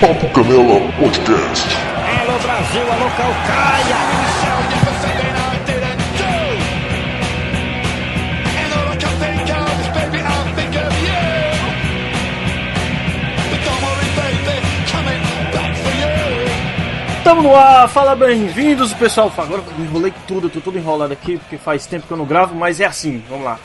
[0.00, 1.68] Papo Canela Podcast.
[2.20, 3.96] Alô Brasil, alô Calcaia!
[17.22, 19.32] Tamo no ar, fala bem-vindos pessoal.
[19.38, 22.54] Agora eu enrolei tudo, tô tudo enrolado aqui porque faz tempo que eu não gravo,
[22.54, 23.58] mas é assim, vamos lá.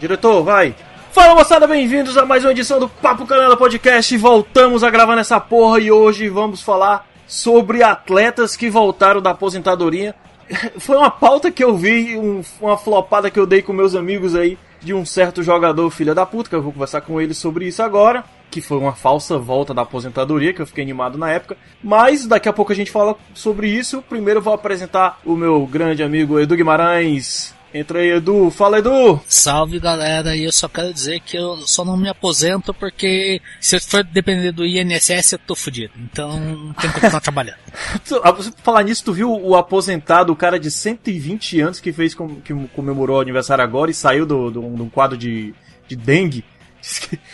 [0.00, 0.74] Diretor, vai!
[1.12, 4.16] Fala moçada, bem-vindos a mais uma edição do Papo Canela Podcast.
[4.16, 10.14] Voltamos a gravar nessa porra e hoje vamos falar sobre atletas que voltaram da aposentadoria.
[10.80, 14.34] Foi uma pauta que eu vi, um, uma flopada que eu dei com meus amigos
[14.34, 17.66] aí de um certo jogador filha da puta, que eu vou conversar com ele sobre
[17.66, 21.58] isso agora, que foi uma falsa volta da aposentadoria, que eu fiquei animado na época.
[21.84, 24.00] Mas daqui a pouco a gente fala sobre isso.
[24.08, 27.54] Primeiro eu vou apresentar o meu grande amigo Edu Guimarães.
[27.74, 28.50] Entra aí, Edu.
[28.50, 29.18] Fala, Edu!
[29.26, 33.76] Salve galera, e eu só quero dizer que eu só não me aposento porque se
[33.76, 35.92] eu for depender do INSS eu tô fudido.
[35.96, 36.30] Então
[36.78, 37.58] tenho que continuar trabalhando.
[38.22, 42.14] Ah, você- Falar nisso, tu viu o aposentado, o cara de 120 anos que fez
[42.14, 45.54] com- que comemorou o aniversário agora e saiu do, do, de um quadro de,
[45.88, 46.44] de dengue?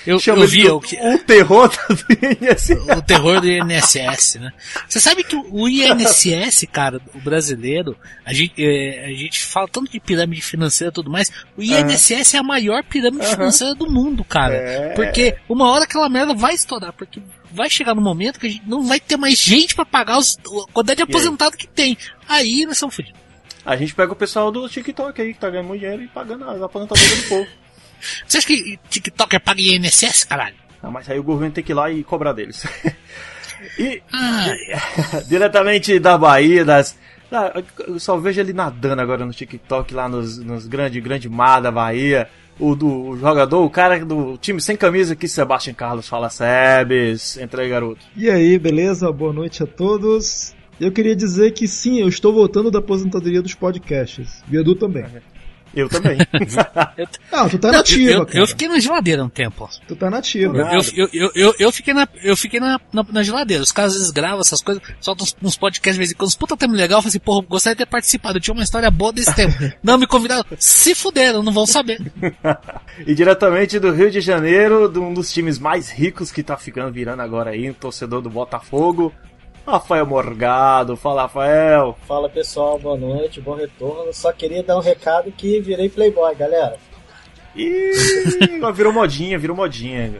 [0.06, 2.06] Eu- chama eu vi, do- eu que- o terror do
[2.44, 2.70] INSS.
[2.96, 4.52] O terror do INSS, né?
[4.88, 9.90] Você sabe que o INSS, cara, o brasileiro, a gente, é, a gente fala tanto
[9.90, 13.34] de pirâmide financeira e tudo mais, o INSS é a maior pirâmide Aham.
[13.36, 14.54] financeira do mundo, cara.
[14.54, 14.88] É.
[14.94, 18.66] Porque uma hora aquela merda vai estourar, porque vai chegar no momento que a gente
[18.68, 21.96] não vai ter mais gente pra pagar os, a quantidade de aposentado que tem.
[22.28, 23.18] Aí nós somos fodidos.
[23.64, 26.60] A gente pega o pessoal do TikTok aí, que tá ganhando dinheiro e pagando as
[26.62, 27.46] aposentadorias do povo.
[28.26, 30.56] Você acha que TikToker paga INSS, caralho?
[30.82, 32.64] Ah, mas aí o governo tem que ir lá e cobrar deles.
[33.78, 34.46] e Ah,
[35.26, 36.96] diretamente da Bahia, das.
[37.30, 41.60] Ah, eu só vejo ele nadando agora no TikTok, lá nos, nos grande, grande mar
[41.60, 42.28] da Bahia.
[42.58, 46.08] O do o jogador, o cara do time sem camisa aqui, Sebastião Carlos.
[46.08, 47.36] Fala, Sebes.
[47.36, 48.04] Entra aí, garoto.
[48.16, 49.12] E aí, beleza?
[49.12, 50.56] Boa noite a todos.
[50.80, 54.42] Eu queria dizer que sim, eu estou voltando da aposentadoria dos podcasts.
[54.50, 54.64] E o
[55.72, 55.82] Também.
[55.82, 56.18] Eu também.
[57.30, 58.38] Não, tu tá não, nativa, eu, eu, cara.
[58.38, 59.68] eu fiquei na geladeira um tempo.
[59.86, 60.52] Tu tá nativa.
[60.52, 60.74] Nada.
[60.74, 63.62] Eu, eu, eu, eu, eu fiquei, na, eu fiquei na, na, na geladeira.
[63.62, 66.36] Os caras às vezes gravam essas coisas, soltam uns, uns podcasts de vez em quando.
[66.36, 66.98] Puta tempo legal.
[66.98, 68.38] Eu falei assim, porra, gostaria de ter participado.
[68.38, 69.54] Eu tinha uma história boa desse tempo.
[69.82, 70.44] Não me convidaram.
[70.58, 72.00] Se fuderam, não vão saber.
[73.06, 76.92] e diretamente do Rio de Janeiro, de um dos times mais ricos que tá ficando
[76.92, 79.12] virando agora aí, um torcedor do Botafogo.
[79.70, 80.96] Rafael Morgado.
[80.96, 81.96] Fala, Rafael.
[82.06, 84.12] Fala pessoal, boa noite, bom retorno.
[84.12, 86.76] Só queria dar um recado que virei playboy, galera.
[87.56, 87.92] Ih,
[88.74, 90.14] virou modinha, virou modinha.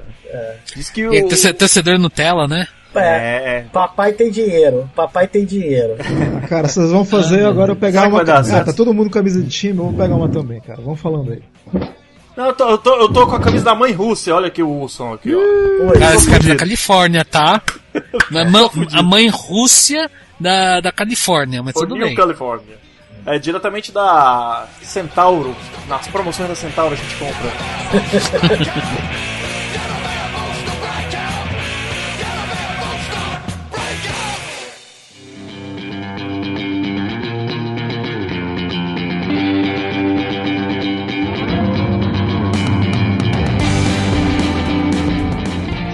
[0.75, 1.15] Diz que o.
[1.15, 1.23] E
[1.53, 2.67] torcedor Nutella, né?
[2.95, 5.97] É, Papai tem dinheiro, papai tem dinheiro.
[6.01, 8.25] Ah, Cara, vocês vão fazer agora eu pegar uma.
[8.25, 10.81] dar Ah, tá todo mundo com camisa de time, vamos pegar uma também, cara.
[10.81, 11.43] Vamos falando aí.
[12.39, 14.63] Não, eu tô, eu, tô, eu tô com a camisa da mãe Rússia, olha aqui
[14.63, 15.93] o Wilson aqui, ó.
[15.99, 17.61] Cara, esse cara é da Califórnia, tá?
[18.31, 22.15] Na mã- a mãe Rússia da, da Califórnia, mas tudo New bem.
[22.15, 22.79] California.
[23.27, 25.53] É diretamente da Centauro.
[25.89, 27.51] Nas promoções da Centauro a gente compra.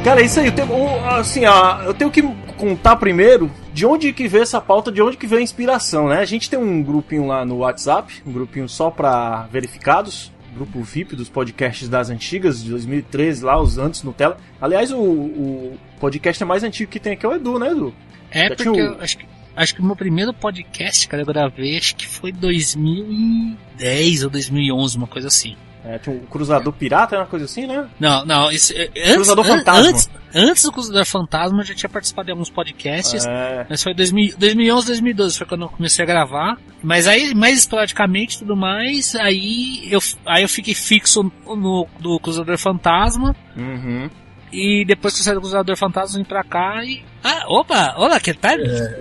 [0.05, 0.47] Cara, é isso aí.
[0.47, 2.23] Eu tenho, assim, ó, eu tenho que
[2.59, 6.19] contar primeiro de onde que veio essa pauta, de onde que veio a inspiração, né?
[6.19, 11.17] A gente tem um grupinho lá no WhatsApp, um grupinho só pra verificados, grupo VIP
[11.17, 14.37] dos podcasts das antigas, de 2013, lá, os antes Nutella.
[14.61, 17.95] Aliás, o, o podcast mais antigo que tem aqui é o Edu, né, Edu?
[18.31, 19.27] É Já porque o- eu acho que,
[19.57, 24.97] acho que o meu primeiro podcast, cara, eu gravei, acho que foi 2010 ou 2011,
[24.99, 25.57] uma coisa assim.
[25.85, 27.87] É, tinha o Cruzador Pirata, uma coisa assim, né?
[28.01, 29.91] Não, não, isso, é, antes, Cruzador an- Fantasma.
[29.91, 33.27] Antes, antes do Cruzador Fantasma, eu já tinha participado de alguns podcasts.
[33.27, 36.57] É, Mas foi 2000, 2011, 2012 foi quando eu comecei a gravar.
[36.83, 42.19] Mas aí, mais esporadicamente e tudo mais, aí eu, aí eu fiquei fixo no, do
[42.19, 43.37] Cruzador Fantasma.
[43.57, 44.09] uhum.
[44.55, 47.03] E depois que eu saí do Cruzador Fantasma, vim pra cá e.
[47.25, 47.95] Ah, opa!
[47.97, 48.53] Olá, que tal?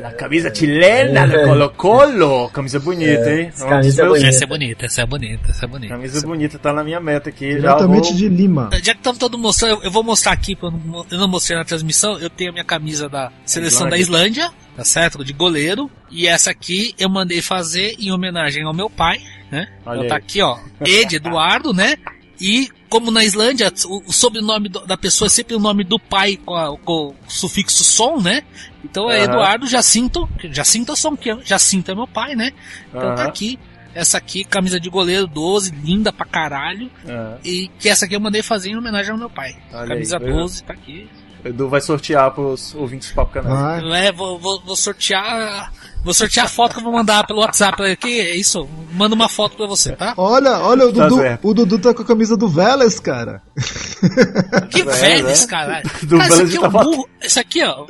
[0.03, 2.49] A camisa chilena do Colo-Colo.
[2.49, 3.49] Camisa bonita, hein?
[3.53, 4.27] essa camisa é bonita.
[4.27, 5.93] Essa é bonita, essa é bonita, essa é bonita.
[5.93, 7.51] Camisa bonita, tá na minha meta aqui.
[7.59, 8.17] Já Diretamente vou...
[8.17, 8.69] de Lima.
[8.81, 11.27] Já que estamos todo mostrando, eu- eu vou mostrar aqui, porque eu não, eu não
[11.27, 15.23] mostrei na transmissão, eu tenho a minha camisa da seleção da Islândia, tá certo?
[15.23, 15.91] De goleiro.
[16.09, 19.19] E essa aqui eu mandei fazer em homenagem ao meu pai,
[19.51, 19.67] né?
[19.85, 20.57] Olha Ela tá aqui, ó.
[20.83, 21.95] Ed Eduardo, né?
[22.41, 25.97] E como na Islândia, o, o sobrenome do- da pessoa é sempre o nome do
[25.97, 28.43] pai com, a- com o sufixo som, né?
[28.83, 29.23] Então é Aham.
[29.31, 32.51] Eduardo Jacinto, Jacinto Som, que é- Jacinto é meu pai, né?
[32.89, 33.27] Então tá Aham.
[33.29, 33.57] aqui.
[33.95, 36.91] Essa aqui, camisa de goleiro 12, linda pra caralho.
[37.07, 37.37] É.
[37.43, 39.55] E que essa aqui eu mandei fazer em homenagem ao meu pai.
[39.73, 40.33] Olha camisa aí, viu?
[40.35, 41.09] 12, tá aqui.
[41.43, 43.81] O Edu vai sortear pros ouvintes do Papo Canal.
[43.81, 44.05] Vai.
[44.07, 45.71] É, vou, vou, vou sortear.
[46.03, 48.19] Vou sortear a foto que eu vou mandar pelo WhatsApp aqui.
[48.19, 48.67] É isso.
[48.93, 50.13] Manda uma foto pra você, tá?
[50.17, 51.47] Olha, olha, o Tá Dudu, certo.
[51.47, 53.41] o Dudu tá com a camisa do Vélez, cara.
[54.69, 55.33] Que É, velho né?
[55.47, 55.89] caralho.
[56.03, 56.85] Do Cara, esse Vélez aqui de é um Taubaté.
[56.85, 57.09] burro.
[57.21, 57.85] Esse aqui, ó.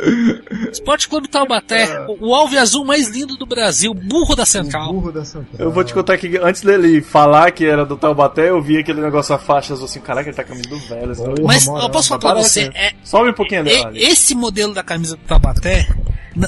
[0.71, 2.05] Esporte Clube Taubaté.
[2.07, 3.93] O o alvo e azul mais lindo do Brasil.
[3.93, 4.93] Burro da O Central.
[4.93, 5.47] burro da Central.
[5.59, 9.01] Eu vou te contar que antes dele falar que era do Taubaté, eu vi aquele
[9.01, 11.17] negócio a faixas assim, caraca, ele tá com a camisa do Vélez.
[11.17, 11.83] Porra, Mas moral.
[11.87, 12.73] eu posso falar pra Parece, você, né?
[12.75, 14.03] é, Sobe um pouquinho dela ali.
[14.03, 15.87] esse modelo da camisa do Taubaté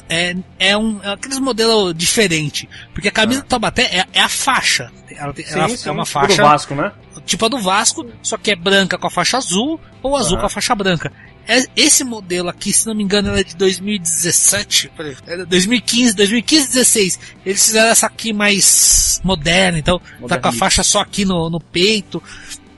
[0.10, 2.68] é, é um é aqueles modelo diferente.
[2.94, 4.92] Porque a camisa do Taubaté é, é a faixa.
[5.10, 6.92] Ela, tem- ela é uma tipo faixa do Vasco, né?
[7.26, 10.42] tipo a do Vasco, só que é branca com a faixa azul ou azul Aham.
[10.42, 11.12] com a faixa branca.
[11.48, 16.16] É- Esse modelo aqui, se não me engano, ela é de 2017, peraí, é 2015,
[16.16, 17.20] 2015, 16.
[17.46, 21.60] Eles fizeram essa aqui mais moderna, então tá com a faixa só aqui no, no
[21.60, 22.22] peito.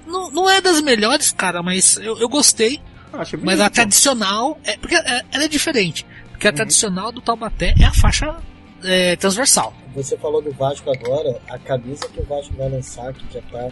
[0.06, 2.80] Não, não é das melhores, cara, mas eu, eu gostei.
[3.14, 6.06] Ah, Mas a tradicional, é, porque é- ela é diferente.
[6.32, 6.56] Porque a Uhum.
[6.58, 8.36] tradicional do Taubaté é a faixa
[8.84, 9.74] é, transversal.
[9.96, 13.70] Você falou do Vasco agora, a camisa que o Vasco vai lançar, que já tá.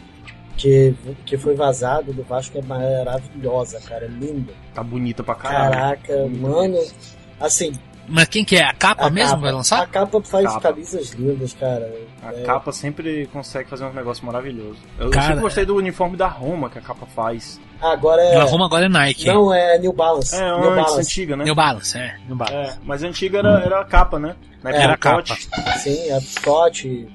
[0.57, 4.05] Que, que foi vazado do Vasco é maravilhosa, cara.
[4.05, 4.53] É lindo.
[4.73, 5.73] Tá bonita pra caralho.
[5.73, 6.79] Caraca, mano.
[7.39, 7.73] Assim,
[8.07, 8.63] Mas quem que é?
[8.63, 9.81] A capa a mesmo capa, vai lançar?
[9.81, 10.61] A capa faz Capa.
[10.61, 11.91] camisas lindas, cara.
[12.23, 14.77] A É, capa sempre consegue fazer um negócio maravilhoso.
[14.99, 17.59] Eu, Cara, sempre gostei do uniforme da Roma que a capa faz.
[17.81, 18.39] Agora A é.
[18.43, 19.25] Roma agora é Nike.
[19.27, 20.35] Não, é New Balance.
[20.35, 20.99] É, New antes Balance.
[21.01, 21.43] antiga, né?
[21.45, 22.15] New Balance, é.
[22.27, 22.77] New Balance.
[22.77, 24.35] É, mas a antiga era, era a capa, né?
[24.63, 25.35] Na época É, era a capa.
[25.79, 27.07] Sim, a Scott,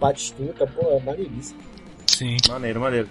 [0.00, 1.58] Batistuta, pô, é maneiríssimo.
[2.06, 2.36] Sim.
[2.48, 3.08] Maneiro, maneiro.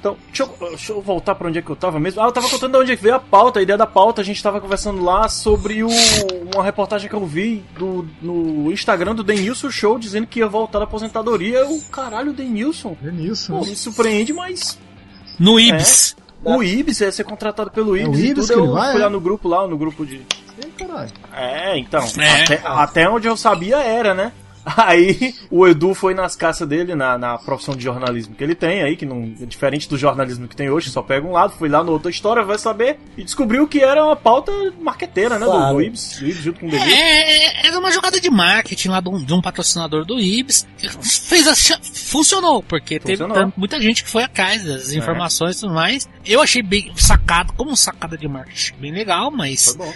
[0.00, 2.22] Então, deixa eu, deixa eu voltar pra onde é que eu tava mesmo.
[2.22, 4.22] Ah, eu tava contando de onde é que veio a pauta, a ideia da pauta.
[4.22, 5.88] A gente tava conversando lá sobre o,
[6.54, 10.78] uma reportagem que eu vi do, no Instagram do Denilson Show dizendo que ia voltar
[10.78, 11.58] da aposentadoria.
[11.58, 12.96] Eu, caralho, Denilson.
[12.98, 13.58] Denilson.
[13.58, 14.78] Pô, me surpreende, mas
[15.38, 16.16] No Ibis.
[16.42, 18.54] o Ibis ia ser contratado pelo É o Ibis e Ibis tudo.
[18.62, 19.04] que Eu vai, fui é?
[19.04, 20.22] lá no grupo lá, no grupo de.
[21.32, 22.00] É, então.
[22.18, 22.42] É.
[22.42, 24.32] Até, até onde eu sabia era, né?
[24.76, 28.82] Aí o Edu foi nas caças dele, na, na profissão de jornalismo que ele tem
[28.82, 31.68] aí, que não é diferente do jornalismo que tem hoje, só pega um lado, foi
[31.68, 35.44] lá no outra história, vai saber, e descobriu que era uma pauta marqueteira, né?
[35.46, 35.74] Do, Claro.
[35.76, 36.90] do Ibs, do Ibs junto com o Denilson.
[36.94, 40.66] É, era uma jogada de marketing lá de um, de um patrocinador do Ibis.
[41.02, 41.54] Fez a,
[41.92, 43.36] funcionou, porque Funcionou.
[43.36, 46.08] teve muita gente que foi atrás das informações e tudo mais.
[46.24, 49.92] Eu achei bem sacado, como sacada de marketing, bem legal, mas Foi bom.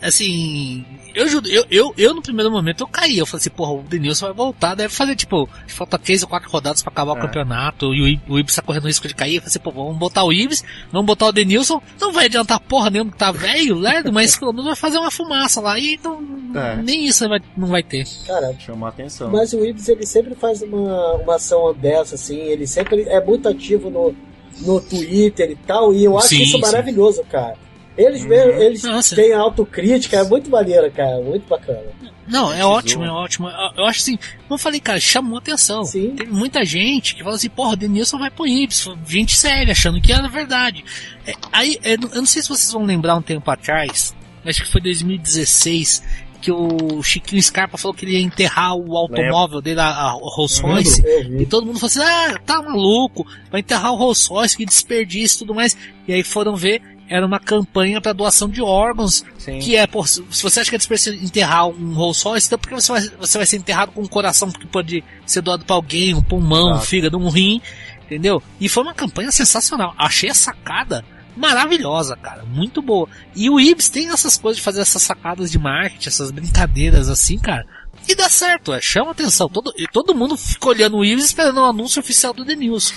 [0.00, 0.84] Assim,
[1.14, 3.18] eu, eu, eu, eu no primeiro momento eu caí.
[3.18, 6.50] Eu falei assim, porra, o Denilson vai voltar, deve fazer tipo, falta três ou quatro
[6.50, 7.20] rodadas pra acabar o É.
[7.20, 9.36] campeonato e o, o Ibis tá correndo risco de cair.
[9.36, 10.62] Eu falei assim, pô, vamos botar o Ibis,
[10.92, 14.52] vamos botar o Denilson, não vai adiantar porra nenhuma que tá velho, lerdo, mas pelo
[14.52, 16.20] menos vai fazer uma fumaça lá e não,
[16.60, 16.76] É.
[16.82, 18.06] nem isso vai, não vai ter.
[18.26, 19.30] Cara, Chamar atenção.
[19.30, 23.48] mas o Ibis ele sempre faz uma, uma ação dessa, assim, ele sempre é muito
[23.48, 24.14] ativo no,
[24.60, 26.60] no Twitter e tal, e eu acho Sim, isso sim.
[26.60, 27.56] maravilhoso, cara.
[27.96, 28.28] Eles, Uhum.
[28.28, 29.16] mesmo, eles Nossa.
[29.16, 31.80] têm autocrítica, é muito maneiro, cara, muito bacana.
[32.28, 33.48] Não, é ótimo, é ótimo.
[33.76, 35.84] Eu, acho assim, como eu falei, cara, chamou atenção.
[35.84, 36.10] Sim.
[36.16, 38.88] Tem muita gente que fala assim, porra, o Denilson vai pro Ibis.
[39.06, 40.84] Gente séria, achando que era verdade.
[41.26, 44.14] É, aí, é, eu não sei se vocês vão lembrar um tempo atrás,
[44.44, 46.02] acho que foi 2016,
[46.42, 50.60] que o Chiquinho Scarpa falou que ele ia enterrar o automóvel dele, a, a Rolls
[50.60, 51.02] Royce.
[51.40, 55.36] E todo mundo falou assim, ah, tá maluco, vai enterrar o Rolls Royce, que desperdício
[55.36, 55.76] e tudo mais.
[56.08, 59.58] E aí foram ver, era uma campanha para doação de órgãos Sim.
[59.58, 62.68] que é, pô, se você acha que é desperdício enterrar um Rolls Royce, então por
[62.68, 65.76] que você vai, você vai ser enterrado com um coração que pode ser doado pra
[65.76, 66.86] alguém, um pulmão, um Exato.
[66.86, 67.60] fígado, um rim,
[68.04, 68.42] entendeu?
[68.60, 69.94] E foi uma campanha sensacional.
[69.96, 71.04] Achei a sacada
[71.36, 73.08] maravilhosa, cara, muito boa.
[73.34, 77.38] E o Ibs tem essas coisas de fazer essas sacadas de marketing, essas brincadeiras assim,
[77.38, 77.64] cara.
[78.08, 79.48] E dá certo, é, chama atenção.
[79.48, 82.94] Todo, todo mundo fica olhando o Ibs esperando o anúncio oficial do Denilson.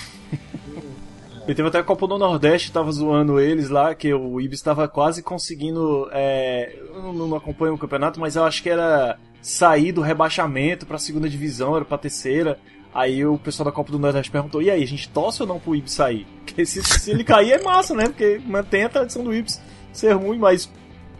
[1.48, 4.86] E teve até a Copa do Nordeste, tava zoando eles lá, que o Ibis tava
[4.86, 6.08] quase conseguindo.
[6.12, 10.98] É, eu não, acompanho o campeonato, mas eu acho que era sair do rebaixamento pra
[10.98, 12.58] segunda divisão, era pra terceira.
[12.94, 15.58] Aí o pessoal da Copa do Nordeste perguntou: e aí, a gente torce ou não
[15.58, 16.26] pro Ibis sair?
[16.44, 18.04] Porque se, se ele cair é massa, né?
[18.04, 19.60] Porque mantém a tradição do Ibis
[19.92, 20.70] ser ruim, mas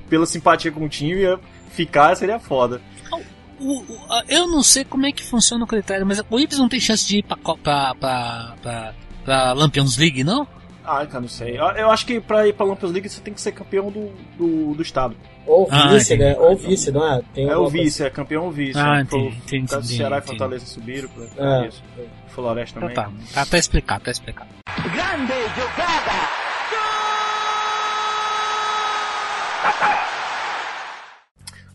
[0.08, 2.80] pela simpatia com o time, ia ficar seria foda.
[3.60, 6.58] O- o- a- eu não sei como é que funciona o critério, mas o Ibis
[6.58, 10.46] não tem chance de ir pra, pra, pra, pra, pra Lampions League, não?
[10.84, 11.56] Ah, cara, não sei.
[11.58, 14.74] Eu, acho que pra ir pra Lampions League você tem que ser campeão do, do,
[14.74, 15.14] do estado.
[15.46, 16.30] Ou Ah, vice, entendi.
[16.30, 16.36] né?
[16.38, 17.22] Ou vice, não é?
[17.34, 18.78] Tem É o vice, é campeão ou vice.
[18.78, 20.22] Ah, entendi, Pro- entendi, caso entendi, Ceará e.
[20.22, 21.82] Fortaleza subiram pra, coisa- isso.
[22.28, 23.16] Floresta Então também.
[23.26, 24.48] tá, tá até explicado, tá explicado.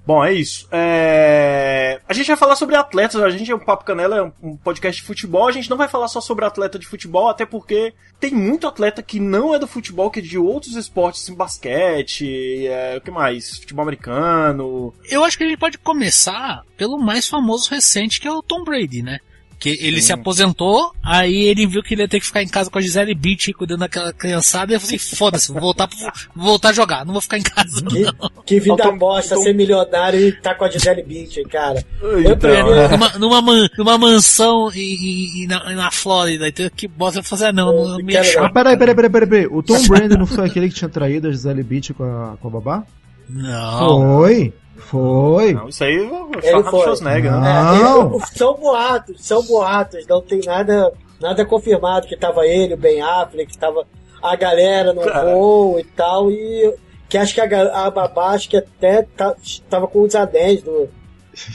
[0.06, 0.68] Bom, é isso.
[0.72, 2.00] É...
[2.08, 5.02] A gente vai falar sobre atletas, a gente é um Papo Canela, é um- podcast
[5.02, 8.32] de futebol, a gente não vai falar só sobre atleta de futebol, até porque tem
[8.32, 12.98] muito atleta que não é do futebol, que é de outros esportes, assim, basquete, é...
[12.98, 13.58] o que mais?
[13.58, 14.94] Futebol americano.
[15.10, 18.64] Eu acho que a gente pode começar pelo mais famoso recente, que é o Tom
[18.64, 19.20] Brady, né?
[19.58, 22.70] Que ele se aposentou, aí ele viu que ele ia ter que ficar em casa
[22.70, 25.98] com a Gisele Beach cuidando daquela criançada, e eu falei, foda-se, vou voltar, pro-
[26.36, 27.82] vou voltar a jogar, não vou ficar em casa.
[27.86, 28.30] Que, não.
[28.46, 31.84] que vida Então, bosta então- ser milionário e tá com a Gisele Bündchen, cara.
[32.02, 32.88] Eu Então, prefiro- é.
[32.90, 37.24] numa, numa, man- numa mansão e, e- e na, na Flórida, então que bosta eu
[37.24, 38.46] fazer, não, não, não me achar.
[38.46, 39.48] Ah, peraí, peraí, peraí, peraí, peraí.
[39.48, 42.48] O Tom Brady não foi aquele que tinha traído a Gisele Beach com a, com
[42.48, 42.84] a babá?
[43.30, 43.80] Não.
[44.18, 44.54] Foi.
[44.90, 45.54] Foi.
[45.54, 46.82] Não, isso aí o Ele Arnold foi.
[46.84, 47.48] Schwarzenegger, né?
[47.52, 47.76] Ah.
[47.76, 48.16] É, Não.
[48.16, 53.02] ele- são boatos, são boatos, não tem nada, nada confirmado que tava ele, o Ben
[53.02, 53.86] Affleck, que tava
[54.22, 55.34] a galera no Cara.
[55.34, 56.74] voo e tal, e
[57.10, 59.34] que acho que a, a babá acho que até tá,
[59.70, 60.90] tava com os anéis do,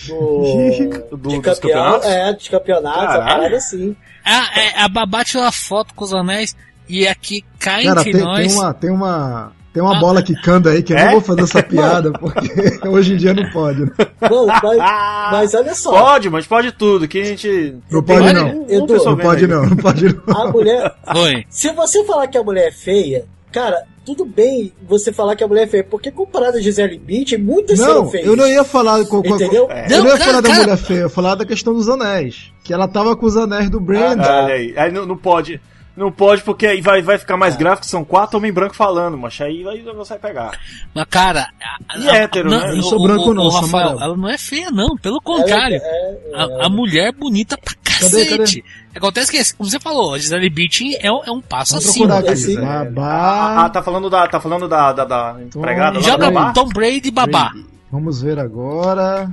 [0.09, 2.07] do, Do- de dos campeonatos?
[2.07, 3.27] é, dos campeonatos, a Caralho.
[3.37, 3.97] parada assim.
[4.25, 6.55] A, é, a babá tirou a foto com os anéis
[6.89, 8.47] e aqui cá Cara, entre tem, nós.
[8.47, 10.01] tem uma, tem uma, tem uma Ah.
[10.01, 11.05] bola quicando aí que eu É?
[11.07, 12.49] não vou fazer essa piada porque
[12.89, 13.81] hoje em dia não pode.
[13.83, 13.91] né?
[14.21, 14.79] Mano, mas,
[15.33, 17.75] mas olha só, Pode, mas pode tudo, que a gente...
[17.91, 18.67] Não pode Olha, não.
[18.69, 20.37] Edu, Não pode não, não pode não.
[20.37, 21.45] a mulher, Oi.
[21.49, 25.49] se você falar que a mulher é feia, cara, tudo bem você falar que a
[25.49, 28.27] mulher é feia, porque comparado a Gisele Bündchen, muitas serão Não, feias.
[28.27, 29.69] eu não ia falar com, com, Entendeu?
[29.71, 30.61] Eu Não, não ia cara, falar da cara.
[30.63, 32.51] mulher feia, eu ia falar da questão dos anéis.
[32.65, 34.23] Que ela tava com os anéis do Brandon.
[34.25, 35.61] Ah, Olha aí, aí não, não pode.
[35.97, 39.39] Não pode, porque aí vai, vai ficar mais gráfico, são quatro homens brancos falando, mas
[39.41, 40.59] aí vai, você vai pegar.
[40.95, 41.49] Mas, cara.
[41.89, 42.71] a- E a- hétero, não, né?
[42.79, 44.05] Eu sou o- branco o- não, o sou Rafael, amarelo.
[44.05, 44.97] ela não é feia, não.
[44.97, 45.77] Pelo contrário.
[45.77, 46.19] é- é-
[46.63, 48.65] A, a mulher é bonita pra Cadê, cacete.
[48.95, 52.19] Acontece que, como você falou, a Gisele Bündchen é, um- é um passo Vamos acima.
[52.19, 52.29] aqui.
[52.31, 52.57] assim.
[52.59, 53.69] Ah, Babá.
[53.69, 56.53] tá falando da, tá falando da, da, da empregada Joga babá?
[56.53, 57.53] Tom Brady e babá.
[57.93, 59.29] Vamos ver agora.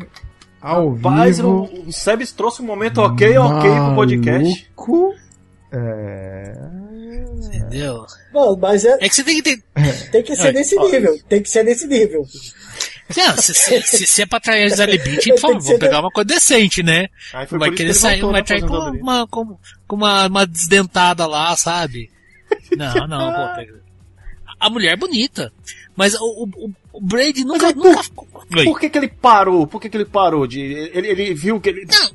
[0.59, 1.83] Ao Rapaz, o, vivo.
[1.87, 4.69] o Sebes trouxe um momento ok, ok pro podcast.
[5.71, 6.53] É...
[7.45, 8.05] Entendeu?
[8.33, 9.63] Mano, mas é, É que você tem que ter.
[10.11, 11.19] tem que ser nesse nível.
[11.27, 12.25] Tem que ser nesse nível.
[13.15, 15.99] Não, se, se, se, se é pra trair a Gisele Bündchen, por favor, vamos pegar
[16.01, 17.07] uma coisa decente, né?
[17.33, 19.57] Aí foi Vai querer sair, vai trair com uma, com,
[19.87, 22.09] com uma, uma desdentada lá, sabe?
[22.75, 23.55] Não, não, pô.
[23.55, 23.81] pega-
[24.59, 25.53] A mulher é bonita.
[25.95, 27.67] Mas o, o, o Brady nunca.
[27.67, 28.01] aí, nunca
[28.57, 28.63] Oi.
[28.65, 29.67] Por que, que ele parou?
[29.67, 30.61] Por que, que ele parou de.
[30.61, 31.85] Ele, ele viu que ele.
[31.85, 32.09] Não,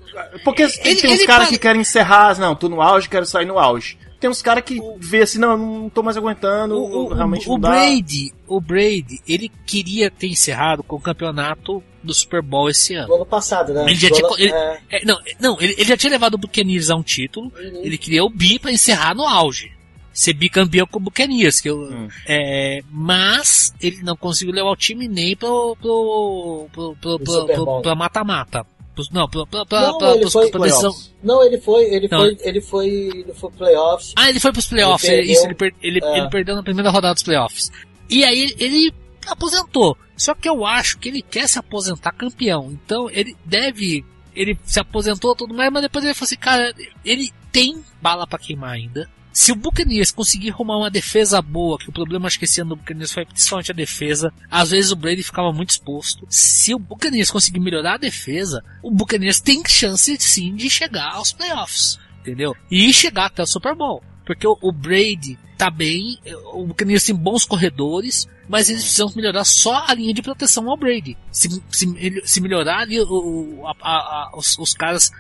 [0.45, 3.09] Porque tem, ele- tem uns ele caras para- que querem encerrar, não, tô no auge,
[3.09, 3.99] quero sair no auge.
[4.19, 7.53] Tem uns caras que vê assim, não, não tô mais aguentando, O, o, realmente o
[7.55, 7.71] não dá.
[7.71, 13.09] Brady, o Brady, ele queria ter encerrado com o campeonato do Super Bowl esse ano.
[13.09, 13.83] Do ano passado, né?
[13.85, 16.89] Ele já tinha, ele- é, é, não, não ele, ele já tinha levado o Buccaneers
[16.89, 17.53] a um título.
[17.83, 19.73] Ele queria o bi pra encerrar no auge.
[20.13, 21.61] Ser bicampeão com o Buccaneers.
[21.61, 22.09] Que eu, Hum.
[22.29, 27.83] é, mas ele não conseguiu levar o time nem pro, pro, pro, pro, Pro pro-
[27.83, 28.67] pro- mata-mata.
[29.11, 30.91] Não, pra, pra, Não, pra- ele foi- pra decisão.
[30.91, 31.15] Playoffs.
[31.23, 32.19] Não, ele foi, ele Não.
[32.19, 34.13] foi, ele foi, ele foi playoffs.
[34.15, 35.09] Ah, ele foi pros playoffs.
[35.09, 35.79] Ele é isso, ele, perdeu.
[35.81, 36.19] per- ele, É.
[36.19, 37.71] ele perdeu na primeira rodada dos playoffs.
[38.11, 38.93] E aí ele
[39.27, 39.97] aposentou.
[40.15, 42.71] Só que eu acho que ele quer se aposentar campeão.
[42.71, 44.05] Então ele deve.
[44.37, 48.39] Ele se aposentou tudo mais, mas depois ele falou assim, cara, ele tem bala pra
[48.39, 49.09] queimar ainda.
[49.33, 52.71] Se o Buccaneers conseguir arrumar uma defesa boa, que o problema acho que esse ano
[52.71, 56.27] do Buccaneers foi principalmente a defesa, às vezes o Brady ficava muito exposto.
[56.29, 61.33] Se o Buccaneers conseguir melhorar a defesa, o Buccaneers tem chance sim de chegar aos
[61.33, 62.55] playoffs, entendeu?
[62.71, 64.03] E chegar até o Super Bowl.
[64.27, 66.19] Porque o, o Brady tá bem,
[66.53, 70.77] o Buccaneers tem bons corredores, mas eles precisam melhorar só a linha de proteção ao
[70.77, 71.17] Brady.
[71.31, 75.11] Se, se, se melhorar ali o, a- a- os, os caras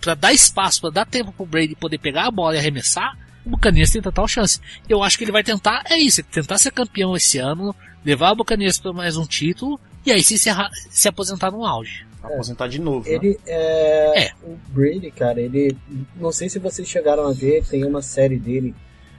[0.00, 3.50] pra dar espaço, pra dar tempo pro Brady poder pegar a bola e arremessar, o
[3.50, 4.60] Buccaneers tem total chance.
[4.88, 8.36] Eu acho que ele vai tentar, é isso, tentar ser campeão esse ano, levar o
[8.36, 12.06] Buccaneers para mais um título, e aí se, encerrar, se aposentar no auge.
[12.22, 13.08] Aposentar de novo.
[13.08, 13.14] né?
[13.14, 14.30] Ele é, É.
[14.42, 15.76] o Brady, cara, ele
[16.16, 18.74] não sei se vocês chegaram a ver, tem uma série dele,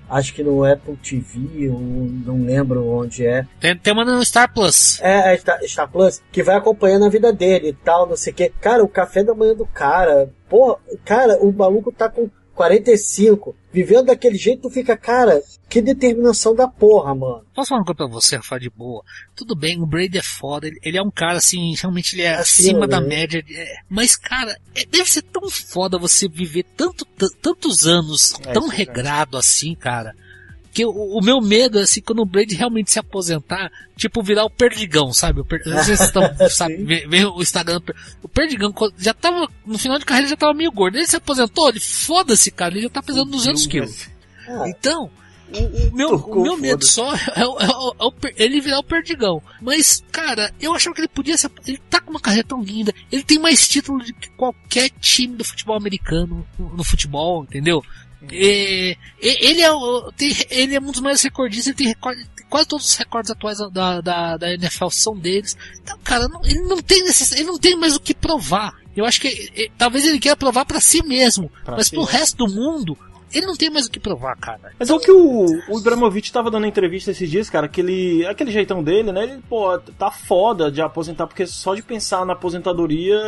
[0.07, 3.47] acho que no Apple TV, ou não lembro onde é.
[3.59, 4.99] Tem, tem uma no Star Plus.
[5.01, 8.33] É, é Star, Star Plus, que vai acompanhando a vida dele e tal, não sei
[8.33, 8.49] o que.
[8.61, 14.05] Cara, o café da manhã do cara, porra, cara, o maluco tá com 45, vivendo
[14.07, 17.43] daquele jeito, tu fica, cara, que determinação da porra, mano.
[17.53, 19.03] Posso falar uma coisa pra você, Rafa, de boa?
[19.35, 22.35] Tudo bem, o Brady é foda, ele, ele é um cara assim, realmente ele é
[22.35, 23.07] Acima, acima da né?
[23.07, 23.43] média.
[23.49, 27.05] é, mas, cara, é- deve ser tão foda você viver tanto,
[27.41, 30.13] tantos anos É, tão é regrado assim, cara.
[30.73, 34.45] Que o, o meu medo é assim, quando o Brady realmente se aposentar, tipo, virar
[34.45, 35.41] o Perdigão, sabe?
[35.41, 35.61] O per...
[35.65, 37.81] Não sei se vocês estão, sabe, vê, vê o Instagram.
[38.23, 40.95] O Perdigão já tava, no final de carreira já tava meio gordo.
[40.97, 44.09] Ele se aposentou, ele foda-se, cara, ele já tá pesando 200 quilos.
[44.47, 45.09] Ah, Então,
[45.53, 46.09] o, o meu,
[46.39, 49.43] o meu medo só é, o- é o- é o per- ele virar o perdigão.
[49.61, 51.51] Mas, cara, eu achava que ele podia ser.
[51.67, 52.93] Ele tá com uma carreira tão linda.
[53.11, 57.83] Ele tem mais título do que qualquer time do futebol americano no, no futebol, entendeu?
[58.29, 59.69] E- ele, é,
[60.49, 64.01] ele é um dos maiores recordistas, ele tem, recorde, quase todos os recordes atuais da,
[64.01, 65.57] da, da NFL são deles.
[65.81, 68.73] Então, cara, não- ele não tem necess, ele não tem mais o que provar.
[68.95, 72.37] Eu acho que talvez ele queira provar pra si mesmo, Pra mas si, pro resto
[72.45, 72.97] do mundo,
[73.33, 74.71] ele não tem mais o que provar, cara.
[74.79, 78.25] Mas é o que o, o Ibrahimovic tava dando entrevista esses dias, cara, que ele.
[78.25, 79.23] Aquele jeitão dele, né?
[79.23, 83.19] Ele, pô, tá foda de aposentar, porque só de pensar na aposentadoria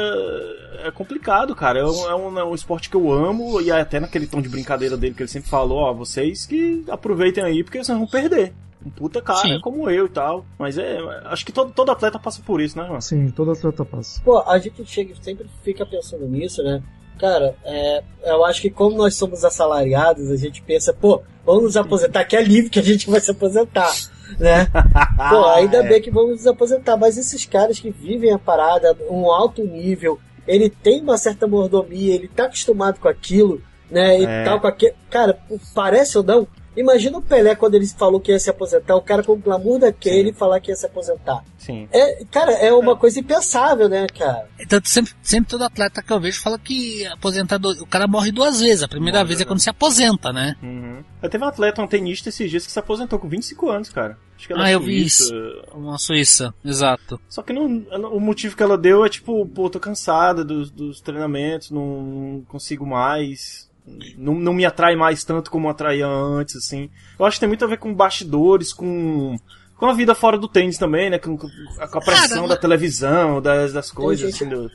[0.83, 1.79] é complicado, cara.
[1.79, 4.49] É um, é um, é um esporte que eu amo, e até naquele tom de
[4.49, 8.53] brincadeira dele que ele sempre falou, ó, vocês que aproveitem aí, porque vocês vão perder.
[8.85, 9.59] Um puta cara Sim.
[9.61, 10.45] como eu e tal.
[10.59, 10.97] Mas é.
[11.25, 12.99] Acho que todo, todo atleta passa por isso, né, João?
[12.99, 14.21] Sim, toda atleta passa.
[14.21, 16.83] Pô, a gente chega, sempre fica pensando nisso, né?
[17.23, 21.77] Cara, é, eu acho que como nós somos assalariados, a gente pensa, pô, vamos nos
[21.77, 23.95] aposentar, que é livre que a gente vai se aposentar,
[24.37, 24.67] né?
[25.29, 25.87] Pô, ainda é.
[25.87, 30.19] bem que vamos nos aposentar, mas esses caras que vivem a parada, um alto nível,
[30.45, 34.19] ele tem uma certa mordomia, ele tá acostumado com aquilo, né?
[34.19, 34.43] E É.
[34.43, 34.93] tal, com aquele.
[35.09, 35.39] Cara,
[35.73, 36.45] parece ou não?
[36.75, 39.79] Imagina o Pelé quando ele falou que ia se aposentar, o cara com o glamour
[39.79, 41.43] daquele falar que ia se aposentar.
[41.57, 41.87] Sim.
[41.91, 44.47] É, cara, é uma coisa impensável, né, cara?
[44.67, 48.59] Tanto sempre, sempre todo atleta que eu vejo fala que aposentador, o cara morre duas
[48.59, 48.83] vezes.
[48.83, 49.47] A primeira Morre, vez é né?
[49.47, 50.55] quando se aposenta, né?
[50.61, 51.03] Uhum.
[51.21, 54.17] Eu teve um atleta, um tenista esses dias que se aposentou com 25 anos, cara.
[54.35, 55.33] Acho que é da Ah, eu vi Suíça.
[55.73, 57.19] Uma Suíça, exato.
[57.29, 60.69] Só que não, ela- o motivo que ela deu é tipo, pô, tô cansada dos,
[60.69, 63.71] dos treinamentos, não consigo mais.
[64.17, 66.89] Não, não me atrai mais tanto como atraía antes, assim.
[67.19, 69.37] Eu acho que tem muito a ver com bastidores, com,
[69.83, 71.19] com a vida fora do tênis também, né?
[71.19, 71.45] Com, com
[71.77, 74.71] a pressão Cara, da televisão, das, das coisas, assim, do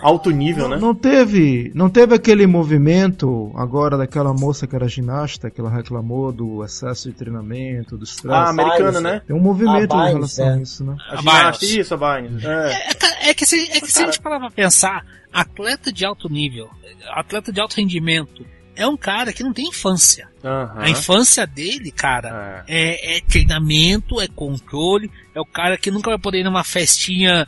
[0.00, 0.76] alto nível, né?
[0.76, 6.30] Não teve, não teve aquele movimento agora daquela moça que era ginasta, que ela reclamou
[6.30, 8.36] do excesso de treinamento, do estresse.
[8.36, 9.22] Ah, americana, né?
[9.26, 10.54] Tem um movimento A em relação é.
[10.54, 10.96] a isso, né?
[11.10, 12.44] A A ginasta, isso, a Biles.
[12.44, 12.90] É.
[12.90, 16.04] É, cara, é que, se, é que se a gente parar pra pensar, atleta de
[16.04, 16.70] alto nível,
[17.10, 20.28] atleta de alto rendimento, é um cara que não tem infância.
[20.44, 20.80] Aham.
[20.80, 23.14] A infância dele, cara, É.
[23.14, 27.46] é, é treinamento, é controle, é o cara que nunca vai poder ir numa festinha,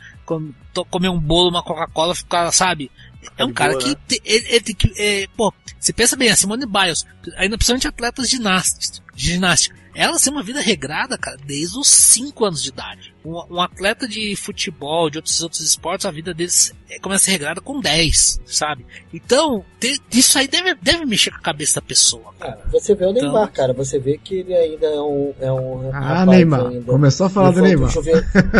[0.89, 2.91] comer um bolo, uma Coca-Cola, ficar, sabe?
[3.37, 3.95] É um cara boa, que né?
[4.07, 4.93] te- ele, ele tem que.
[5.01, 7.05] é, pô, você pensa bem, a Simone Biles,
[7.37, 9.75] ainda principalmente atletas de ginástica, de ginástica.
[9.97, 13.15] Ela tem uma vida regrada, cara, desde os 5 anos de idade.
[13.23, 17.25] Um, um atleta de futebol, de outros, outros esportes, a vida deles é, começa a
[17.27, 18.85] ser regrada com 10, sabe?
[19.13, 22.33] Então, te- isso aí deve, deve mexer com a cabeça da pessoa.
[22.37, 23.71] Cara, você vê o Então- Neymar, cara.
[23.71, 25.33] Você vê que ele ainda é um.
[25.39, 26.65] É um Ah, Neymar.
[26.67, 26.91] ainda.
[26.91, 27.93] Começou a falar do Neymar.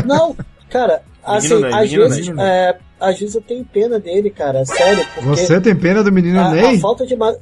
[0.06, 0.38] Não,
[0.70, 2.46] cara, assim, Menino Ney, às menino vezes, Ney.
[2.46, 4.66] é, às vezes eu tenho pena dele, cara.
[4.66, 6.78] Sério, porque Você tem pena do menino a, Ney?
[6.78, 7.16] a falta de.
[7.16, 7.36] Ma...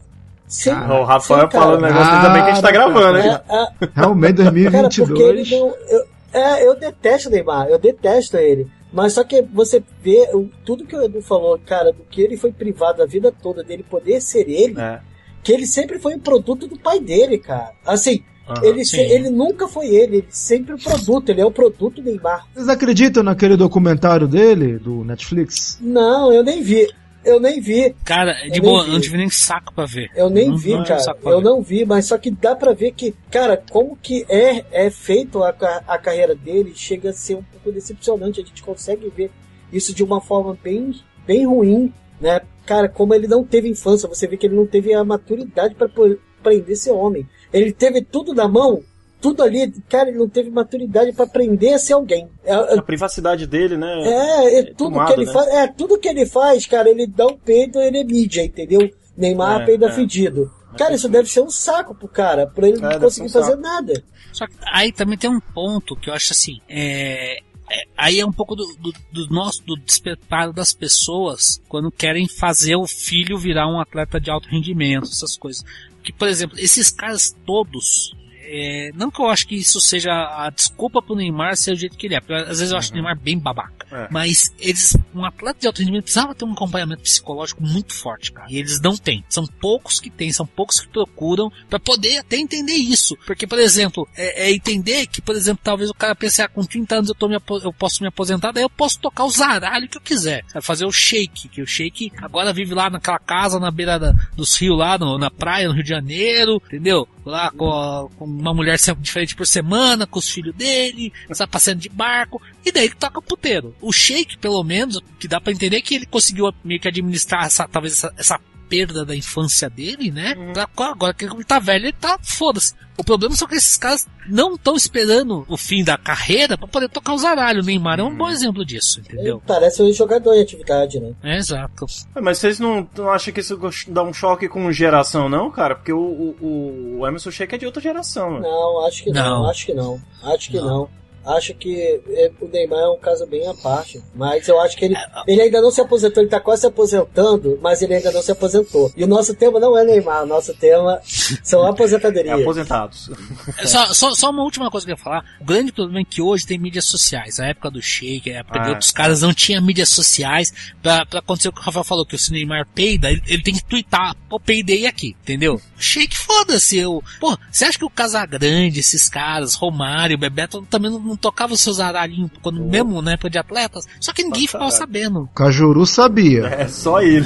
[0.47, 3.23] Sim, Ah, O Rafael sim, falando um negócio bem que a gente tá gravando, É,
[3.27, 3.41] né?
[3.49, 4.71] é, Realmente, Cara, porque
[5.13, 5.51] 2022.
[5.51, 5.73] ele não.
[5.89, 8.67] Eu, é, eu detesto o Neymar, eu detesto ele.
[8.91, 12.37] Mas só que você vê o- tudo que o Edu falou, cara, do que ele
[12.37, 14.99] foi privado a vida toda dele poder ser ele, É.
[15.41, 17.71] que ele sempre foi um produto do pai dele, cara.
[17.83, 18.63] Assim, Aham.
[18.65, 22.45] ele, se- ele nunca foi ele, ele sempre o produto, ele é o produto Neymar.
[22.53, 25.77] Vocês acreditam naquele documentário dele, do Netflix?
[25.81, 26.87] Não, eu nem vi.
[27.25, 28.89] Eu nem vi, Cara, de Eu boa, nem vi.
[28.89, 30.09] eu não tive nem saco pra ver.
[30.13, 31.15] eu nem Não- vi, não é cara.
[31.23, 31.43] Eu ver.
[31.45, 35.41] não vi, mas só que dá pra ver que, cara, como que é, é feito
[35.41, 35.55] a,
[35.87, 38.41] a carreira dele, chega a ser um pouco decepcionante.
[38.41, 39.31] A gente consegue ver
[39.71, 40.93] isso de uma forma bem,
[41.25, 42.41] bem ruim, né?
[42.65, 45.87] Cara, como ele não teve infância, você vê que ele não teve a maturidade pra
[45.87, 47.25] po- aprender ser homem.
[47.53, 48.81] Ele teve tudo na mão,
[49.21, 52.27] tudo ali, cara, ele não teve maturidade pra aprender a ser alguém.
[52.43, 53.93] É, é- A privacidade dele, né?
[54.03, 55.31] é, é tudo tomado, que ele né?
[55.31, 58.89] faz, é tudo que ele faz, cara, ele dá um peido, ele é mídia, entendeu?
[59.15, 59.91] Neymar É, peida é.
[59.91, 60.51] fedido.
[60.77, 63.51] Cara, isso deve ser um saco pro cara, pra ele É, não conseguir um fazer
[63.51, 63.61] saco.
[63.61, 64.03] nada.
[64.31, 67.37] Só que aí também tem um ponto que eu acho assim, é,
[67.69, 72.27] é- aí é um pouco do, do, do nosso, do despreparo das pessoas quando querem
[72.27, 75.63] fazer o filho virar um atleta de alto rendimento, essas coisas.
[76.03, 80.49] Que, por exemplo, esses caras todos, é, não que eu acho que isso seja a
[80.49, 82.93] desculpa pro Neymar ser o jeito que ele é, porque às vezes eu acho o
[82.93, 83.85] Neymar bem babaca.
[83.91, 84.07] É.
[84.11, 88.47] Mas eles, um atleta de alto rendimento precisava ter um acompanhamento psicológico muito forte, cara.
[88.51, 89.23] E eles não têm.
[89.29, 93.15] São poucos que têm, são poucos que procuram pra poder até entender isso.
[93.25, 96.63] Porque, por exemplo, é, é entender que, por exemplo, talvez o cara pense, ah, com
[96.63, 99.87] 30 anos eu, tô me eu posso me aposentar, daí eu posso tocar o zaralho
[99.87, 100.43] que eu quiser.
[100.47, 100.65] Sabe?
[100.65, 104.55] Fazer o shake, que o shake agora vive lá naquela casa na beira da- dos
[104.57, 107.07] rios lá, no- na praia, no Rio de Janeiro, entendeu?
[107.25, 111.79] Lá com, a- com uma mulher diferente por semana, com os filhos dele, está passeando
[111.81, 113.73] de barco, e daí ele toca puteiro.
[113.81, 117.67] O Shake, pelo menos, que dá pra entender que ele conseguiu meio que administrar essa,
[117.67, 120.33] talvez essa, essa perda da infância dele, né?
[120.53, 122.73] Pra, agora que ele tá velho, ele tá foda-se.
[122.97, 126.87] O problema são que esses caras não estão esperando o fim da carreira pra poder
[126.89, 127.63] tocar os aralhos.
[127.63, 129.37] O Neymar é um bom exemplo disso, entendeu?
[129.37, 131.11] Ele parece um jogador em atividade, né?
[131.23, 131.85] É, exato.
[132.15, 135.75] É, Mas vocês não, não acham que isso dá um choque com geração, não, cara?
[135.75, 138.43] Porque o, o, o Emerson Sheik é de outra geração, mano.
[138.43, 139.49] Não, acho que não, Não.
[139.49, 140.01] acho que não.
[140.23, 140.65] Acho que Não.
[140.67, 140.89] não.
[141.25, 141.75] Acho que
[142.09, 144.01] é, o Neymar é um caso bem à parte.
[144.15, 144.95] Mas eu acho que ele,
[145.27, 148.31] ele ainda não se aposentou, ele tá quase se aposentando, mas ele ainda não se
[148.31, 148.91] aposentou.
[148.95, 150.99] E o nosso tema não é Neymar, o nosso tema
[151.43, 152.41] são É aposentadorias.
[152.41, 153.09] aposentados.
[153.57, 155.23] É Só, só, só uma última coisa que eu ia falar.
[155.39, 157.39] O grande problema é que hoje tem mídias sociais.
[157.39, 158.69] A época do Sheik, a época de Ah.
[158.71, 162.15] outros caras não tinha mídias sociais pra, pra acontecer o que o Rafael falou, que
[162.15, 165.59] o se o Neymar peida, ele, ele tem que twittar, pô, peidei aqui, entendeu?
[165.77, 167.03] Sheik, foda-se, eu.
[167.19, 171.79] Pô, você acha que o Casagrande, esses caras, Romário, Bebeto, também não, não tocavam seus
[171.79, 173.85] aralhinhos quando, mesmo na época de atletas?
[173.99, 175.29] Só que ninguém ficava sabendo.
[175.35, 176.45] Cajuru sabia.
[176.47, 177.25] É só ele.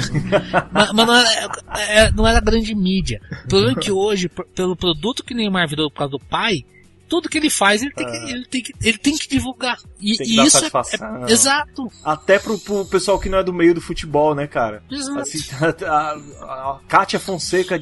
[0.72, 3.20] Mas, mas não, era, é, não era grande mídia.
[3.44, 6.64] O problema é que hoje, pelo produto que o Neymar virou por causa do pai,
[7.08, 9.78] tudo que ele faz, ele tem que, ele tem que, ele tem que divulgar.
[9.98, 11.26] E, Tem que e dar isso é- satisfação.
[11.26, 11.90] é, Exato.
[12.04, 14.82] Até pro, pro pessoal que não é do meio do futebol, né, cara?
[14.90, 15.20] Exato.
[15.20, 15.38] Assim,
[15.86, 17.78] a, a, a Kátia Fonseca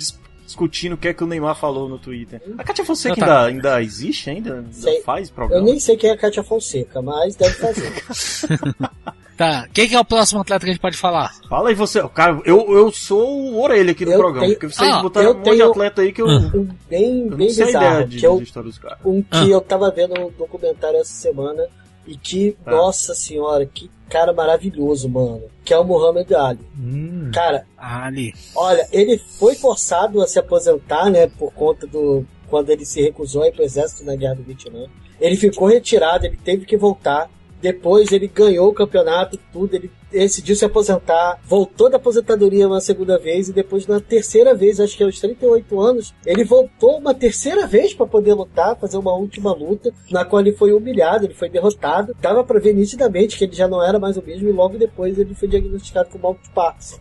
[0.46, 2.40] discutindo o que é que o Neymar falou no Twitter.
[2.56, 3.44] A Kátia Fonseca tá.
[3.44, 4.54] ainda, ainda existe ainda?
[4.60, 5.64] Ainda faz Eu programa?
[5.66, 7.92] nem sei quem é a Kátia Fonseca, mas deve fazer.
[9.36, 9.68] Tá.
[9.70, 11.30] Quem que é o próximo atleta que a gente pode falar?
[11.46, 12.02] Fala aí você.
[12.08, 14.46] Cara, eu, eu sou o orelha aqui do Eu programa.
[14.46, 16.50] tenho- Porque vocês Ah, botaram eu um monte de atleta aí que eu, Ah.
[16.54, 18.78] eu Um bem, não bem sei a ideia bizarro, de, que eu de história dos
[18.78, 18.98] caras.
[19.04, 19.44] um que Ah.
[19.44, 21.66] eu tava vendo um documentário essa semana
[22.06, 22.70] e que, Ah.
[22.70, 25.42] nossa senhora, que cara maravilhoso, mano.
[25.64, 26.60] Que é o Muhammad Ali.
[26.78, 27.30] Hum.
[27.34, 28.32] Cara, Ali.
[28.54, 32.24] olha, ele foi forçado a se aposentar, né, por conta do.
[32.48, 34.86] quando ele se recusou a ir pro exército na guerra do Vietnã.
[35.20, 37.28] Ele ficou retirado, ele teve que voltar.
[37.66, 43.18] Depois ele ganhou o campeonato, tudo, ele decidiu se aposentar, voltou da aposentadoria uma segunda
[43.18, 47.66] vez e depois na terceira vez, acho que aos 38 anos, ele voltou uma terceira
[47.66, 51.48] vez para poder lutar, fazer uma última luta, na qual ele foi humilhado, ele foi
[51.48, 52.14] derrotado.
[52.20, 55.18] Dava para ver nitidamente que ele já não era mais o mesmo e logo depois
[55.18, 56.98] ele foi diagnosticado com mal de Parkinson.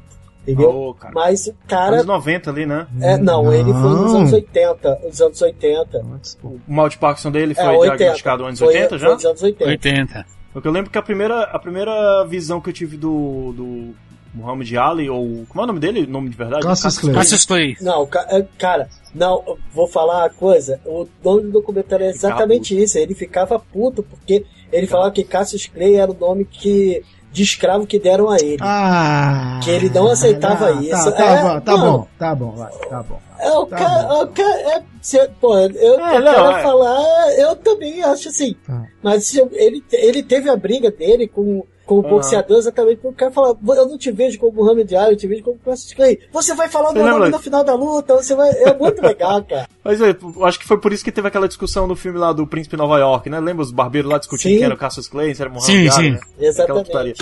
[0.48, 0.70] Entendeu?
[0.70, 1.12] Ô, cara.
[1.14, 2.88] Mas o cara Anos 90 ali, né?
[3.02, 4.20] é, não, ele foi nos Não.
[4.20, 6.06] anos 80, nos anos 80.
[6.44, 7.98] O mal de Parkinson dele foi é, 80.
[7.98, 9.14] diagnosticado nos anos Foi- 80 Foi já?
[9.14, 9.70] nos anos 80.
[9.72, 10.26] 80.
[10.56, 13.94] Porque eu lembro que a primeira, a primeira visão que eu tive do, do
[14.34, 15.46] Muhammad Ali, ou.
[15.50, 16.06] Como é o nome dele?
[16.06, 16.66] O nome de verdade?
[16.66, 17.14] Cassius Clay.
[17.14, 17.78] Cassius Clay.
[17.82, 20.80] Não, é, cara, não, eu vou falar uma coisa.
[20.86, 22.98] O nome do documentário é exatamente isso.
[22.98, 27.04] Ele ficava puto porque ele falava que Cassius Clay era o nome que
[27.36, 28.58] de escravo que deram a ele.
[28.62, 31.12] Ah, Que ele não aceitava ah, isso.
[31.12, 31.92] Tá, tá É, bom, tá não.
[31.98, 33.20] bom, tá bom, vai, tá bom.
[33.38, 34.24] É, o Tá cara, bom.
[34.24, 36.64] o cara é, cê- pô, eu, eu É, não, quero é.
[36.64, 38.56] falar, eu também acho assim.
[38.66, 38.84] Tá.
[39.04, 42.10] Mas se eu- ele, ele teve a briga dele com, com o Aham.
[42.10, 45.28] boxeador exatamente porque o cara fala, eu não te vejo como Muhammad Ali, eu te
[45.28, 46.20] vejo como Cassius Clay.
[46.32, 48.50] Você vai falar o meu nome no final da luta, você vai.
[48.50, 49.68] É muito legal, cara.
[49.84, 52.34] Mas é, eu acho que foi por isso que teve aquela discussão no filme lá
[52.34, 53.40] do Príncipe Nova York, né?
[53.40, 54.58] Lembra os barbeiros lá discutindo Sim.
[54.58, 56.12] quem era o Cassius Clay, se era Muhammad Sim, Ali, sim.
[56.12, 56.20] né?
[56.34, 56.86] Aquela Exatamente.
[56.88, 57.14] putaria.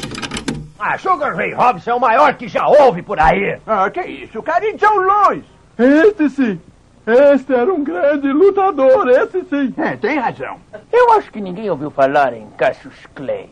[0.80, 3.58] Ah, Sugar Ray Robinson é o maior que já houve por aí.
[3.66, 4.66] Ah, que isso, cara?
[4.66, 5.44] E John Lewis?
[5.78, 6.60] Este sim.
[7.06, 9.74] Este era um grande lutador, esse sim.
[9.78, 10.58] É, tem razão.
[10.92, 13.50] Eu acho que ninguém ouviu falar em Cassius Clay.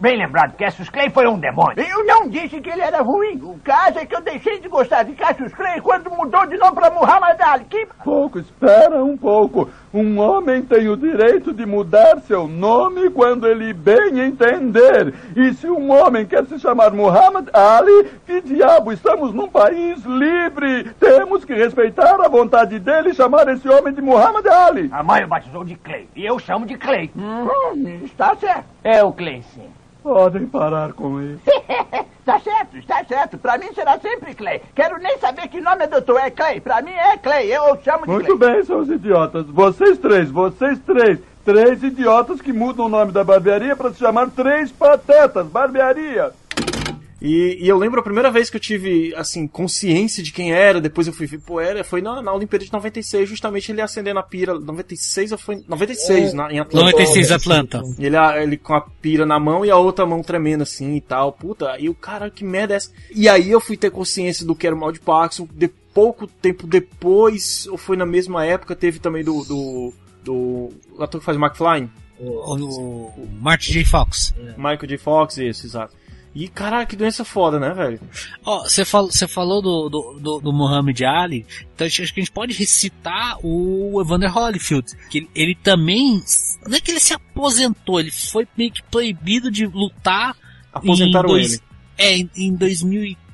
[0.00, 1.84] Bem lembrado, Cassius Clay foi um demônio.
[1.84, 3.36] Eu não disse que ele era ruim.
[3.42, 6.76] O caso é que eu deixei de gostar de Cassius Clay quando mudou de nome
[6.76, 7.64] pra Muhammad Ali.
[7.64, 7.84] Que...
[8.04, 9.68] Pouco, espera um pouco.
[9.92, 15.12] Um homem tem o direito de mudar seu nome quando ele bem entender.
[15.34, 20.92] E se um homem quer se chamar Muhammad Ali, que diabo, estamos num país livre.
[21.00, 24.88] Temos que respeitar a vontade dele e chamar esse homem de Muhammad Ali.
[24.92, 26.08] A mãe o batizou de Clay.
[26.14, 27.10] E eu chamo de Clay.
[27.16, 27.48] Hum,
[28.04, 28.64] está certo.
[28.84, 29.68] É o Clay, sim.
[30.02, 31.42] Podem parar com isso.
[32.20, 33.38] Está certo, está certo.
[33.38, 34.62] Pra mim será sempre Clay.
[34.74, 36.18] Quero nem saber que nome é doutor.
[36.20, 36.60] É Clay.
[36.60, 37.50] Pra mim é Clay.
[37.52, 38.54] Eu chamo de Muito Clay.
[38.54, 39.46] bem, seus idiotas.
[39.46, 41.18] Vocês três, vocês três.
[41.44, 45.46] Três idiotas que mudam o nome da barbearia para se chamar Três Patetas.
[45.46, 46.30] Barbearia.
[47.20, 50.80] E, e eu lembro a primeira vez que eu tive, assim, consciência de quem era,
[50.80, 54.20] depois eu fui ver, pô, era, foi na, na Olimpíada de 96, justamente ele acendendo
[54.20, 56.86] a pira, 96 ou foi, 96 na, em Atlanta.
[56.86, 57.82] 96 Atlanta.
[57.98, 61.00] Ele, a- ele com a pira na mão e a outra mão tremendo assim e
[61.00, 61.32] tal.
[61.32, 62.90] Puta, e o cara, que merda é essa?
[63.12, 65.48] E aí eu fui ter consciência do que era o mal de Parkinson.
[65.52, 69.42] De pouco tempo depois, ou foi na mesma época, teve também do.
[69.44, 71.88] do, do o ator que faz o McFly,
[72.20, 73.84] O, o, o Martin J.
[73.84, 74.34] Fox.
[74.56, 74.98] Michael J.
[74.98, 75.94] Fox, isso, exato.
[76.34, 78.00] E caralho, que doença foda, né, velho?
[78.44, 82.22] Ó, você falou, você falou do, do, do, do Muhammad Ali, então acho que a
[82.22, 86.22] gente pode recitar o Evander Holyfield, que ele, ele também,
[86.66, 90.36] não é que ele se aposentou, ele foi meio que proibido de lutar
[90.72, 91.62] Aposentaram dois- ele.
[91.96, 93.27] É, em, em 2004,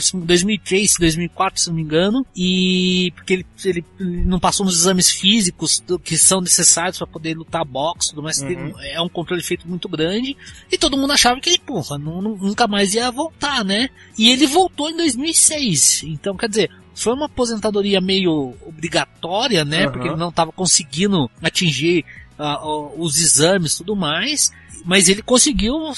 [0.00, 3.84] se- 2003, 2004, se não me engano, e porque ele, ele
[4.24, 8.72] não passou nos exames físicos que são necessários para poder lutar boxe, tudo mais, Uhum.
[8.80, 10.36] é um controle feito muito grande,
[10.70, 13.88] e todo mundo achava que ele, porra, nu- nunca mais ia voltar, né?
[14.18, 19.84] E ele voltou em 2006, então quer dizer, foi uma aposentadoria meio obrigatória, né?
[19.84, 19.92] Aham.
[19.92, 22.04] Porque ele não estava conseguindo atingir
[22.38, 24.50] ó, os exames e tudo mais.
[24.84, 25.92] Mas ele conseguiu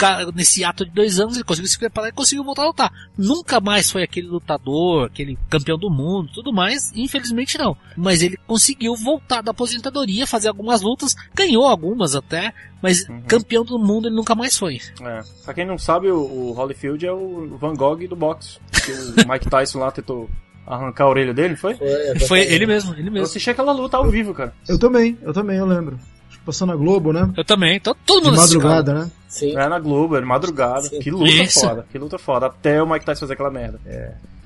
[0.00, 2.92] ficar nesse ato de dois anos, ele conseguiu se preparar e conseguiu voltar a lutar.
[3.18, 7.76] Nunca mais foi aquele lutador, aquele campeão do mundo, tudo mais, infelizmente não.
[7.96, 13.20] Mas ele conseguiu voltar da aposentadoria, fazer algumas lutas, ganhou algumas até, mas Uhum.
[13.26, 14.78] campeão do mundo ele nunca mais foi.
[15.02, 15.20] É.
[15.44, 18.58] Pra quem não sabe, o, o Holyfield é o Van Gogh do boxe.
[18.84, 20.30] Que o Mike Tyson lá tentou
[20.66, 21.74] arrancar a orelha dele, foi?
[21.74, 22.18] Foi.
[22.26, 23.26] Foi ele mesmo, ele Eu mesmo.
[23.26, 24.54] assisti aquela luta ao vivo, cara.
[24.68, 25.98] Eu também, eu também, eu lembro.
[26.50, 27.30] Passou na Globo, né?
[27.36, 28.60] Eu também, to- todo De mundo assistiu.
[28.60, 29.10] madrugada, né?
[29.28, 29.52] Sim.
[29.52, 30.82] Era na Globo, era madrugada.
[30.82, 30.98] Sim.
[30.98, 31.60] Que luta Isso.
[31.60, 32.46] foda, que luta foda.
[32.46, 33.80] Até o Mike Tyson fazer aquela merda.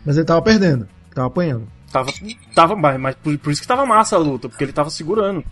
[0.04, 1.66] Mas ele tava perdendo, tava apanhando.
[1.92, 2.10] Tava,
[2.54, 5.44] tava mas, mas por, por isso que tava massa a luta, porque ele tava segurando.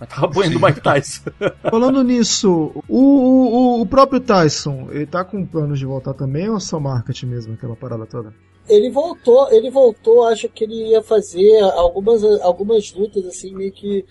[0.00, 1.22] Mas tava apanhando o Mike Tyson.
[1.70, 6.56] Falando nisso, o, o, o próprio Tyson, ele tá com planos de voltar também ou
[6.56, 8.32] é só marketing mesmo, aquela parada toda?
[8.68, 14.04] Ele voltou, ele voltou, acho que ele ia fazer algumas, algumas lutas assim, meio que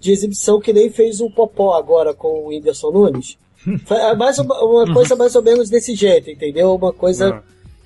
[0.00, 3.36] de exibição, que nem fez o Popó agora com o Whindersson Nunes.
[3.86, 6.74] Foi é mais uma, uma coisa mais ou menos desse jeito, entendeu?
[6.74, 7.42] Uma coisa Ah.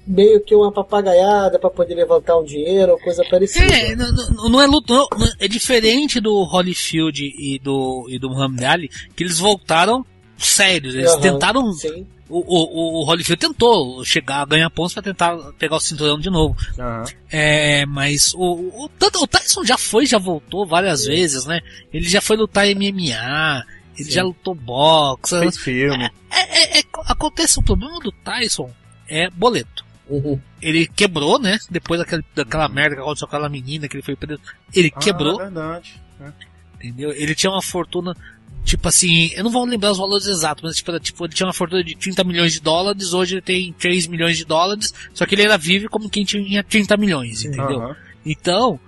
[0.06, 3.72] meio que uma papagaiada pra poder levantar um dinheiro, coisa parecida.
[3.74, 8.18] É, não, não- não é luta, não, não- é diferente do Holyfield e do, e
[8.18, 10.04] do Muhammad Ali, que eles voltaram
[10.46, 12.06] sérios, eles Aham, tentaram, Sim.
[12.28, 16.30] o, o, o Holyfield tentou chegar a ganhar pontos pra tentar pegar o cinturão de
[16.30, 17.04] novo, Aham.
[17.30, 21.60] é, mas o, o, tanto, o Tyson já foi, já voltou várias vezes, né,
[21.92, 23.64] ele já foi lutar MMA,
[23.98, 26.10] ele já lutou boxe, Fez filme.
[26.30, 28.70] é, é- é- acontece, o problema do Tyson
[29.08, 29.84] é boleto.
[30.08, 30.40] Uhum.
[30.60, 31.56] Ele quebrou, né?
[31.70, 34.40] Depois daquela, daquela merda que aconteceu com aquela menina que ele foi preso.
[34.74, 36.02] Ele quebrou, Ah, verdade.
[36.20, 36.32] É.
[36.78, 37.12] entendeu?
[37.12, 38.16] Ele tinha uma fortuna,
[38.64, 41.52] tipo assim, eu não vou lembrar os valores exatos, mas tipo, tipo, ele tinha uma
[41.52, 45.34] fortuna de 30 milhões de dólares, hoje ele tem 3 milhões de dólares, só que
[45.34, 47.80] ele era vive como quem tinha 30 milhões, entendeu?
[47.80, 47.96] Aham.
[48.24, 48.78] Então,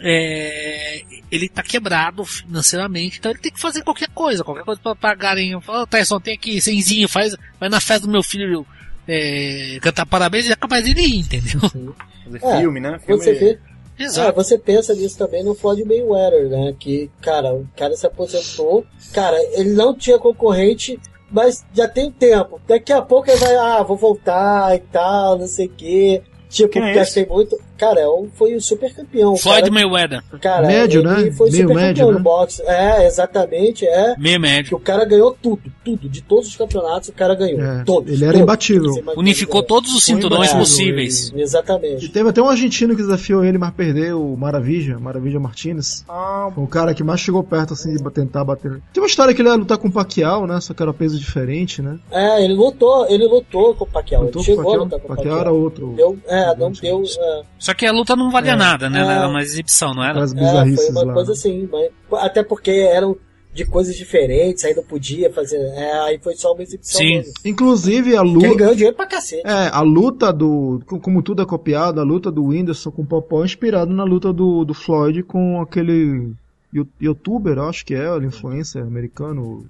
[0.00, 4.94] é, ele tá quebrado financeiramente, então ele tem que fazer qualquer coisa, qualquer coisa pra
[4.94, 5.60] pagarem.
[5.60, 8.66] Fala, "Ô, Tyson, tem aqui, cenzinho, faz, vai na festa do meu filho
[9.06, 11.60] é, cantar parabéns e é capaz dele ir, entendeu?
[11.60, 12.98] Fazer É, filme, né?
[12.98, 13.22] Filme...
[13.22, 13.58] Você vê,
[13.98, 14.34] Exato.
[14.34, 16.74] você pensa nisso também no Floyd Mayweather, né?
[16.78, 20.98] Que, cara, o cara se aposentou, cara, ele não tinha concorrente,
[21.30, 22.60] mas já tem tempo.
[22.66, 26.22] Daqui a pouco ele vai, ah, vou voltar e tal, não sei o quê.
[26.54, 27.58] Tipo, Quem é gastei muito.
[27.76, 29.36] Cara, é um- foi o super campeão.
[29.36, 31.32] Floyd cara, Mayweather, cara, Médio, ele né?
[31.32, 32.18] Foi Meio super médio, campeão né?
[32.18, 32.62] no boxe.
[32.62, 34.14] É, exatamente, é.
[34.16, 34.76] meio Que médio.
[34.76, 36.08] o cara ganhou tudo, tudo.
[36.08, 37.60] De todos os campeonatos, o cara ganhou.
[37.60, 38.12] É, todos.
[38.12, 38.42] ele era todos.
[38.42, 38.92] imbatível.
[39.16, 39.64] Unificou é.
[39.64, 41.30] todos os cinturões imbatível, possíveis.
[41.30, 42.08] ele- E Exatamente.
[42.10, 46.04] teve até um argentino que desafiou ele, mas perdeu, o Maravilha, Maravilha Martinez.
[46.08, 48.80] Ah, Foi o cara que mais chegou perto, assim, de tentar bater.
[48.92, 50.60] Tem uma história que ele ia lutar com o Pacquiao, né?
[50.60, 51.98] Só que era peso diferente, né?
[52.12, 54.22] É, ele lutou, ele lutou com o Pacquiao.
[54.24, 55.40] Lutou ele com o chegou a lutar com o Pacquiao Pacquiao.
[55.40, 55.92] era outro.
[55.96, 57.02] Deu, é, não deu.
[57.18, 58.56] É, Só que a luta não valia É.
[58.56, 59.00] nada, né?
[59.00, 59.16] É.
[59.18, 60.12] Era uma exibição, não era?
[60.24, 61.12] Aquelas é, foi uma lá.
[61.14, 61.90] coisa assim, mas,
[62.22, 63.16] até porque eram
[63.52, 65.58] de coisas diferentes, aí não podia fazer.
[65.58, 67.18] É, aí foi só uma exibição Sim.
[67.18, 67.32] mesmo.
[67.44, 68.54] Inclusive a Que ele luta.
[68.56, 69.46] ganhou dinheiro pra cacete.
[69.46, 70.82] É, a luta do.
[70.86, 74.02] co- Como tudo é copiado, a luta do Whindersson com o Popó é inspirado na
[74.02, 76.32] luta do, do Floyd com aquele
[76.72, 79.64] you- youtuber, acho que é, ele influencer americano,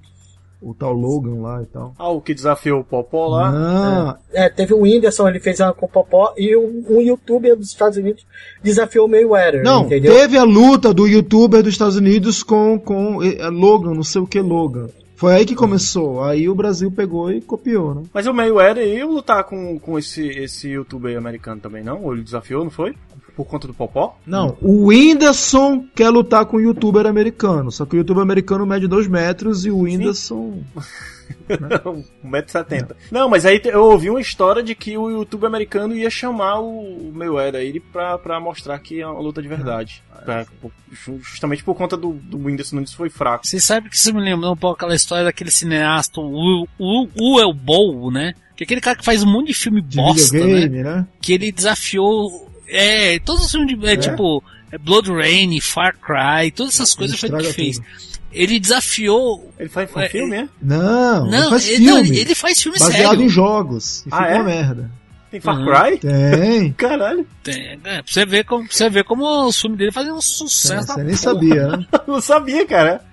[0.64, 1.94] o, tal Logan lá e tal.
[1.98, 3.50] ah, o que desafiou o Popó lá.
[3.54, 7.56] Ah, É, teve o Whindersson, ele fez uma com o Popó, e um, um youtuber
[7.56, 8.26] dos Estados Unidos
[8.62, 10.14] desafiou o Mayweather, não, entendeu?
[10.14, 14.26] teve a luta do youtuber dos Estados Unidos com, com eh, Logan, não sei o
[14.26, 14.88] que Logan.
[15.16, 16.22] Foi aí que começou.
[16.22, 18.02] Aí o Brasil pegou e copiou, né?
[18.12, 22.02] Mas o Mayweather ia lutar com, com esse, esse youtuber aí americano também, não?
[22.02, 22.94] Ou ele desafiou, não foi?
[23.36, 24.16] Por conta do Popó?
[24.26, 27.70] Não, o Whindersson quer lutar com o youtuber americano.
[27.72, 30.62] Só que o youtuber americano mede 2 metros e o Whindersson.
[31.48, 32.92] 1,70m.
[33.10, 37.10] Não, mas aí eu ouvi uma história de que o YouTube americano ia chamar o
[37.14, 40.02] Mayweather aí pra, pra mostrar que é uma luta de verdade.
[40.24, 40.46] Pra-
[40.92, 43.46] ju- justamente por conta do, do Whindersson Nunes foi fraco.
[43.46, 47.40] Você sabe que isso me lembrou um pouco aquela história daquele cineasta, o o- o
[47.40, 48.34] El Bow, né?
[48.56, 50.44] Que é aquele cara que faz um monte de filme De bosta, né?
[50.44, 51.06] videogame, né?
[51.20, 52.50] Que ele desafiou.
[52.68, 53.86] É, todos os filmes de.
[53.86, 57.76] É, Tipo, é Blood Rain, Far Cry, todas essas coisas foi ele que fez.
[57.78, 57.86] tudo.
[58.32, 59.52] Ele desafiou.
[59.58, 60.48] Ele faz, faz É, filme, é?
[60.60, 61.90] Não, ele Não, faz ele, filme.
[61.92, 63.22] não, ele- ele faz filme baseado sério.
[63.22, 64.00] em jogos.
[64.06, 64.34] E Ah, fica é?
[64.34, 64.90] uma merda.
[65.30, 65.66] Tem Far Uhum.
[65.66, 65.98] Cry?
[65.98, 66.72] Tem.
[66.78, 70.12] Caralho, Tem, é, pra você ver como, pra você ver como os filmes dele fazem
[70.12, 70.86] um sucesso.
[70.88, 71.16] da Você nem porra.
[71.22, 71.86] sabia, né?
[72.08, 73.04] não sabia, cara.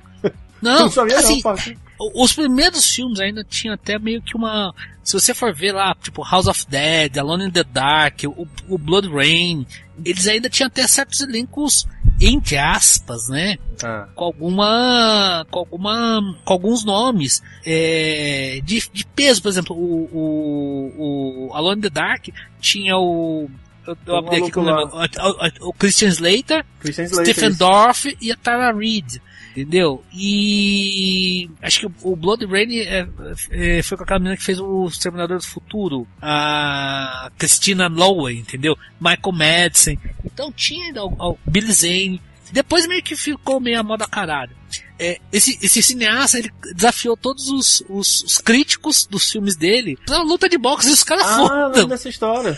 [0.62, 1.74] Não, não sabia assim, não, Far Cry.
[1.74, 4.74] o- os primeiros filmes ainda tinha até meio que uma.
[5.04, 8.78] Se você for ver lá, tipo House of Dead, Alone in the Dark, o, o
[8.78, 9.66] Blood Rain,
[10.06, 11.88] eles ainda tinham até certos elencos,
[12.20, 13.58] entre aspas, né?
[13.84, 14.08] Ah.
[14.16, 15.46] Com alguma.
[15.50, 16.36] com alguma.
[16.46, 21.90] com alguns nomes é, de, de peso, por exemplo, o, o, o Alone in the
[21.90, 22.28] Dark
[22.60, 23.50] tinha o.
[23.88, 27.54] Eu, eu abri aqui o, o- o Christian Slater, Christian Slater, Stephen.
[27.56, 29.20] Dorff e a Tara Reid.
[29.52, 30.04] Entendeu?
[30.14, 33.08] E acho que o- Blood Rain é,
[33.52, 38.78] é, foi com aquela menina que fez o Exterminador do Futuro, a Christina Lowey, entendeu?
[39.00, 40.00] Michael Madsen.
[40.26, 42.22] Então tinha ainda o, o Billy Zane.
[42.52, 44.52] Depois meio que ficou meio a moda caralho.
[45.00, 50.22] É, esse, esse cineasta ele desafiou todos os, os, os críticos dos filmes dele pra
[50.22, 51.68] luta de boxe e os caras Ah, foram.
[51.72, 52.56] lembro dessa história.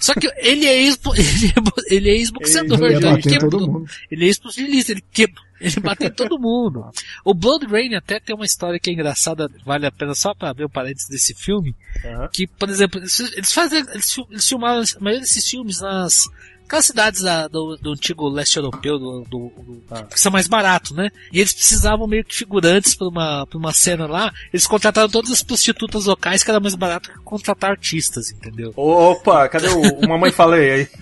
[0.00, 2.82] Só que ele é ex ele é, ele é ex-boxeador.
[2.86, 3.86] Ele então bater em quebrou- todo mundo.
[4.10, 5.44] Ele é ex-pugilista, ele quebrou.
[5.62, 6.84] Ele bateu em todo mundo.
[7.24, 10.50] O Blood Rain até tem uma história que é engraçada, vale a pena só pra
[10.50, 11.74] abrir o parênteses desse filme.
[12.04, 12.28] Aham.
[12.32, 16.24] Que, por exemplo, eles, fazem, eles, fil- eles filmaram a maioria desses filmes nas
[16.64, 20.04] aquelas cidades da- do, do antigo leste europeu, do, do- do- Ah.
[20.04, 21.10] que são mais baratos, né?
[21.30, 24.32] E eles precisavam meio que figurantes pra uma, pra uma cena lá.
[24.50, 28.72] Eles contrataram todas as prostitutas locais, que era mais barato que contratar artistas, entendeu?
[28.74, 30.88] Opa, cadê o, o Mamãe Falei aí?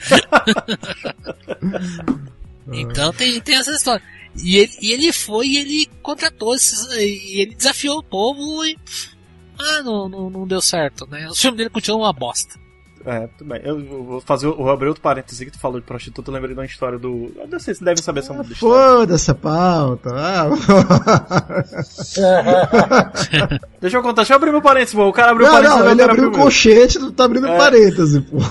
[2.72, 4.02] Então tem, tem essa história.
[4.42, 6.86] E ele, e ele foi e ele contratou esses.
[6.92, 8.76] E ele desafiou o povo e.
[9.58, 11.28] Ah, não, não, não deu certo, né?
[11.28, 12.58] O filme dele continua uma bosta.
[13.04, 13.60] É, tudo bem.
[13.64, 16.54] Eu vou fazer, eu vou abrir outro parênteses aqui, tu falou de prostituta, eu lembrei
[16.54, 17.32] de uma história do.
[17.36, 18.56] Eu não sei se devem saber essa história.
[18.56, 20.10] Foda-se a pauta.
[20.14, 20.50] Ah,
[23.80, 25.06] Deixa eu contar, deixa eu abrir meu parênteses, pô.
[25.08, 25.84] O cara abriu o não, parênteses.
[25.84, 27.56] não, ele abriu o colchete, tu tá abrindo É.
[27.56, 28.38] parêntese, pô.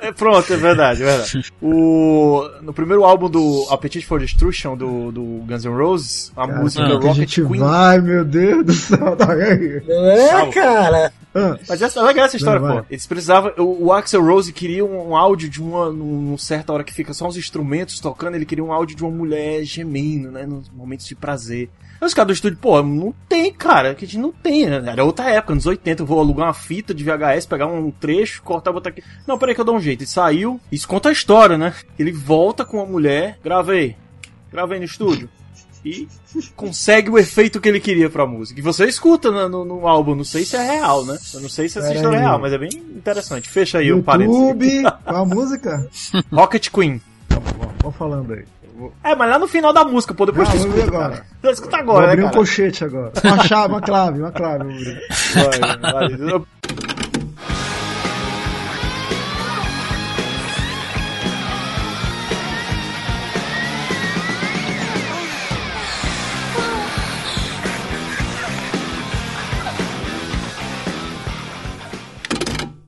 [0.00, 1.52] É, pronto, é verdade, é verdade.
[1.60, 6.60] O, no primeiro álbum do Appetite for Destruction do, do Guns N' Roses, a Cara,
[6.60, 7.60] música que a Rocket gente Queen.
[7.60, 9.16] vai, meu Deus do céu.
[9.16, 9.82] Tá aí.
[9.86, 11.12] Não é, cara?
[11.36, 12.80] Ah, Mas essa, é legal essa história, vai.
[12.80, 12.86] pô.
[12.88, 13.52] Eles precisavam.
[13.58, 15.90] O, o Axel Rose queria um, um áudio de uma.
[15.92, 19.04] Num, num certa hora que fica só os instrumentos tocando, ele queria um áudio de
[19.04, 20.46] uma mulher gemendo, né?
[20.46, 21.68] Nos momentos de prazer.
[22.00, 24.82] Aí os caras do estúdio, pô, não tem, cara, que a gente não tem, né?
[24.86, 28.42] Era outra época, nos 80, eu vou alugar uma fita de VHS, pegar um trecho,
[28.42, 29.02] cortar botar aqui.
[29.26, 30.02] Não, peraí que eu dou um jeito.
[30.02, 31.74] Ele saiu, isso conta a história, né?
[31.98, 33.96] Ele volta com a mulher, gravei.
[34.52, 35.28] Gravei no estúdio.
[35.86, 36.08] E
[36.56, 38.58] consegue o efeito que ele queria pra música.
[38.58, 41.16] E você escuta no, no, no álbum, não sei se é real, né?
[41.32, 43.48] Eu não sei se essa Pera história é real, mas é bem interessante.
[43.48, 44.40] Fecha aí o parênteses.
[44.40, 45.88] YouTube, qual a música?
[46.32, 47.00] Rocket Queen.
[47.82, 48.44] Vou falando aí.
[49.02, 51.08] É, mas lá no final da música, pô, depois Ah, tu escuta, agora.
[51.10, 51.26] cara.
[51.40, 52.36] Tu escuta Vou agora, abrir né, um cara?
[52.36, 53.12] colchete agora.
[53.24, 54.64] Uma chave, uma clave, uma clave.
[54.84, 54.94] vou.
[55.34, 56.46] Vai, vai.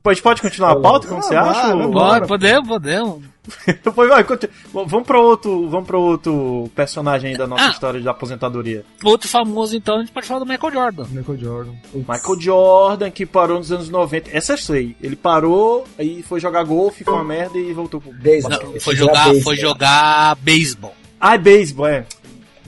[0.07, 1.73] Gente pode continuar a pauta, como Ah, você vai, acha?
[1.73, 2.13] embora.
[2.19, 3.23] Pode, podemos, podemos.
[4.73, 7.69] Vamos pra outro, vamos pra outro personagem aí da nossa Ah.
[7.69, 8.85] história de aposentadoria.
[9.03, 11.05] Outro famoso, então, a gente pode falar do Michael Jordan.
[11.09, 11.71] Michael Jordan.
[11.93, 14.29] Michael Jordan, que parou nos anos 90.
[14.31, 14.95] Essa eu sei.
[15.01, 18.59] Ele parou, aí foi jogar golfe, foi uma merda e voltou pro Beisebol.
[18.79, 19.43] Foi joga jogar, beisebol.
[19.43, 20.95] foi jogar beisebol.
[21.19, 22.05] Ah, é beisebol, é.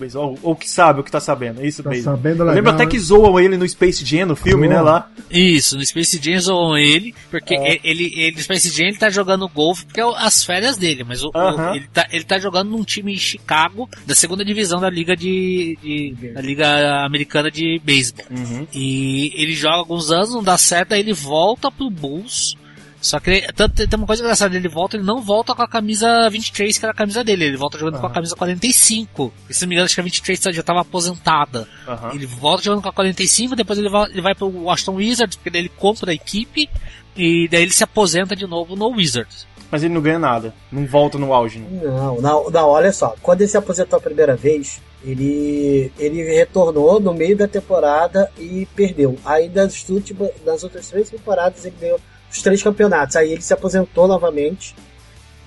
[0.01, 1.61] Beisebol, ou que sabe, o que tá sabendo.
[1.61, 2.15] É isso, Tá beisebol.
[2.15, 2.55] sabendo Eu legal.
[2.55, 5.09] lembro até que zoam ele no Space Jam, no filme, né, lá.
[5.29, 7.79] Isso, no Space Jam zoam ele, porque É.
[7.83, 11.03] ele, ele, no Space Jam ele tá jogando golfe porque é o- as férias dele,
[11.03, 11.75] mas o, o- Aham.
[11.75, 15.77] ele, tá, ele tá jogando num time em Chicago, da segunda divisão da liga de,
[15.81, 18.25] de- da liga americana de beisebol.
[18.29, 18.67] Uhum.
[18.73, 22.55] E ele joga alguns anos, não dá certo, aí ele volta pro Bulls.
[23.01, 25.67] Só que ele- tanto, tem uma coisa engraçada, ele volta, ele não volta com a
[25.67, 29.33] camisa 23, que era a camisa dele, ele volta jogando com a camisa 45.
[29.49, 31.67] E se não me engano, acho que a 23 já tava aposentada.
[31.87, 32.11] Aham.
[32.13, 35.49] Ele volta jogando com a 45, depois ele vai, ele vai pro Washington Wizards, porque
[35.49, 36.69] daí ele compra a equipe,
[37.17, 39.47] e daí ele se aposenta de novo no Wizards.
[39.71, 40.53] Mas ele não ganha nada.
[40.71, 41.59] Não volta no auge.
[41.59, 41.67] né?
[41.83, 43.15] Não, não, não, olha só.
[43.21, 48.67] Quando ele se aposentou a primeira vez, ele, ele retornou no meio da temporada e
[48.75, 49.17] perdeu.
[49.25, 51.99] Aí nas, últimas, nas outras três temporadas ele ganhou
[52.31, 53.15] os três campeonatos.
[53.15, 54.75] Aí ele se aposentou novamente.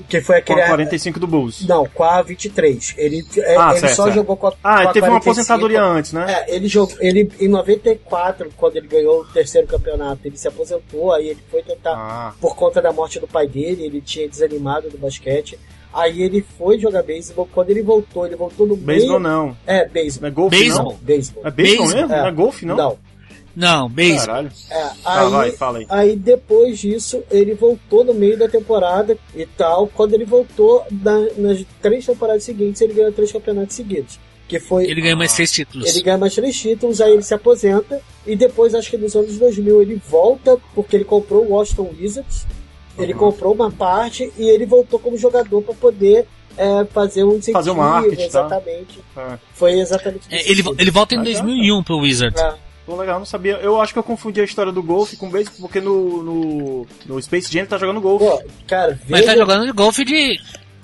[0.08, 0.62] Que foi Com aquele.
[0.62, 1.64] a 45 do Bulls.
[1.68, 2.94] Não, com a 23.
[2.98, 4.16] Ele, é, Ah, ele certo, só certo.
[4.16, 4.52] jogou com a.
[4.62, 5.30] Ah, com ele a teve uma 45.
[5.30, 6.26] aposentadoria antes, né?
[6.48, 6.96] É, ele jogou.
[7.00, 11.62] Ele, em 94, quando ele ganhou o terceiro campeonato, ele se aposentou, aí ele foi
[11.62, 15.56] tentar Ah, por conta da morte do pai dele, ele tinha desanimado do basquete.
[15.92, 17.48] Aí ele foi jogar beisebol.
[17.54, 19.32] Quando ele voltou, ele voltou no beisebol meio.
[19.32, 19.56] não.
[19.64, 20.22] É, beisebol.
[20.22, 20.84] Não é golfe, Beisebol.
[20.92, 20.98] não?
[20.98, 21.46] Beisebol.
[21.46, 22.08] É beisebol mesmo?
[22.08, 22.76] Não é golfe, não?
[22.76, 22.98] Não.
[23.56, 24.26] Não, beisebol.
[24.26, 24.52] Caralho.
[24.70, 25.86] É, Tá, aí, vai, fala aí.
[25.88, 29.86] aí depois disso, ele voltou no meio da temporada e tal.
[29.88, 34.18] Quando ele voltou, na- nas três temporadas seguintes, ele ganhou três campeonatos seguidos.
[34.48, 34.84] Que foi.
[34.84, 35.88] Ele ganha mais três títulos.
[35.88, 38.00] Ele ganha mais três títulos, aí ele se aposenta.
[38.26, 42.46] E depois, acho que nos anos 2000, ele volta porque ele comprou o Washington Wizards.
[42.98, 43.18] Ele Uhum.
[43.18, 46.26] comprou uma parte e ele voltou como jogador para poder
[46.56, 47.58] é, fazer um incentivo.
[47.58, 48.22] Fazer o marketing, tá?
[48.26, 49.00] Exatamente.
[49.16, 49.38] É.
[49.54, 51.24] Foi exatamente É, desse ele, ele volta em Ah, tá.
[51.24, 52.38] 2001 pro Wizard.
[52.38, 52.54] É.
[52.86, 53.54] Pô, legal, não sabia.
[53.62, 56.86] Eu acho que eu confundi a história do golfe com o beisebol, porque no, no,
[57.06, 58.26] no Space Jam ele tá jogando golfe.
[58.26, 60.38] Pô, cara, Mas veja, tá jogando de golfe de.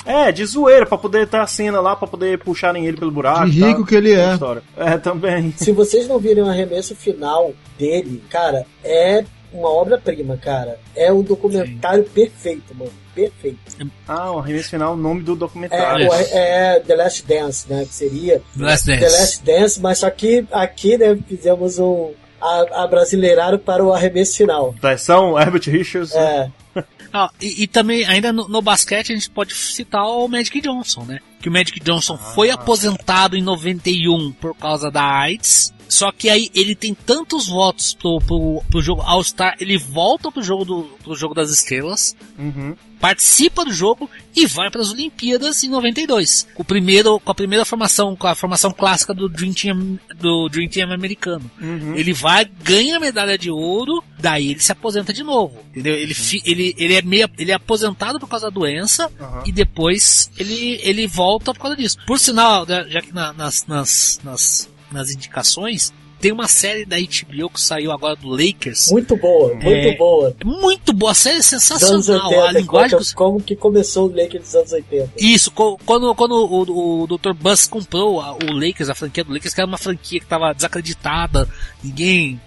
[0.07, 3.51] É, de zoeira, pra poder ter a cena lá, pra poder puxarem ele pelo buraco.
[3.51, 4.33] De e rico que ele é.
[4.33, 4.63] História.
[4.77, 5.53] É, também.
[5.57, 10.79] se vocês não virem o arremesso final dele, cara, é uma obra-prima, cara.
[10.95, 12.93] É um documentário perfeito, mano.
[13.15, 13.59] Perfeito.
[14.07, 16.09] Ah, o arremesso final, o nome do É, documentário.
[16.09, 17.85] o- é The Last Dance, né?
[17.85, 19.01] Que seria The Last Dance.
[19.01, 22.13] The Last Dance, mas só que aqui, né, fizemos um.
[22.41, 24.75] A, a brasileiraram para o arremesso final.
[24.81, 26.15] Versão Herbert Richards.
[26.15, 26.51] É,
[27.13, 31.03] Ah, e, e também, ainda no, no basquete, a gente pode citar o Magic Johnson,
[31.05, 31.19] né?
[31.43, 35.75] Que o Magic Johnson foi aposentado em 91 por causa da AIDS.
[35.91, 40.43] Só que aí ele tem tantos votos pro, pro, pro jogo All-Star, ele volta pro
[40.43, 42.75] jogo, do, pro jogo das estrelas, Uhum.
[43.01, 46.47] participa do jogo e vai para as Olimpíadas em 92.
[46.55, 50.49] Com, o primeiro, com a primeira formação, com a formação clássica do Dream Team, do
[50.49, 51.51] Dream Team americano.
[51.61, 51.95] Uhum.
[51.97, 55.59] Ele vai, ganha a medalha de ouro, daí ele se aposenta de novo.
[55.71, 55.95] Entendeu?
[55.95, 59.43] Ele, fi- ele, ele, é meio, ele é aposentado por causa da doença Aham.
[59.45, 61.97] e depois ele, ele volta por causa disso.
[62.07, 67.49] Por sinal, já que na- nas, nas, nas, nas indicações, tem uma série da HBO
[67.49, 68.91] que saiu agora do Lakers.
[68.91, 70.37] muito boa, muito É, boa.
[70.45, 72.29] Muito boa, a série é sensacional.
[72.29, 75.13] 80, a linguagem como, como que começou o Lakers dos anos 80.
[75.19, 77.33] Isso, quando, quando o, o Dr.
[77.33, 81.49] Buzz comprou o Lakers, a franquia do Lakers, que era uma franquia que estava desacreditada,
[81.83, 82.39] ninguém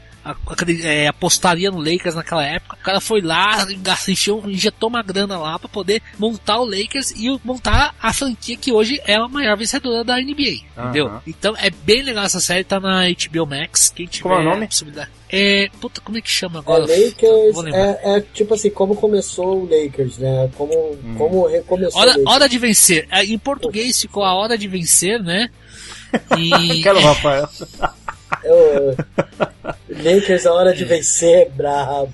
[0.84, 2.78] é, apostaria no Lakers naquela época.
[2.80, 3.66] O cara foi lá,
[4.08, 8.72] encheu, injetou uma grana lá para poder montar o Lakers e montar a franquia que
[8.72, 11.08] hoje é a maior vencedora da NBA, entendeu?
[11.08, 11.22] Aham.
[11.28, 13.92] Então é bem legal essa série, tá na HBO Max.
[13.96, 14.68] Quem tiver Como é o nome?
[14.68, 15.10] possibilidade.
[15.36, 16.82] É, puta, como é que chama É, agora?
[16.82, 17.80] Lakers Vou lembrar.
[17.82, 20.50] é, é tipo assim, como começou o Lakers, né?
[20.56, 21.16] Como, Hum.
[21.18, 22.36] como recomeçou Hora, o Lakers.
[22.36, 23.08] hora de vencer.
[23.12, 25.50] É, Em português ficou a hora de vencer, né?
[26.38, 27.50] E Quero, Rafael.
[28.44, 28.96] Eu-
[29.90, 32.12] Lakers, a hora de vencer, brabo.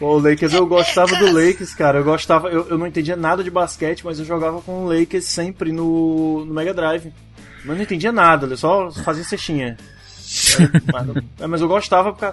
[0.00, 1.98] Bom, o Lakers, eu gostava do Lakers, cara.
[1.98, 5.24] Eu gostava, eu, eu não entendia nada de basquete, mas eu jogava com o Lakers
[5.24, 7.12] sempre no, no Mega Drive.
[7.64, 9.76] Mas não entendia nada, eu só fazia cestinha.
[10.60, 12.32] É, mas, é, mas eu gostava porque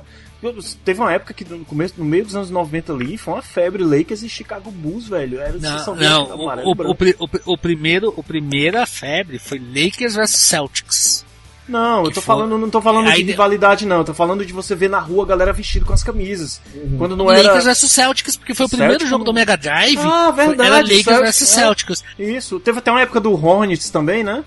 [0.83, 3.83] teve uma época que no começo, no meio dos anos 90 ali, foi uma febre
[3.83, 5.39] Lakers e Chicago Bulls, velho.
[5.39, 10.29] Era Não, sessão não, o, o, o, o primeiro, o primeira febre foi Lakers vs
[10.31, 11.24] Celtics.
[11.67, 13.97] Não, eu que tô foi- falando, não tô falando Aí de de- rivalidade, não.
[13.97, 16.61] Eu tô falando de você ver na rua a galera vestida com as camisas.
[16.97, 17.41] Quando não era.
[17.53, 19.97] Lakers vs Celtics, porque foi o primeiro Celtics jogo do Mega Drive.
[19.99, 21.45] Ah, verdade, Era Lakers Celtics, vs é.
[21.55, 22.03] Celtics.
[22.19, 22.59] Isso.
[22.59, 24.43] Teve até uma época do Hornets também, né?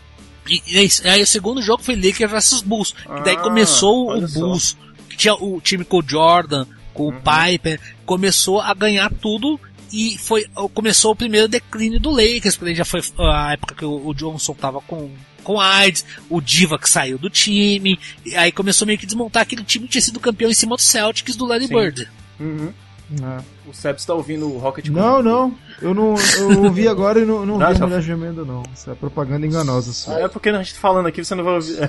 [0.48, 1.06] E, e é isso.
[1.06, 2.94] aí o segundo jogo foi Lakers vs Bulls.
[3.18, 4.14] e daí Ah, começou o.
[4.14, 4.26] Uhum.
[4.34, 4.76] Bulls,
[5.10, 9.58] que tinha o time com o Jordan, com o Piper, começou a ganhar tudo.
[9.92, 10.44] E foi,
[10.74, 14.52] começou o primeiro declínio do Lakers, porque já foi a época que o, o Johnson
[14.52, 15.10] tava com,
[15.48, 19.64] com AIDS, o Diva que saiu do time, e aí começou meio que desmontar aquele
[19.64, 21.74] time que tinha sido campeão em cima do Celtics do Larry Sim.
[21.74, 22.08] Bird.
[22.38, 22.70] Uhum.
[23.10, 23.42] É.
[23.66, 25.54] O Sebs tá ouvindo o Rocket Não, não.
[25.80, 28.62] Eu não eu ouvi agora e não, não Não, vi a mulher gemendo, não.
[28.74, 29.90] Isso é propaganda enganosa.
[29.94, 30.18] Só.
[30.18, 31.78] É porque a gente tá falando aqui, você não vai ouvir.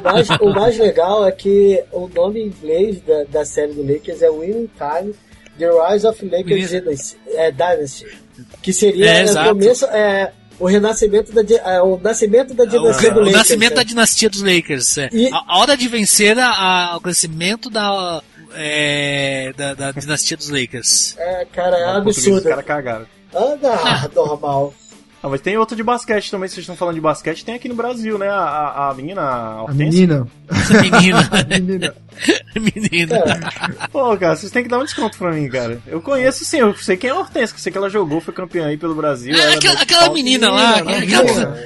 [0.00, 3.82] O mais, o mais legal é que o nome em inglês da, da série do
[3.82, 5.14] Lakers é Winning Time,
[5.58, 8.06] The Rise of Lakers Dynasty, é, Dynasty.
[8.62, 13.16] Que seria É, é, começo, é, o renascimento da, é, o nascimento da dinastia do
[13.20, 13.36] o Lakers.
[13.38, 13.76] nascimento né?
[13.76, 14.98] da dinastia dos Lakers.
[14.98, 15.08] é.
[15.12, 18.22] E- A, a hora de vencer a, a- o crescimento da,
[18.54, 21.16] é, da, da dinastia dos Lakers.
[21.18, 22.38] É, cara, é absurdo.
[22.38, 23.06] Os caras cagaram.
[23.34, 24.74] Ah, não, normal.
[25.26, 27.74] Ah, mas tem outro de basquete também, vocês estão falando de basquete, tem aqui no
[27.74, 28.28] Brasil, né?
[28.28, 30.24] A, a, a menina, a A menina.
[30.80, 31.28] Menina.
[31.32, 31.94] A menina.
[32.54, 33.18] Menina.
[33.90, 35.80] Pô, cara, vocês têm que dar um desconto pra mim, cara.
[35.86, 38.20] Eu conheço sim, eu sei quem é a Hortência, que eu sei que ela jogou,
[38.20, 39.34] foi campeã aí pelo Brasil.
[39.34, 40.14] É, ela aquela- aquela falta.
[40.14, 40.98] menina lá, né?
[40.98, 41.58] aquela-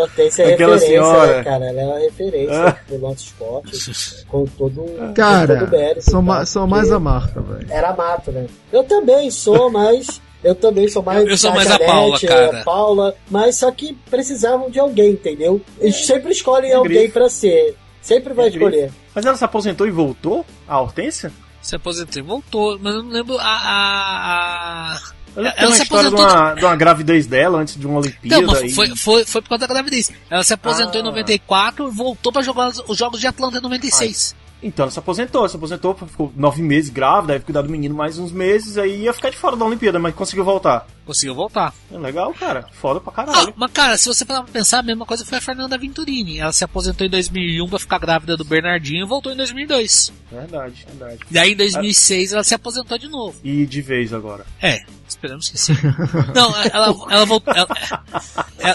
[0.00, 1.36] Hortência é Aquela referência, senhora.
[1.38, 1.64] né, cara?
[1.66, 2.76] Ela é uma referência Ah.
[2.88, 3.70] do nosso esporte,
[4.28, 5.98] com todo, com todo Cara, mérito.
[6.00, 7.66] e são, tal, ma porque mais a marca, velho.
[7.70, 8.46] Era mato, né?
[8.72, 10.20] Eu também sou, mas...
[10.42, 11.26] Eu também sou mais.
[11.26, 12.60] Eu sou a mais a Paula, cara.
[12.60, 15.60] a Paula, mas só que precisavam de alguém, entendeu?
[15.78, 17.76] Eles sempre escolhem É alguém pra ser.
[18.00, 18.92] Sempre vai É escolher.
[19.14, 20.44] Mas ela se aposentou e voltou?
[20.66, 21.32] A Hortência?
[21.60, 23.44] Se aposentou e voltou, mas eu não lembro a.
[23.44, 25.00] a, a...
[25.34, 28.00] Ela tem uma se história de aposentou uma, de uma gravidez dela antes de uma
[28.00, 28.42] Olimpíada.
[28.42, 30.10] Não, mas e- foi, foi, foi por causa da gravidez.
[30.28, 30.98] Ela se aposentou Ah.
[31.00, 34.34] em 94 e voltou pra jogar os, os jogos de Atlanta em 96.
[34.62, 38.18] Então ela se aposentou, se aposentou, ficou nove meses grávida, aí cuidar do menino mais
[38.18, 40.86] uns meses, aí ia ficar de fora da Olimpíada, mas conseguiu voltar.
[41.04, 41.74] Conseguiu voltar.
[41.90, 42.64] É legal, cara.
[42.72, 43.54] Foda pra Ah, caralho.
[43.56, 46.38] mas cara, se você parar pra pensar, a mesma coisa foi a Fernanda Venturini.
[46.38, 50.12] Ela se aposentou em 2001 pra ficar grávida do Bernardinho e voltou em 2002.
[50.30, 51.18] Verdade, verdade.
[51.28, 53.36] E aí em 2006 ela se aposentou de novo.
[53.42, 54.46] E de vez agora.
[54.62, 55.72] É, esperamos que sim.
[56.36, 57.52] Não, ela, ela voltou.
[57.52, 57.66] Ela,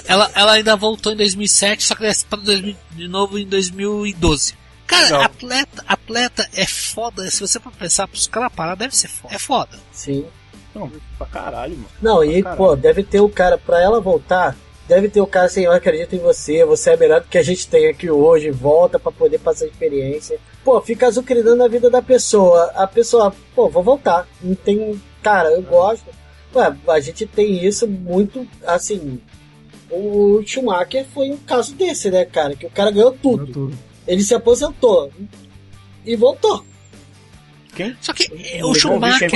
[0.06, 4.54] ela, ela ainda voltou em 2007, só que ela para 2000 de novo em 2012.
[4.88, 5.22] Cara, Legal.
[5.22, 7.30] atleta, atleta é foda.
[7.30, 9.36] Se você for pensar pros caras parar, deve ser foda.
[9.36, 9.78] É foda.
[9.92, 10.26] Sim.
[10.74, 11.90] Não, pra caralho, mano.
[12.02, 12.58] Não, e, Caralho.
[12.58, 14.56] pô, deve ter o cara, pra ela voltar,
[14.88, 17.44] deve ter o cara assim, eu acredito em você, você é melhor do que a
[17.44, 20.40] gente tem aqui hoje, volta pra poder passar a experiência.
[20.64, 22.66] Pô, fica azucrinando a vida da pessoa.
[22.76, 24.28] A pessoa, pô, vou voltar.
[24.42, 25.02] Não tem.
[25.24, 26.06] Cara, eu gosto.
[26.56, 29.20] Ué, a gente tem isso muito, assim.
[29.90, 32.56] O Schumacher foi um caso desse, né, cara?
[32.56, 33.46] Que o cara ganhou tudo.
[33.46, 33.78] Ganhou tudo.
[34.08, 35.12] Ele se aposentou
[36.06, 36.66] e voltou.
[37.76, 37.96] Quem?
[38.02, 38.24] Só que
[38.64, 39.30] o Schumacher.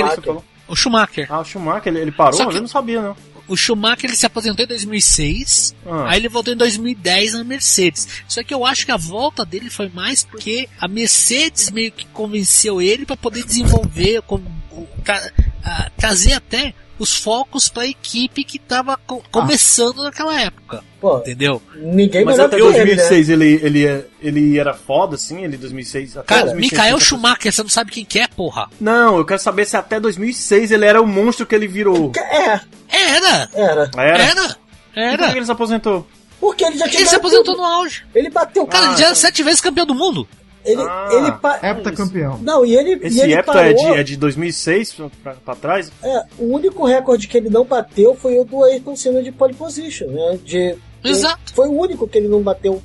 [0.68, 1.26] O Schumacher.
[1.30, 2.32] Ah, o Schumacher, ele, ele parou?
[2.32, 3.16] Só que- Eu não sabia, não.
[3.48, 6.06] O Schumacher ele se aposentou em 2006, Ah.
[6.08, 8.08] aí ele voltou em 2010 na Mercedes.
[8.26, 12.06] Só que eu acho que a volta dele foi mais porque a Mercedes meio que
[12.06, 14.36] convenceu ele para poder desenvolver, com,
[14.70, 15.30] o- tra-
[15.62, 16.72] a- trazer até
[17.02, 18.96] os focos para a equipe que estava
[19.30, 21.60] começando naquela época, Pô, entendeu?
[21.74, 22.84] ninguém Mas até que ele, né?
[22.84, 25.42] 2006 ele, ele, ele era foda, assim?
[25.42, 26.16] Ele 2006?
[26.16, 28.68] Até Cara, 2006, Michael você- Schumacher, você não sabe quem que é, porra?
[28.80, 32.12] Não, eu quero saber se até 2006 ele era o monstro que ele virou.
[32.16, 33.90] É, Era, era.
[33.96, 34.22] Era?
[34.22, 35.36] era, E por que era.
[35.36, 36.06] ele se aposentou?
[36.40, 37.58] Porque ele já tinha Ele se aposentou tudo.
[37.58, 38.04] no auge.
[38.14, 38.66] Ele bateu.
[38.66, 40.26] Cara, Ah, ele já era então- sete vezes campeão do mundo.
[40.64, 41.08] Ele, Ah.
[41.12, 42.38] ele pa- Heptacampeão.
[42.42, 43.64] Não, e ele, e Esse ele Hepta parou.
[43.70, 45.90] é de, é de 2006 pra, pra, trás?
[46.02, 49.54] É, o único recorde que ele não bateu foi o do Ayrton Senna de pole
[49.54, 50.38] position, né?
[50.44, 51.52] De, Exato.
[51.54, 52.80] Foi o único que ele não bateu.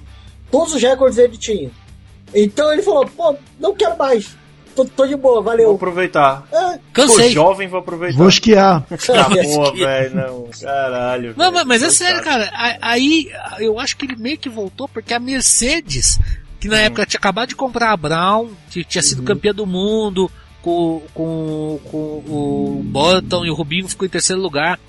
[0.49, 1.69] Todos os recordes ele tinha.
[2.33, 4.35] Então ele falou, pô, não quero mais.
[4.75, 5.71] Tô, tô de boa, Vou valeu.
[5.73, 6.47] aproveitar.
[6.51, 7.29] É, Cansei.
[7.31, 8.17] jovem, vou aproveitar.
[8.17, 8.85] Vou esquiar.
[9.09, 10.47] Ah, porra, velho, não.
[10.61, 11.33] Caralho.
[11.37, 12.49] Não, velho, mas, é sério, cara.
[12.81, 13.27] Aí
[13.59, 16.19] eu acho que ele meio que voltou porque a Mercedes,
[16.59, 20.31] que na época tinha acabado de comprar a Brown, que tinha sido campeã do mundo,
[20.61, 21.97] com, com, com
[22.27, 24.79] o Button e o Rubinho ficou em terceiro lugar.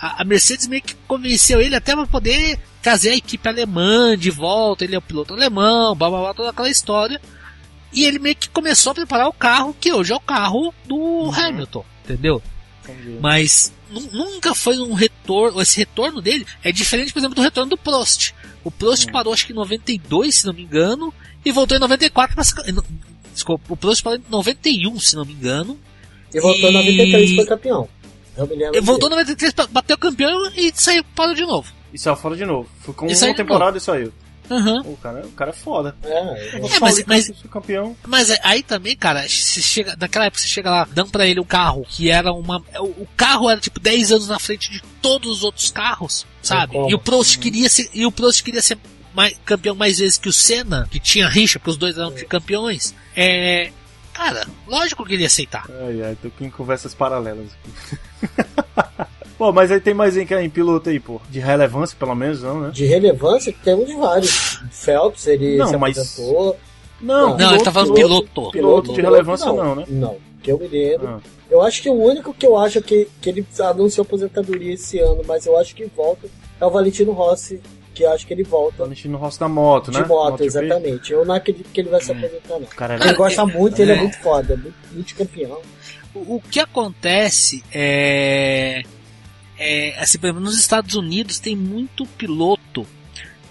[0.00, 4.30] A, a Mercedes meio que convenceu ele até para poder trazer a equipe alemã de
[4.30, 4.84] volta.
[4.84, 7.20] Ele é o piloto alemão, blá blá blá, toda aquela história.
[7.92, 11.30] E ele meio que começou a preparar o carro, que hoje é o carro do
[11.32, 12.42] Hamilton, entendeu?
[12.82, 13.18] Entendi.
[13.20, 15.62] Mas nu- nunca foi um retorno.
[15.62, 18.32] Esse retorno dele é diferente, por exemplo, do retorno do Prost.
[18.64, 21.12] O Prost parou acho que em 92, se não me engano,
[21.44, 22.44] e voltou em 94 pra
[23.32, 25.78] Desculpa, o Prost parou em 91, se não me engano.
[26.32, 27.88] e voltou em E- 93 e foi campeão.
[28.36, 29.22] Eu me lembro Ele voltou em dele.
[29.22, 31.70] 93, pra- bateu campeão e saiu parou de novo.
[31.92, 32.68] E saiu fora de novo.
[32.80, 34.12] Ficou E saiu uma temporada e saiu.
[34.50, 34.82] Aham.
[34.84, 35.96] O cara, o cara é foda.
[36.02, 36.56] É, é.
[36.56, 37.96] É, mas- mas- campeão.
[38.06, 41.40] Mas é- aí também, cara, se chega, naquela época você chega lá, dão pra ele
[41.40, 42.58] um carro que era uma.
[42.78, 46.76] O, o carro era tipo 10 anos na frente de todos os outros carros, sabe?
[46.88, 47.88] E o Prost queria ser.
[47.94, 48.76] E o Prost queria ser
[49.14, 52.94] mais- campeão mais vezes que o Senna, que tinha rixa, porque os dois eram campeões.
[53.16, 53.70] É.
[54.12, 55.64] Cara, lógico que ele ia aceitar.
[55.86, 58.44] Ai, ai, tô aqui em conversas paralelas aqui.
[59.38, 61.20] pô, mas aí tem mais em, em piloto aí, pô.
[61.30, 62.70] De relevância, pelo menos, não, né?
[62.72, 64.60] De relevância, temos vários.
[64.70, 66.56] Phelps, ele Não, se mas- aposentou.
[67.00, 68.50] Não, Não, ele tá falando piloto.
[68.50, 69.84] Piloto de relevância não, né?
[69.88, 71.06] Não, que eu me lembro.
[71.08, 71.20] Ah.
[71.50, 75.20] Eu acho que o único que eu acho que, que ele anunciou aposentadoria esse ano,
[75.26, 76.26] mas eu acho que volta,
[76.60, 77.60] é o Valentino Rossi,
[77.94, 80.06] que eu acho que ele volta Valentino Rossi da moto, de né?
[80.06, 80.44] moto, MotoGP.
[80.46, 81.12] exatamente.
[81.12, 82.66] Eu não acredito que ele vai se aposentar, não.
[82.76, 84.00] Cara, Ele gosta muito, ele é é.
[84.00, 85.58] muito foda, muito, muito campeão.
[86.14, 88.82] O, o que acontece é.
[90.04, 92.86] Assim, por exemplo, nos Estados Unidos tem muito piloto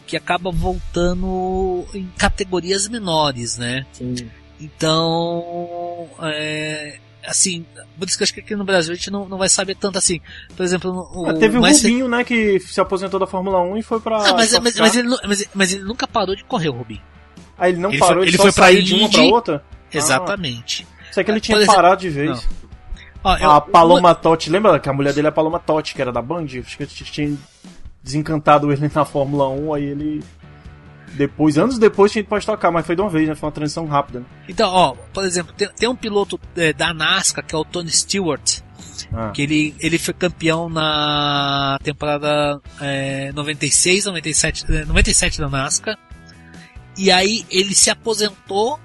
[0.07, 3.85] que acaba voltando em categorias menores, né?
[3.91, 4.15] Sim.
[4.59, 7.65] Então, é, assim,
[7.97, 9.75] por isso que eu acho que aqui no Brasil a gente não, não vai saber
[9.75, 10.19] tanto assim.
[10.55, 13.81] Por exemplo, o, Ah, teve o Rubinho, né, que se aposentou da Fórmula 1 e
[13.83, 14.17] foi pra.
[14.17, 17.01] Ah, mas, mas, mas ele, mas, mas ele nunca parou de correr, o Rubinho.
[17.57, 19.21] Aí ele não ele parou, foi- ele, ele só foi pra saiu de uma pra
[19.23, 19.63] outra?
[19.91, 20.87] Exatamente.
[21.09, 22.29] Isso é que ele tinha exemplo- parado de vez.
[22.29, 22.62] Não.
[23.23, 26.01] Ó, eu- A Paloma Totti, lembra que a mulher dele é a Paloma Totti, que
[26.01, 26.45] era da Band?
[26.59, 27.37] Acho que tinha
[28.03, 30.23] desencantado ele na Fórmula 1, aí ele.
[31.15, 33.35] Depois, anos depois, tinha ido pra tocar, mas foi de uma vez, né?
[33.35, 34.19] Foi uma transição rápida.
[34.21, 34.25] Né?
[34.49, 37.91] Então, ó, por exemplo, tem, tem um piloto é, da NASCAR que é o Tony
[37.91, 38.61] Stewart,
[39.13, 39.29] Ah.
[39.31, 45.97] que ele, ele foi campeão na temporada é, 96, 97, é, 97 da NASCAR.
[46.97, 48.79] E aí ele se aposentou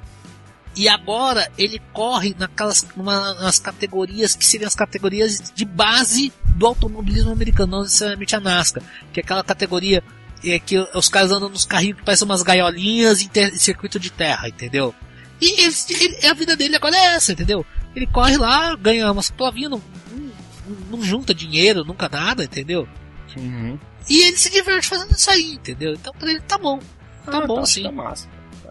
[0.78, 6.66] e agora ele corre naquelas numa, nas categorias que seriam as categorias de base do
[6.66, 10.02] automobilismo americano, não necessariamente a NASCAR, que é aquela categoria
[10.44, 13.98] é, que os caras andam nos carrinhos que parecem umas gaiolinhas em, ter- em circuito
[13.98, 14.94] de terra, entendeu?
[15.40, 17.66] E ele, ele- a vida dele agora é essa, entendeu?
[17.94, 22.88] Ele corre lá, ganha umas provinhas, não, não, não junta dinheiro, nunca nada, entendeu?
[23.36, 23.78] Uhum.
[24.08, 25.92] E ele se diverte fazendo isso aí, entendeu?
[25.94, 26.78] Então pra ele tá bom.
[27.26, 27.82] Tá Ah, bom tá, sim.
[27.82, 28.26] Tá massa.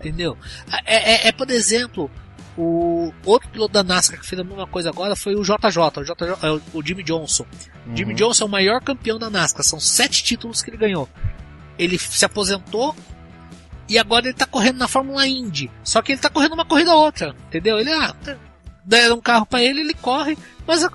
[0.07, 0.37] Entendeu?
[0.85, 2.09] É, é- é, por exemplo,
[2.57, 6.03] o outro piloto da NASCAR que fez a mesma coisa agora foi o JJ, o,
[6.03, 7.45] JJ, é o- o Jimmy Johnson.
[7.95, 8.17] Jimmy Uhum.
[8.17, 11.07] Johnson é o maior campeão da NASCAR, são sete títulos que ele ganhou.
[11.77, 12.95] Ele se aposentou
[13.87, 15.69] e agora ele tá correndo na Fórmula Indy.
[15.83, 17.79] Só que ele tá correndo uma corrida ou outra, entendeu?
[17.79, 18.15] Ele, ah,
[18.83, 20.87] deram um carro pra ele, ele corre, mas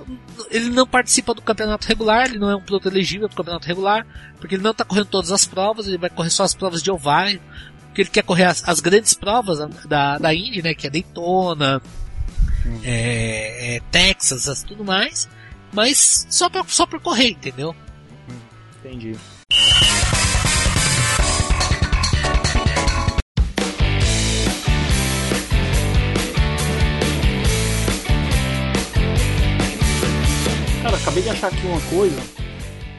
[0.50, 4.06] ele não participa do campeonato regular, ele não é um piloto elegível do campeonato regular,
[4.40, 6.90] porque ele não tá correndo todas as provas, ele vai correr só as provas de
[6.90, 7.40] ovário,
[7.92, 11.80] porque ele quer correr as, as grandes provas da, da Indy, né, que é Daytona,
[12.82, 15.28] é, é Texas, as- tudo mais,
[15.74, 17.76] mas só pra, só pra correr, entendeu?
[18.80, 19.14] Entendi.
[30.82, 32.20] Cara, acabei de achar aqui uma coisa.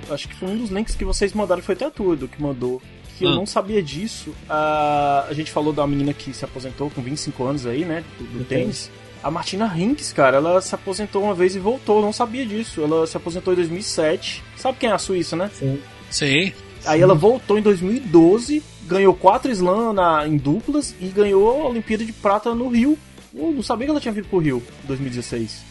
[0.10, 2.82] Acho que foi um dos links que vocês mandaram, foi até tudo que mandou.
[3.18, 3.36] Que eu Ah.
[3.36, 4.34] não sabia disso.
[4.50, 8.04] Ah, a gente falou da menina que se aposentou com 25 anos aí, né?
[8.18, 8.90] Do, do tênis.
[9.22, 11.98] A Martina Hinks, cara, ela se aposentou uma vez e voltou.
[11.98, 12.82] Eu não sabia disso.
[12.82, 14.44] Ela se aposentou em 2007.
[14.58, 15.50] Sabe quem é a Suíça, né?
[15.58, 15.80] Sim.
[16.10, 16.52] Sim.
[16.86, 22.04] Aí ela voltou em 2012, ganhou quatro slam na, em duplas e ganhou a Olimpíada
[22.04, 22.98] de Prata no Rio.
[23.34, 25.64] Eu não sabia que ela tinha vindo pro Rio em 2016.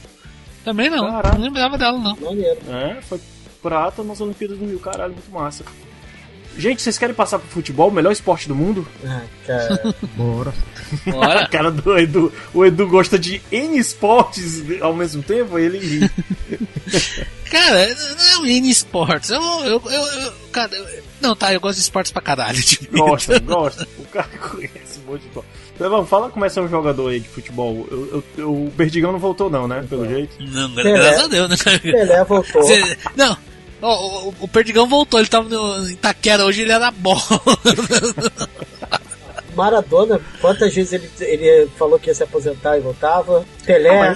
[0.64, 1.36] Também não, Caraca.
[1.36, 2.16] não lembrava dela não.
[2.74, 3.20] É, foi
[3.60, 4.78] prata nas Olimpíadas do Rio.
[4.80, 5.64] Caralho, muito massa.
[6.56, 8.86] Gente, vocês querem passar pro futebol, o melhor esporte do mundo?
[9.06, 9.94] Ah, cara.
[10.16, 10.52] Bora.
[11.06, 11.48] A Bora.
[11.52, 12.32] cara do Edu.
[12.52, 16.10] O Edu gosta de N esportes ao mesmo tempo, ele ri.
[17.50, 17.86] Cara,
[18.16, 19.28] não é um mini esportes.
[19.28, 19.90] Eu, eu, eu,
[20.22, 22.58] eu- cara, eu- não, tá, eu gosto de esportes pra caralho.
[22.62, 23.86] Tipo, Gosta, gosta.
[23.98, 25.48] O cara conhece um monte de esporte.
[25.74, 27.86] Então, vamos, fala como é ser um jogador aí de futebol.
[27.90, 29.84] Eu, eu- eu- o Berdigão não voltou, não, né?
[29.88, 30.34] Pelo jeito.
[30.40, 31.78] Não, graças a Deus, né, cara?
[31.78, 32.62] Pelé voltou.
[32.62, 33.36] Você- não,
[33.88, 37.20] o, o Perdigão voltou, ele tava no em Itaquera, hoje ele era bola.
[39.54, 43.44] Maradona, quantas vezes ele, ele falou que ia se aposentar e voltava?
[43.64, 44.14] Pelé.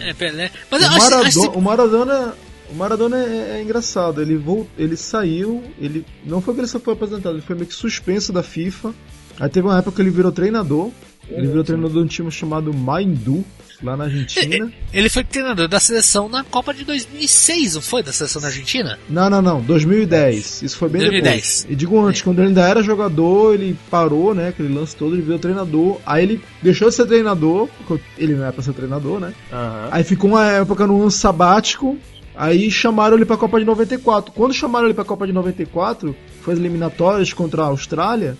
[0.00, 0.50] é, Pelé.
[0.70, 2.34] Mas O eu acho, Maradona, acho o Maradona,
[2.70, 4.20] o Maradona é, é engraçado.
[4.20, 7.68] Ele, vol, ele saiu, ele não foi que ele só foi apresentado, ele foi meio
[7.68, 8.92] que suspenso da FIFA.
[9.38, 10.90] Aí teve uma época que ele virou treinador.
[11.30, 13.44] Ele virou treinador de um time chamado Maindu,
[13.82, 14.72] lá na Argentina.
[14.92, 18.02] ele foi treinador da seleção na Copa de 2006, não foi?
[18.02, 18.98] Da seleção da Argentina?
[19.08, 20.62] Não, não, não, 2010.
[20.62, 21.34] Isso foi bem 2010.
[21.34, 21.66] depois.
[21.68, 24.48] E digo antes, quando ele ainda era jogador, ele parou, né?
[24.48, 26.00] Aquele lance todo, ele virou treinador.
[26.04, 29.32] Aí ele deixou de ser treinador, porque ele não é pra ser treinador, né?
[29.52, 29.88] Aham.
[29.92, 31.96] Aí ficou uma época no ano sabático.
[32.34, 34.32] Aí chamaram ele pra Copa de 94.
[34.32, 38.36] Quando chamaram ele pra Copa de 94, foi as eliminatórias contra a Austrália,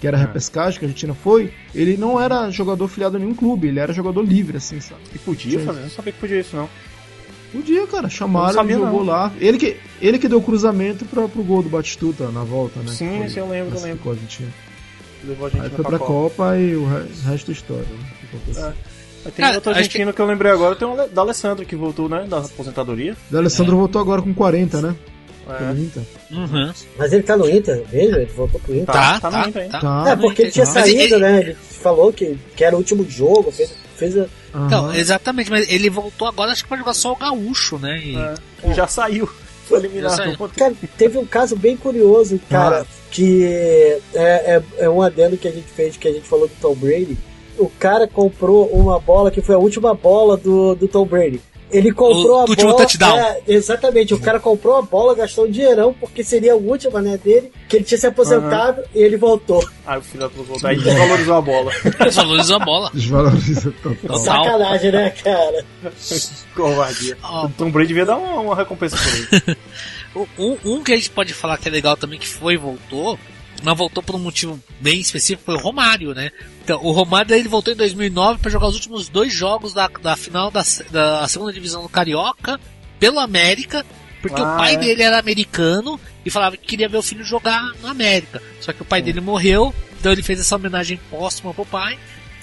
[0.00, 1.52] que era a repescagem que a Argentina foi.
[1.74, 5.00] Ele não era jogador filiado a nenhum clube, ele era jogador livre, assim, sabe?
[5.14, 5.66] E podia Sim.
[5.66, 6.68] fazer, não sabia que podia isso, não.
[7.52, 9.12] Podia, cara, chamaram, sabia, ele jogou não.
[9.12, 9.32] lá.
[9.40, 12.86] Ele que, ele que deu o cruzamento pra, pro gol do Batistuta na volta, né?
[12.92, 14.28] Sim, que foi- sim, eu lembro, eu classificou lembro.
[15.24, 16.06] Levou a gente Aí foi pra Copa.
[16.06, 17.82] Copa e o re- o resto é história.
[17.82, 17.98] Né?
[17.98, 18.66] O que aconteceu.
[18.68, 18.72] É.
[19.22, 20.20] Mas Tem Cara, outro argentino que...
[20.22, 22.24] eu lembrei agora, tem o da Alessandro que voltou, né?
[22.26, 23.14] Da aposentadoria.
[23.30, 24.96] O Alessandro voltou agora com 40, né?
[25.48, 25.54] É.
[25.58, 26.02] Pelo Inter.
[26.30, 26.72] Uhum.
[26.98, 28.16] Mas ele tá no Inter mesmo?
[28.16, 28.86] Ele voltou pro Inter?
[28.94, 29.80] Tá, tá tá, no Inter, tá.
[29.80, 30.10] Tá.
[30.10, 31.40] É, porque ele tinha Mas saído, ele- né?
[31.40, 34.26] Ele falou que, que era o último jogo, fez, fez a...
[34.54, 34.96] Então, Aham.
[34.96, 38.00] exatamente, mas ele voltou agora, acho que pra jogar só o gaúcho, né?
[38.04, 38.74] E- É.
[38.74, 39.28] Já saiu.
[39.66, 40.10] Foi eliminado.
[40.10, 40.36] Já saiu.
[40.56, 45.52] Cara, teve um caso bem curioso, cara, que é, é, é um adendo que a
[45.52, 47.16] gente fez, que a gente falou do Tom Brady.
[47.58, 51.40] O cara comprou uma bola que foi a última bola do, do Tom Brady.
[51.72, 52.78] Ele comprou O a último bola.
[52.86, 53.18] touchdown.
[53.18, 57.16] É, exatamente, o cara comprou a bola, gastou um dinheirão, porque seria a última, né,
[57.22, 59.64] dele, que ele tinha se aposentado e ele voltou.
[59.86, 60.68] Aí o filho da puta voltou.
[60.70, 61.72] Aí desvalorizou a bola.
[62.00, 62.90] Eles valorizam a bola.
[62.94, 64.18] Desvaloriza total.
[64.18, 65.64] Sacanagem, né, cara?
[66.54, 67.16] Covardia.
[67.22, 67.46] Ó.
[67.46, 69.56] O Tom Brady devia dar uma, uma recompensa por ele.
[70.36, 73.16] Um, um que a gente pode falar que é legal também, que foi e voltou,
[73.62, 76.30] mas voltou por um motivo bem específico, foi o Romário, né?
[76.64, 80.16] Então, o Romário ele voltou em 2009 para jogar os últimos dois jogos da, da
[80.16, 82.60] final da, da segunda divisão do Carioca,
[82.98, 83.84] pelo América,
[84.22, 84.76] porque Ah, o pai é?
[84.78, 88.42] dele era americano e falava que queria ver o filho jogar no América.
[88.60, 91.98] Só que o pai dele morreu, então ele fez essa homenagem póstuma pro pai.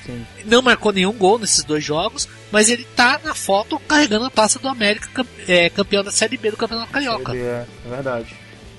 [0.05, 0.25] Sim.
[0.45, 4.57] Não marcou nenhum gol nesses dois jogos, mas ele tá na foto carregando a taça
[4.57, 7.35] do América, é, campeão da Série B do Campeonato Carioca.
[7.35, 8.35] É, é verdade.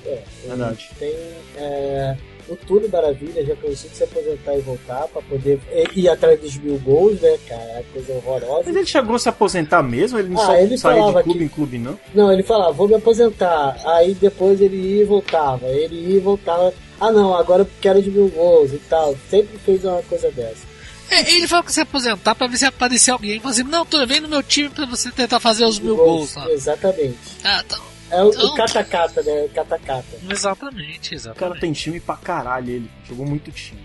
[0.09, 0.91] É, Verdade.
[0.99, 1.15] Tem
[1.57, 2.17] é,
[2.49, 5.61] o Túlio Maravilha já conseguiu se aposentar e voltar pra poder
[5.95, 7.85] ir atrás dos mil gols, né, cara?
[7.93, 8.63] Coisa horrorosa.
[8.67, 10.19] Mas ele chegou a se aposentar mesmo?
[10.19, 11.99] Ele não Ah, só ele saía de clube que- em clube, não?
[12.15, 13.77] Não, ele falava, vou me aposentar.
[13.85, 15.67] Aí depois ele ia e voltava.
[15.67, 16.73] Ele ia e voltava.
[17.01, 19.15] Ah não, agora eu quero de mil gols e tal.
[19.31, 20.67] Sempre fez uma coisa dessa.
[21.11, 23.39] É, ele falou que se aposentar pra ver se aparecer alguém.
[23.41, 26.35] Falou assim, não, tô vem no meu time pra você tentar fazer os mil gols
[26.35, 26.51] lá.
[26.51, 27.17] Exatamente.
[27.45, 27.79] Ah, então,
[28.11, 29.45] É o, Então- o cata-cata, né?
[29.45, 30.05] O Cata-cata.
[30.31, 31.61] exatamente, O cara exatamente.
[31.61, 32.91] tem time pra caralho, ele.
[33.09, 33.81] Jogou muito time.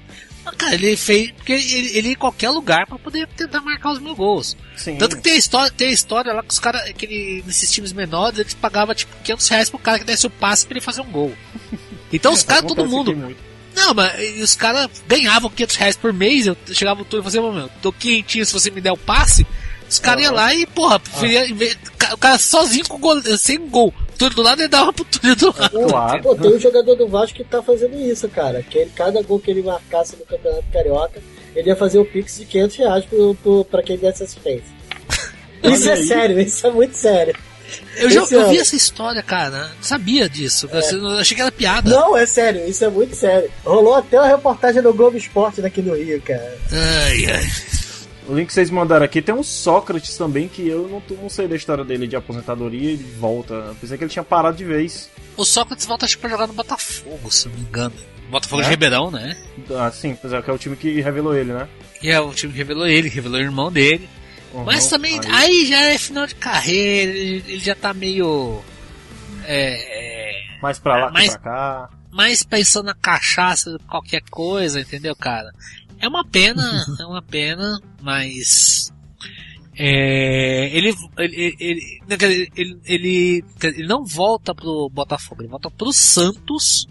[0.46, 1.32] Mas, Cara, ele fez.
[1.32, 4.58] Porque ele, ele ia em qualquer lugar pra poder tentar marcar os mil gols.
[4.76, 4.98] Sim.
[4.98, 6.84] Tanto que tem a história, tem a história lá que os caras,
[7.46, 10.74] nesses times menores, eles pagavam tipo 500 reais pro cara que desse o passe pra
[10.74, 11.34] ele fazer um gol.
[12.12, 13.36] Então os caras, todo mundo.
[13.76, 16.46] Não, mas os caras ganhavam 500 reais por mês.
[16.46, 19.48] Eu chegava no turno e falava, meu, tô quentinho se você me der o passe.
[19.90, 21.76] Os caras iam lá e, porra, preferia, vez-
[22.12, 23.92] o cara sozinho com gol, sem gol.
[24.14, 25.88] Túlio do lado ele dava pro Túlio do lado.
[25.90, 26.24] Claro.
[26.24, 28.64] Pô, tem um jogador do Vasco que tá fazendo isso, cara.
[28.64, 31.22] Que ele, cada gol que ele marcasse no Campeonato Carioca,
[31.56, 34.84] ele ia fazer o pix de 500 reais pro, pro, pra quem desse assistência.
[35.64, 37.34] Isso é sério, isso é muito sério.
[37.96, 39.70] Eu, já, eu vi essa história, cara.
[39.76, 40.70] Não sabia disso.
[40.72, 41.90] Eu achei que era piada.
[41.90, 43.50] Não, é sério, isso é muito sério.
[43.64, 46.58] Rolou até uma reportagem no Globo Esporte daqui no Rio, cara.
[46.72, 47.52] Ai, ai.
[48.28, 51.48] O link que vocês mandaram aqui tem um Sócrates também, que eu não, não sei
[51.48, 53.54] da história dele de aposentadoria e volta.
[53.54, 55.10] Eu pensei que ele tinha parado de vez.
[55.36, 57.94] O Sócrates volta acho que pra jogar no Botafogo, se não me engano.
[58.30, 58.66] Botafogo É?
[58.66, 59.36] de Ribeirão, né?
[59.78, 61.68] Ah, sim, pois é, que é o time que revelou ele, né?
[62.02, 64.08] E é o time que revelou ele, revelou o irmão dele.
[64.54, 68.62] Uhum, Mas também, aí- aí já é final de carreira, ele, ele já tá meio.
[69.46, 71.90] É, é, Mais pra lá Mas- que pra cá.
[72.12, 75.52] mais pensando na cachaça do que qualquer coisa, entendeu, cara?
[76.00, 78.92] É uma pena, é uma pena, mas.
[79.76, 86.88] É, ele, ele, ele, ele, ele, ele, não volta pro Botafogo, ele volta pro Santos.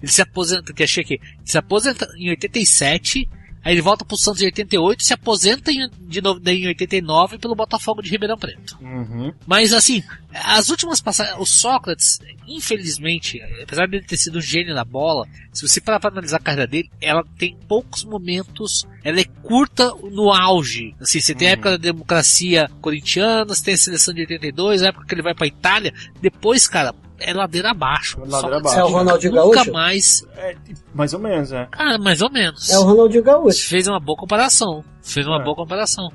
[0.00, 3.28] Ele se aposenta, que achei aqui, ele se aposenta em 87,
[3.64, 7.54] aí ele volta pro Santos em 88, se aposenta em, de novo em 89 pelo
[7.54, 8.78] Botafogo de Ribeirão Preto.
[8.80, 9.32] Uhum.
[9.46, 10.02] Mas assim,
[10.32, 15.26] as últimas passagens, o Sócrates, infelizmente, apesar de ele ter sido um gênio da bola,
[15.52, 19.92] se você parar pra analisar a carreira dele, ela tem poucos momentos, ela é curta
[20.10, 20.94] no auge.
[21.00, 24.88] Assim, você tem a época da democracia corintiana, você tem a seleção de 82, a
[24.88, 28.18] época que ele vai pra Itália, depois, cara, é ladeira abaixo.
[28.20, 28.78] Ladeira Sócrates abaixo.
[28.80, 29.72] É o Ronaldinho nunca Gaúcho?
[29.72, 30.54] mais, É,
[30.94, 31.66] mais ou menos, é.
[31.66, 32.70] cara, mais ou menos.
[32.70, 33.68] É o Ronaldinho Gaúcho.
[33.68, 34.84] Fez uma boa comparação.
[35.02, 35.44] Fez uma É.
[35.44, 36.08] boa comparação.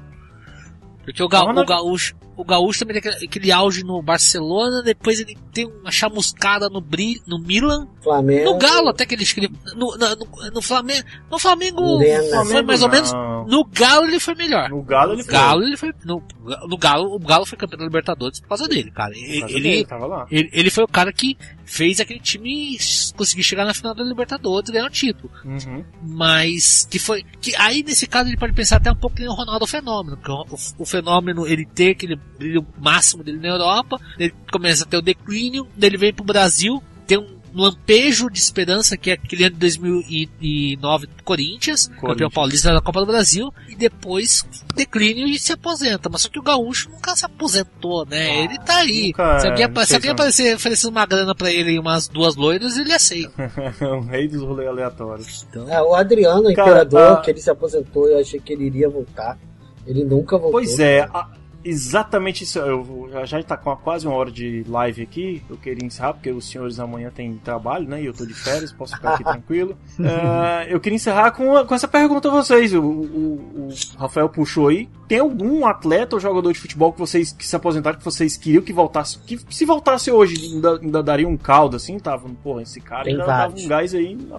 [1.03, 4.83] Porque o, ga O o gaúcho, o gaúcho também tem aquele, aquele auge no Barcelona,
[4.83, 8.45] depois ele tem uma chamuscada no, Bri, no Milan, Flamengo.
[8.51, 12.45] no Galo até que ele escreveu, no, no, no Flamengo, no Flamengo Lena.
[12.45, 14.69] foi mais ou menos, no Galo ele foi melhor.
[14.69, 15.33] No Galo ele No foi.
[15.33, 16.23] Galo ele foi, no,
[16.69, 19.13] no Galo, o Galo foi campeão da Libertadores por causa dele, cara.
[19.17, 20.27] Ele, ele, tava lá.
[20.29, 21.35] ele, ele foi o cara que
[21.69, 22.77] fez aquele time
[23.15, 25.83] conseguir chegar na final da Libertadores e ganhar o título Uhum.
[26.01, 29.29] mas que foi que aí nesse caso ele pode pensar até um pouco que nem
[29.29, 33.49] o Ronaldo Fenômeno, porque o, o- o fenômeno ele ter aquele brilho máximo dele na
[33.49, 38.39] Europa, ele começa a ter o declínio, ele vem pro Brasil, tem um lampejo de
[38.39, 42.33] esperança que é aquele ano de 2009 do Corinthians, campeão Corinthians.
[42.33, 44.45] paulista da Copa do Brasil, e depois
[44.75, 46.09] declínio e se aposenta.
[46.09, 48.43] Mas só que o gaúcho nunca se aposentou, né?
[48.43, 49.07] ele tá aí.
[49.07, 52.35] nunca- se alguém, se alguém se- aparecer oferecer uma grana pra ele e umas duas
[52.35, 53.51] loiras, ele aceita.
[53.81, 55.45] o rei dos rolês aleatórios.
[55.49, 57.21] Então, É, o Adriano, o Cara, imperador, ah.
[57.21, 59.37] que ele se aposentou, eu achei que ele iria voltar.
[59.85, 60.51] Ele nunca voltou.
[60.51, 61.29] Pois é, a-
[61.69, 62.59] exatamente isso.
[62.59, 65.43] Eu já, já tá com quase uma hora de live aqui.
[65.49, 68.01] Eu queria encerrar, porque os senhores amanhã têm trabalho, né?
[68.01, 69.77] E eu tô de férias, posso ficar aqui tranquilo.
[69.99, 72.73] É, eu queria encerrar com, com essa pergunta a vocês.
[72.73, 74.87] O, o- o Rafael puxou aí.
[75.07, 78.61] Tem algum atleta ou jogador de futebol que vocês que se aposentaram que vocês queriam
[78.63, 79.17] que voltasse?
[79.19, 81.97] Que se voltasse hoje, ainda, ainda daria um caldo assim?
[81.99, 84.37] Tava, porra, esse cara ainda dava um gás aí na,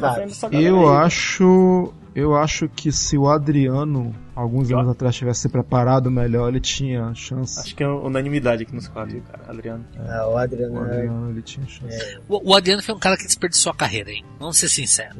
[0.00, 0.14] na
[0.60, 0.96] Eu aí.
[1.06, 1.92] acho.
[2.14, 7.12] Eu acho que se o Adriano, alguns anos atrás, tivesse se preparado melhor, ele tinha
[7.14, 7.58] chance.
[7.58, 9.84] Acho que é unanimidade aqui nos quadros, cara, Adriano.
[9.96, 10.80] É, o Adriano.
[10.80, 12.18] O é- Adriano, ele tinha chance.
[12.28, 14.24] O, o Adriano foi um cara que desperdiçou a carreira, hein?
[14.38, 15.16] Vamos ser sinceros.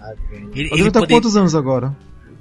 [0.00, 0.50] Adriano.
[0.54, 1.96] Ele, O Adriano ele, tá poder- quantos anos agora?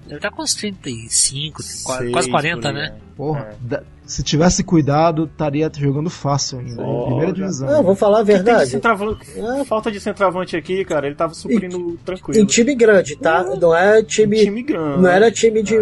[0.09, 2.95] Ele tá com uns 35, qua- Seis, quase 40, por aí, né?
[3.15, 3.83] Porra, É.
[4.05, 6.81] se tivesse cuidado, estaria jogando fácil ainda.
[6.81, 7.05] Olha.
[7.07, 7.67] primeira divisão.
[7.69, 8.69] Não, vou falar a de verdade.
[8.69, 9.65] centroavante- É.
[9.65, 11.07] Falta de centroavante aqui, cara.
[11.07, 12.39] Ele tava suprindo tranquilo.
[12.39, 13.43] Em time grande, tá?
[13.59, 14.37] Não é time.
[14.43, 15.01] time grande.
[15.01, 15.77] Não era time de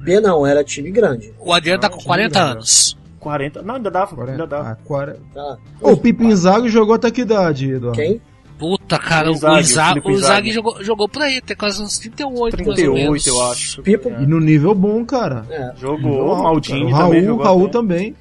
[0.00, 1.32] B, não, era time grande.
[1.38, 2.52] O Adriano tá com time 40 grande.
[2.52, 2.98] anos.
[3.20, 3.62] 40.
[3.62, 4.70] Não, ainda dava, ainda dava.
[4.70, 5.20] Ah, 40.
[5.34, 5.58] Tá?
[5.82, 7.98] O Pipo Inzaghi jogou até que idade, Eduardo?
[8.00, 8.20] Quem?
[8.58, 12.56] Puta, cara, O o Inzaghi, o o jogou, jogou por aí, tem quase uns 38,
[12.56, 13.26] mais ou 38, menos.
[13.26, 13.82] eu acho.
[13.86, 14.22] É.
[14.22, 15.44] E no nível bom, cara.
[15.48, 15.72] É.
[15.78, 17.44] Jogou, o Maldini o Raul, também jogou.
[17.44, 17.72] Raul até.
[17.72, 18.16] também.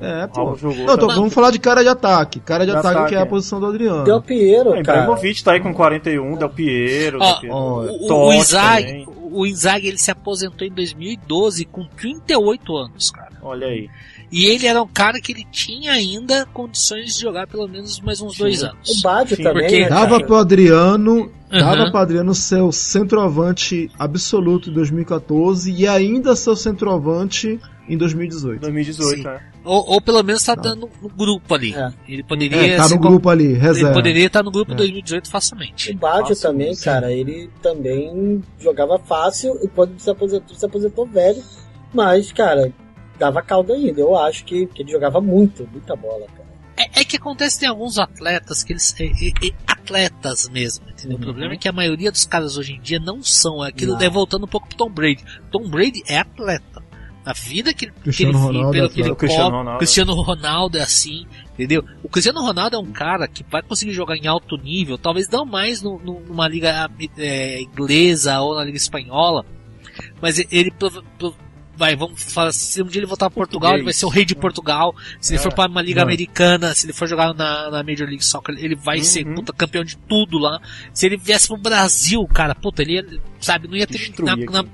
[0.00, 0.44] É, pô.
[0.44, 2.38] Raul jogou Não, tô- vamos falar de cara de ataque.
[2.40, 3.24] Cara de De ataque, ataque, que é a é.
[3.24, 4.04] posição do Adriano.
[4.04, 4.98] Del Piero, É, cara.
[5.04, 7.18] Ibrahimovic tá aí com 41, Del Piero.
[7.20, 7.54] Ó, Del Piero.
[7.56, 13.10] O, o, o Totti Inzaghi, o Inzaghi ele se aposentou em 2012 com 38 anos,
[13.10, 13.32] cara.
[13.42, 13.88] Olha aí.
[14.32, 18.20] E ele era um cara que ele tinha ainda condições de jogar pelo menos mais
[18.22, 18.88] uns dois anos.
[18.98, 20.26] O Badio Sim, também, porque né, Dava cara?
[20.26, 21.90] pro Adriano, dava Uhum.
[21.90, 28.60] pro Adriano ser o centroavante absoluto em 2014 e ainda ser o centroavante em 2018.
[28.60, 29.22] 2018, Sim.
[29.24, 29.40] né?
[29.64, 31.74] Ou, ou pelo menos tá dando no grupo ali.
[31.74, 31.92] É.
[32.08, 33.92] Ele poderia É, tá no grupo ali, Ele reserva.
[33.92, 34.76] poderia estar no grupo É.
[34.76, 35.90] 2018 facilmente.
[35.92, 36.84] O Badio Fácil, também, sim.
[36.84, 41.42] cara, ele também jogava fácil e quando se aposentou, se aposentou velho,
[41.92, 42.72] mas, cara,
[43.22, 44.00] dava caldo ainda.
[44.00, 46.42] Eu acho que, que ele jogava muito, muita bola, cara.
[46.76, 48.94] É, é que acontece tem alguns atletas que eles.
[48.98, 51.16] é, é, é, atletas mesmo, entendeu?
[51.16, 51.22] Uhum.
[51.22, 53.64] O problema é que a maioria dos caras hoje em dia não são.
[53.64, 53.98] É Aquilo Não.
[53.98, 55.22] daí voltando um pouco pro Tom Brady.
[55.50, 56.82] Tom Brady é atleta.
[57.24, 58.02] A vida que, ele- que ele
[58.32, 59.14] Cristiano vive, Ronaldo pelo é que ele.
[59.14, 59.78] Cristiano come, Ronaldo.
[59.78, 61.84] Cristiano Ronaldo é assim, entendeu?
[62.02, 65.44] O Cristiano Ronaldo é um cara que vai conseguir jogar em alto nível, talvez não
[65.44, 69.44] mais no- no- numa liga é, inglesa ou na liga espanhola,
[70.20, 71.04] mas ele prov-
[71.76, 74.24] vai, vamos falar, se um dia ele voltar para Portugal, ele vai ser o rei
[74.24, 74.94] de Portugal.
[75.20, 76.14] Se ele for para uma liga Vai.
[76.14, 79.36] americana, se ele for jogar na, na Major League Soccer, ele vai ser Uhum.
[79.36, 80.60] puta, campeão de tudo lá.
[80.92, 83.06] Se ele viesse pro Brasil, cara, puta, ele ia,
[83.40, 84.64] sabe, não ia ter na, na,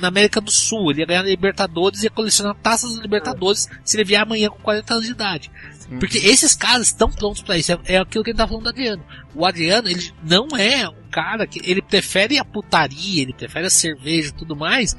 [0.00, 3.96] na América do Sul, ele ia ganhar Libertadores e ia colecionar taças da Libertadores se
[3.96, 5.50] ele vier amanhã com 40 anos de idade.
[5.90, 5.98] Uhum.
[5.98, 7.72] Porque esses caras estão prontos pra isso.
[7.72, 9.02] É, é aquilo que ele tá falando do Adriano.
[9.34, 11.60] O Adriano, ele não é um cara que.
[11.64, 14.96] Ele prefere a putaria, ele prefere a cerveja e tudo mais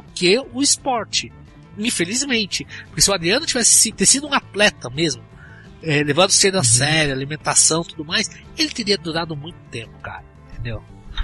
[0.00, 1.32] do que o esporte.
[1.76, 2.66] Infelizmente.
[2.86, 5.22] Porque se o Adriano tivesse ter sido um atleta mesmo,
[5.82, 10.24] é, levando o a sério, alimentação e tudo mais, ele teria durado muito tempo, cara.
[10.52, 10.82] Entendeu?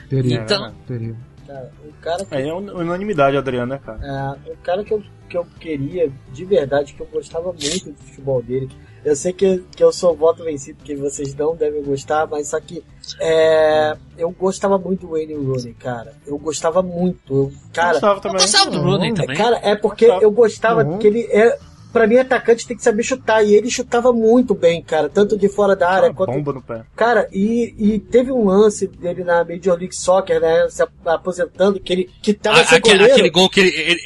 [0.08, 1.14] Teria, Então- teria.
[1.46, 4.00] Cara, o cara que Aí é un- unanimidade, Adriano, né, cara?
[4.46, 7.96] É, o cara que eu, que eu queria, de verdade, que eu gostava muito do
[7.98, 8.68] futebol dele.
[9.04, 12.58] Eu sei que, que eu sou voto vencido, que vocês não devem gostar, mas só
[12.58, 12.82] que
[13.20, 16.14] é, eu gostava muito do Wayne Rooney, cara.
[16.26, 17.32] Eu gostava muito.
[17.34, 18.38] Eu, cara, Gostava Eu também.
[18.40, 19.36] gostava do Rooney Não, também.
[19.36, 20.24] cara, é porque Gostava.
[20.24, 20.98] eu gostava Uhum.
[20.98, 21.58] que ele é.
[21.92, 23.44] Pra mim, atacante tem que saber chutar.
[23.44, 25.08] E ele chutava muito bem, cara.
[25.08, 26.82] Tanto de fora da área Uma quanto bomba no pé.
[26.96, 30.66] Cara, e, e teve um lance dele na Major League Soccer, né?
[30.70, 33.12] Se ap- aposentando, que ele que tava A- sem aquele, goleiro.
[33.14, 34.00] aquele gol que ele, ele-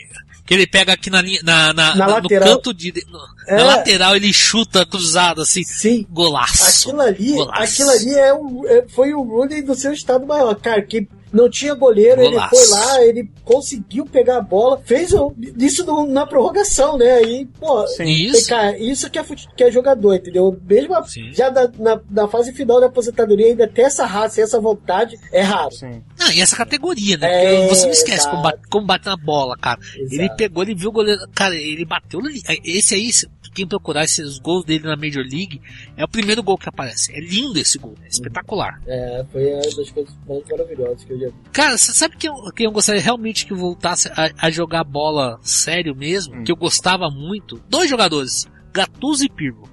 [0.48, 2.48] que ele pega aqui na, na, na, Na lateral.
[2.48, 2.92] canto de.
[3.08, 3.56] no- É.
[3.56, 5.62] Na lateral ele chuta cruzado assim.
[5.62, 6.06] Sim.
[6.10, 6.88] Golaço.
[6.88, 7.62] Aquilo ali, Golaço.
[7.62, 11.50] aquilo ali é o, é- foi o Rooney do seu estado maior, cara, que não
[11.50, 12.56] tinha goleiro, ele Golaço.
[12.56, 17.16] foi lá, ele conseguiu pegar a bola, fez o- isso no- na prorrogação, né?
[17.18, 18.48] Aí, pô, Isso.
[18.48, 19.24] cara, isso que é,
[19.54, 20.58] que é jogador, entendeu?
[20.66, 21.30] Mesmo a- Sim.
[21.34, 25.18] já da- na, na fase final da aposentadoria, ainda ter essa raça e essa vontade
[25.30, 25.70] é raro.
[25.72, 26.02] Sim.
[26.28, 27.44] Não, e essa categoria, né?
[27.44, 29.80] É, você não esquece como bate, como bate na bola, cara.
[29.80, 30.14] Exato.
[30.14, 31.20] Ele pegou, ele viu o goleiro.
[31.34, 32.20] Cara, ele bateu.
[32.20, 32.42] ali.
[32.64, 33.10] Esse aí,
[33.54, 35.60] quem procurar esses gols dele na Major League,
[35.96, 37.12] é o primeiro gol que aparece.
[37.16, 38.80] É lindo esse gol, é espetacular.
[38.86, 41.34] É, foi uma das coisas mais maravilhosas que eu já vi.
[41.52, 45.38] Cara, você sabe quem eu, quem eu gostaria realmente que voltasse a, a jogar bola
[45.42, 46.36] sério mesmo?
[46.36, 46.44] Hum.
[46.44, 47.60] Que eu gostava muito?
[47.68, 49.68] Dois jogadores, Gattuso e Pirlo.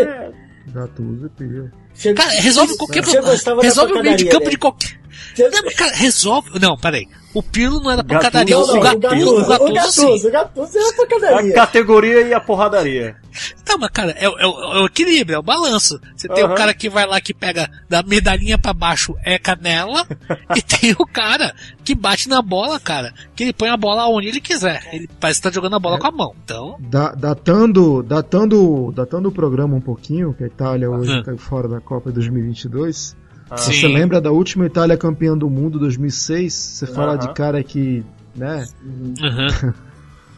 [0.72, 1.81] Gattuso e Pirlo.
[1.94, 4.50] Você- Cara, resolve qualquer Você gostava da Resolve o meio de pancadaria, campo né?
[4.50, 5.00] de qualquer.
[5.34, 6.58] Você- cara, resolve.
[6.60, 7.06] Não, peraí.
[7.34, 8.54] O Pirlo não era pancadaria.
[8.54, 10.26] Não, não, o Gattuso, o o Gattuso, sim.
[10.28, 11.54] o Gattuso é a A pancadaria.
[11.54, 13.16] categoria e a porradaria.
[13.66, 15.98] Não, mas cara, é, o- é o- é o equilíbrio, é o balanço.
[16.14, 16.54] Você tem o Aham.
[16.54, 20.06] cara que vai lá que pega da medalhinha pra baixo é canela,
[20.54, 24.28] e tem o cara que bate na bola, cara, que ele põe a bola onde
[24.28, 24.86] ele quiser.
[24.92, 26.34] Ele parece que tá jogando a bola com a mão.
[26.44, 31.22] Então, Da- datando, datando, datando o programa um pouquinho, que a Itália hoje Hum.
[31.22, 33.16] caiu fora da Copa 2022.
[33.50, 33.72] Ah, Sim.
[33.72, 36.54] Você lembra da última Itália campeã do mundo 2006?
[36.54, 37.18] Você fala Aham.
[37.18, 38.04] de cara que,
[38.34, 39.72] né, uhum.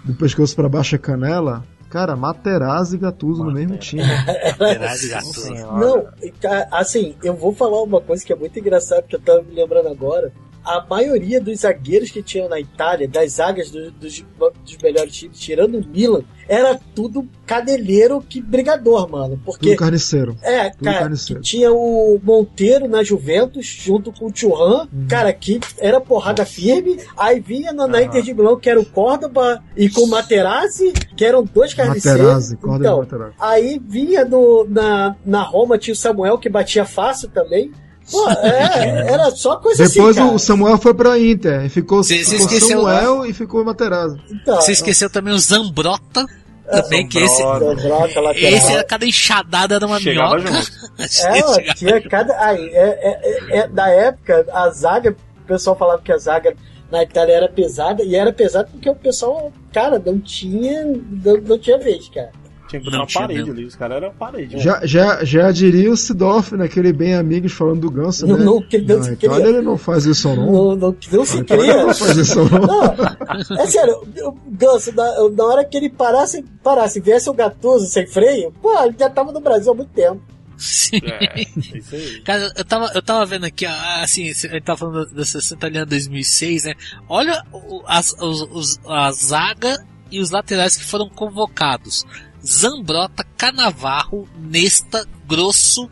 [0.04, 1.62] do pescoço pra baixo é canela.
[1.88, 4.02] Cara, Materazzi e Gattuso no mesmo time.
[4.58, 5.54] Verdade, Gattuso.
[5.54, 6.32] Não, e,
[6.72, 9.88] assim, eu vou falar uma coisa que é muito engraçada, que eu tava me lembrando
[9.88, 10.32] agora.
[10.64, 14.24] A maioria dos zagueiros que tinham na Itália, das zagas do- dos,
[14.64, 19.38] dos melhores times, tirando o Milan, era tudo cadeleiro que brigador, mano.
[19.44, 20.36] Porque Tudo carniceiro.
[20.42, 21.42] É, Tudo cara, carniceiro.
[21.42, 25.06] tinha o Monteiro na Juventus, junto com o Churran, Uhum.
[25.08, 26.98] cara, que era porrada firme.
[27.16, 28.02] Aí vinha na, na.
[28.02, 32.20] Inter de Milão, que era o Córdoba, e com o Materazzi, que eram dois carniceiros.
[32.20, 33.34] Materazzi, corda então, de Materazzi.
[33.38, 37.70] Aí vinha no, na, na Roma, tinha o Samuel, que batia fácil também.
[38.10, 42.18] Pô, é, era só coisa Depois assim, o Samuel foi pra Inter, e ficou, Cê-
[42.24, 44.18] cê ficou esqueceu- Samuel e ficou o Materazzi.
[44.30, 46.26] Então, Você esqueceu também o Zambrota,
[46.70, 48.32] também, que esse, Zambrota.
[48.36, 50.52] Esse era cada enxadada era uma Chegava minhoca.
[50.52, 50.84] junto.
[51.26, 52.38] É, tinha cada.
[52.44, 55.10] Aí, é, é, é, é, na época, a zaga,
[55.42, 56.54] o pessoal falava que a zaga
[56.90, 60.84] na Itália era pesada, e era pesada porque o pessoal, cara, não tinha.
[60.84, 62.30] Não, não tinha vez, cara.
[62.74, 63.54] Tinha que botar Não uma tinha parede mesmo.
[63.54, 63.64] ali.
[63.66, 64.58] Os caras eram parede.
[64.58, 68.36] Já, já, já diria o Sidorf naquele Bem Amigos falando do Ganso, né?
[68.44, 69.32] não, que ele não se cria.
[69.48, 70.46] ele não faz isso não.
[70.52, 71.86] Não, não, não se Na Itália ele cria.
[71.86, 72.58] não faz isso não.
[72.60, 73.94] Não, é sério,
[74.26, 78.52] o Ganso, na, na hora que ele parasse, parasse e viesse o Gatuso sem freio,
[78.60, 80.20] pô, ele já tava no Brasil há muito tempo.
[80.56, 81.00] Sim.
[81.02, 81.40] É,
[81.76, 82.20] isso aí.
[82.26, 83.70] Cara, eu tava, eu tava vendo aqui, ó,
[84.02, 86.74] assim, a gente tava falando da 60 italiana 2006, né?
[87.08, 89.76] Olha o- as, os, os- a zaga
[90.12, 92.04] e os laterais que foram convocados.
[92.46, 95.88] Zambrota, Canavarro, Nesta, Grosso,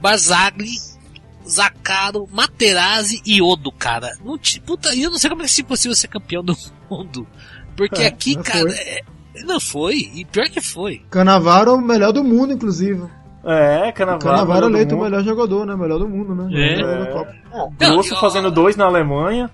[0.00, 0.72] Barzagli,
[1.48, 4.16] Zacaro, Materazzi e Odo, cara.
[4.24, 6.56] Não, ti- puta, e eu não sei como é que é possível ser campeão do
[6.90, 7.26] mundo.
[7.76, 8.70] Porque É, aqui, não cara, foi.
[8.74, 9.00] é-
[9.44, 11.02] não foi, e pior que foi.
[11.10, 13.04] Canavaro é o melhor do mundo, inclusive.
[13.44, 14.24] É, Canavaro.
[14.24, 15.76] Canavaro melhor do eleito o melhor jogador, né?
[15.76, 16.48] Melhor do mundo, né?
[16.52, 17.12] É.
[17.12, 17.34] Copa.
[17.78, 19.50] Grosso Não, fazendo eu- dois na Alemanha.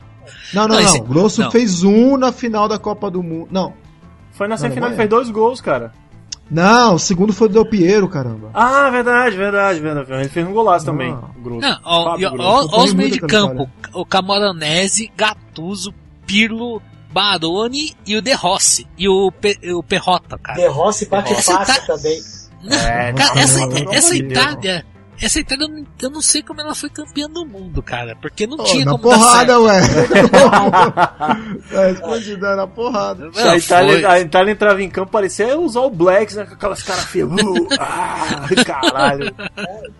[0.55, 0.81] Não, não, Não, não.
[0.83, 1.51] esse- Grosso não.
[1.51, 3.49] fez um na final da Copa do Mundo.
[3.51, 3.75] Não.
[4.33, 5.93] Foi na Na semifinal que fez dois gols, cara.
[6.53, 8.51] Não, o segundo foi do Del Piero, caramba.
[8.53, 10.13] Ah, verdade, verdade, verdade.
[10.13, 11.11] Ele fez um golaço também.
[11.11, 11.31] Ah.
[11.43, 11.61] Grosso.
[11.61, 12.69] Não, ó, Fábio ó, Grosso.
[12.71, 13.71] ó, ó os meios de campo.
[13.95, 15.95] O Camoranese, Gattuso,
[16.27, 18.87] Pirlo, Baroni e o De Rossi.
[18.99, 20.61] E o, Pe, o Perrota, cara.
[20.61, 22.21] De Rossi bate Essa fácil também.
[22.71, 24.87] É, Cara, não, essa, não, não, essa Itália.
[25.23, 28.17] Essa Itália, eu não, eu não sei como ela foi campeã do mundo, cara.
[28.21, 29.63] Porque não Ô, tinha na como dar porrada, certo.
[29.63, 29.83] ué.
[31.87, 33.31] é, escondida na porrada.
[33.31, 34.05] Não, a, Itália, foi.
[34.05, 36.45] a Itália entrava em campo, parecia os All Blacks, né?
[36.45, 37.29] Com aquelas caras feias.
[37.29, 39.35] Uh, ah, caralho.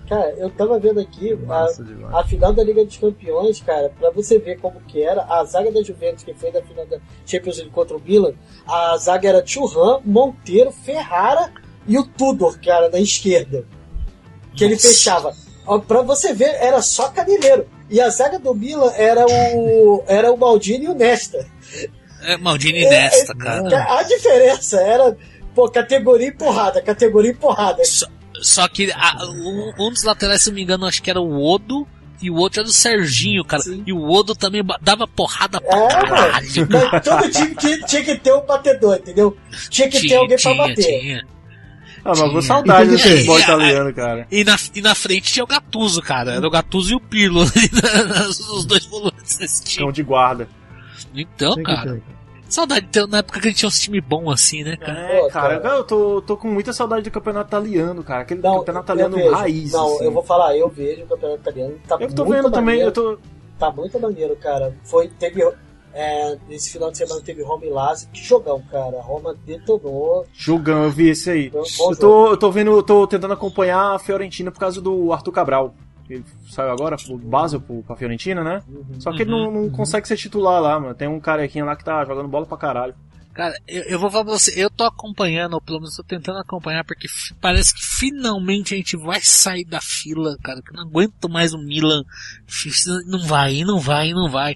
[0.09, 1.81] Cara, eu tava vendo aqui a, demais.
[2.13, 5.71] a final da Liga dos Campeões, cara, pra você ver como que era, a zaga
[5.71, 8.33] da Juventus, que foi da final da Champions League contra o Milan,
[8.67, 11.53] a zaga era Churran, Monteiro, Ferrara
[11.87, 13.65] e o Tudor, cara, na esquerda.
[14.57, 15.35] Que ele fechava.
[15.87, 17.67] Pra você ver, era só caneleiro.
[17.89, 21.47] E a zaga do Milan era o, era o Maldini e o Nesta.
[22.23, 23.99] É, Maldini Nesta, cara.
[23.99, 25.17] A diferença era,
[25.55, 27.85] pô, categoria e porrada, categoria e porrada.
[27.85, 28.07] Só,
[28.41, 31.43] só que a- um, um dos laterais, se não me engano, acho que era o
[31.45, 31.87] Odo.
[32.21, 33.65] E o outro era o Serginho, cara.
[33.65, 33.83] Sim.
[33.85, 36.69] E o Odo também dava porrada pra É, caralho.
[36.71, 39.37] Mas todo time tinha, tinha que ter um batedor, entendeu?
[39.69, 40.85] Tinha que ter Tinha, alguém pra tinha, bater.
[41.01, 41.27] tinha.
[42.05, 42.43] Ah, mas com Tinha.
[42.43, 44.27] saudade desse futebol italiano, cara.
[44.31, 46.33] E na, e na frente tinha o Gattuso, cara.
[46.35, 47.43] Era o Gattuso e o Pirlo.
[47.47, 49.85] ali, Os dois volantes desse time.
[49.85, 50.49] Cão de guarda.
[51.15, 52.01] Então, cara.
[52.49, 54.99] Saudade de ter, na época que a gente tinha uns time bom assim, né, cara?
[55.01, 58.23] É, cara, eu tô, tô com muita saudade do campeonato italiano, cara.
[58.23, 59.31] Aquele Não, campeonato italiano vejo.
[59.31, 59.73] raiz.
[59.73, 60.05] Não, assim.
[60.05, 61.75] eu vou falar, eu vejo o campeonato italiano.
[61.89, 63.19] Tá Eu tô muito vendo também, maneiro, eu tô.
[63.59, 64.77] Tá muito maneiro, cara.
[64.85, 65.43] Foi, teve.
[65.95, 68.09] É, nesse final de semana teve Roma e Lazio.
[68.13, 69.01] Que jogão, cara.
[69.01, 70.27] Roma detonou.
[70.33, 71.51] Jogão, eu vi esse aí.
[71.55, 75.33] Eu tô, eu tô vendo, eu tô tentando acompanhar a Fiorentina por causa do Arthur
[75.33, 75.75] Cabral.
[76.09, 78.63] Ele saiu agora, o Basel pro- pra Fiorentina, né?
[78.99, 80.95] Só que ele não, não consegue ser titular lá, mano.
[80.95, 82.95] Tem um carequinha lá que tá jogando bola pra caralho.
[83.33, 86.39] Cara, eu, eu vou falar pra você, eu tô acompanhando, ou pelo menos tô tentando
[86.39, 87.07] acompanhar, porque
[87.41, 91.55] parece que finalmente a gente vai sair da fila, cara, que eu não aguento mais
[91.55, 92.03] o Milan.
[93.07, 94.55] Não vai, não vai, não vai.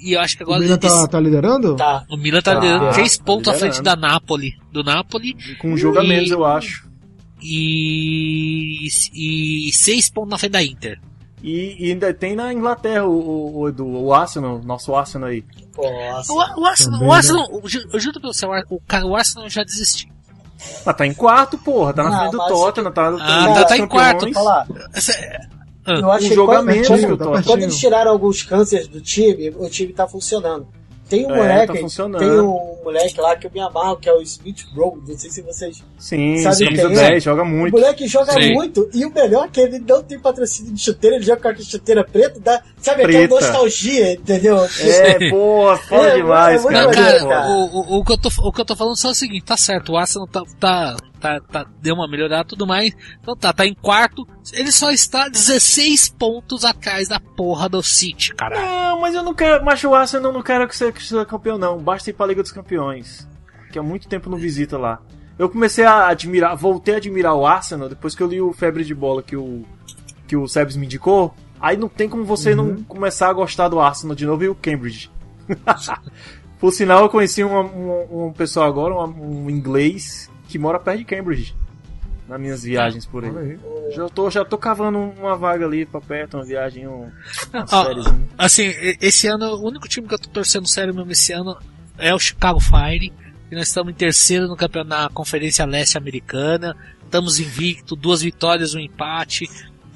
[0.00, 1.74] E eu acho que O agora Milan tá, esse- tá liderando?
[1.76, 2.04] Tá.
[2.10, 4.54] o Milan tá Tá, liderando tá três pontos à frente da Napoli.
[4.72, 6.86] Do Napoli Com um jogo a menos, eu acho.
[7.42, 11.00] e, e seis pontos na frente da Inter.
[11.42, 15.44] E, e ainda tem na Inglaterra o, o, o, Edu, o Arsenal, nosso Arsenal aí.
[15.76, 16.32] Nossa.
[16.32, 18.80] O, o Arsenal, Também, o Arsenal, eu ju- eu juro pra você, o o,
[19.10, 20.10] o Arsenal já desistiu.
[20.84, 21.92] Mas tá em quarto, porra.
[21.92, 24.34] Tá na Não, frente do Tottenham, tá, Ah, tá- dos tá em quarto, Campeões.
[24.34, 24.66] falar.
[24.94, 25.12] Essa
[25.86, 28.42] é- Eu acho Um que jogo quando, menos quando- o tá quando eles tiraram alguns
[28.42, 30.66] cânceres do time, o time tá funcionando.
[31.08, 34.12] Tem um É, moleque, tá tem um moleque lá que eu me amarro, que é
[34.12, 35.80] o Smith Rowe, não sei se vocês.
[35.96, 37.10] Sim, Sabe camisa quem é?
[37.10, 37.72] 10, joga O muito.
[37.72, 38.54] moleque joga Sim.
[38.54, 41.48] muito, e o melhor é que ele não tem patrocínio de chuteira, ele joga com
[41.50, 43.34] a chuteira preta, dá, sabe aquela Preta.
[43.36, 44.56] nostalgia, entendeu?
[44.80, 46.86] É, porra, foda É, demais, é cara.
[46.88, 47.48] Maneiro, cara, cara.
[47.50, 49.44] O, o, o que eu tô, o que eu tô falando só é o seguinte,
[49.44, 53.36] tá certo, o Arsenal tá, tá, tá, tá- deu uma melhorada e tudo mais, então
[53.36, 58.60] tá, tá em quarto, ele só está 16 pontos atrás da porra do City, cara.
[58.60, 59.64] Não, mas eu não quero.
[59.64, 61.78] Mas o Arsenal não quero que você que seja campeão, não.
[61.78, 63.26] Basta ir pra Liga dos Campeões.
[63.72, 65.00] Que há muito tempo não visita lá.
[65.38, 68.84] Eu comecei a admirar, voltei a admirar o Arsenal depois que eu li o Febre
[68.84, 69.64] de Bola que o,
[70.26, 71.34] que o Sebs me indicou.
[71.60, 74.54] Aí não tem como você não começar a gostar do Arsenal de novo e o
[74.54, 75.10] Cambridge.
[76.58, 80.98] Por sinal, eu conheci uma- um, um pessoal agora, um, um inglês, que mora perto
[80.98, 81.54] de Cambridge.
[82.26, 83.30] Nas minhas viagens por aí.
[83.30, 83.58] Aí.
[83.94, 87.02] Já tô, já tô cavando uma vaga ali pra perto, uma viagem, um,
[87.52, 87.86] uma Ah.
[88.36, 91.56] Assim, esse ano, o único time que eu tô torcendo sério mesmo esse ano
[91.98, 93.12] é o Chicago Fire.
[93.48, 96.74] E nós estamos em terceiro no campeonato na Conferência Leste Americana.
[97.04, 99.48] Estamos invicto, duas vitórias, um empate.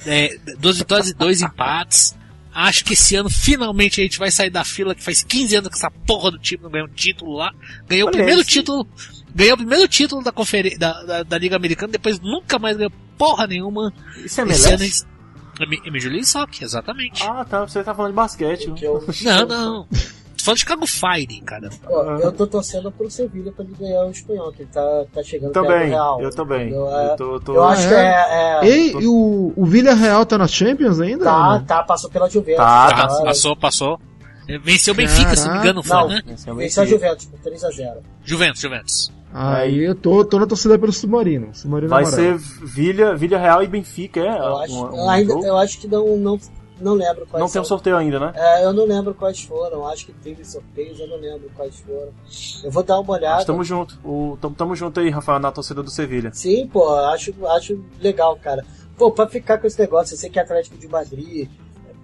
[0.06, 2.16] é, duas vitórias e dois empates.
[2.52, 5.68] Acho que esse ano finalmente a gente vai sair da fila que faz 15 anos
[5.68, 7.52] que essa porra do time não ganhou um título lá.
[7.88, 8.86] Ganhou o Olha primeiro título.
[9.34, 12.92] Ganhou o primeiro título da, conferi da, da, da Liga Americana, depois nunca mais ganhou
[13.16, 13.92] porra nenhuma.
[14.24, 15.04] Isso é MLS?
[15.04, 15.20] é
[15.60, 17.22] é Major League Soccer, exatamente.
[17.22, 17.60] Ah, tá.
[17.66, 18.72] Você tá falando de basquete.
[18.72, 19.88] Que eu, Não, não.
[20.40, 21.70] Tô falando de Chicago Fire, cara.
[21.86, 25.22] Ó, eu tô torcendo pro Sevilha pra ele ganhar o espanhol, que ele tá, tá
[25.22, 25.88] chegando Também.
[25.88, 26.20] Real.
[26.20, 26.70] Eu também.
[26.70, 27.98] Eu É, tô, tô- eu acho Ah, que é?
[28.00, 28.58] é.
[28.62, 31.24] é Ei, e o, o Vila Real tá na Champions ainda?
[31.24, 31.64] tá, Né?
[31.66, 32.56] tá, passou pela Juventus.
[32.56, 33.24] Tá, Tá, agora.
[33.24, 34.00] passou, passou.
[34.64, 36.22] Venceu o Benfica, se não me engano, foi, Não, né?
[36.26, 36.86] É venceu a.
[36.86, 37.98] Juventus por 3x0.
[38.24, 39.12] Juventus, Juventus.
[39.32, 41.54] Aí eu tô, tô na torcida pelo Submarino.
[41.54, 42.38] Submarino Vai amarelo.
[42.40, 44.38] ser Vilha, Vilha Real e Benfica, é?
[44.38, 45.46] Eu acho, um- um ainda, jogo?
[45.46, 46.36] eu acho que não, não,
[46.80, 47.62] não lembro quais Não tem são.
[47.62, 48.32] um sorteio ainda, né?
[48.34, 49.86] É, eu não lembro quais foram.
[49.86, 52.12] Acho que teve sorteios, eu não lembro quais foram.
[52.64, 53.36] Eu vou dar uma olhada.
[53.36, 53.98] Mas tamo junto.
[54.04, 56.30] O, tamo, tamo junto aí, Rafael, na torcida do Sevilha.
[56.32, 58.64] Sim, pô, acho, acho legal, cara.
[58.96, 61.48] Pô, pra ficar com esse negócio, eu sei que é Atlético de Madrid.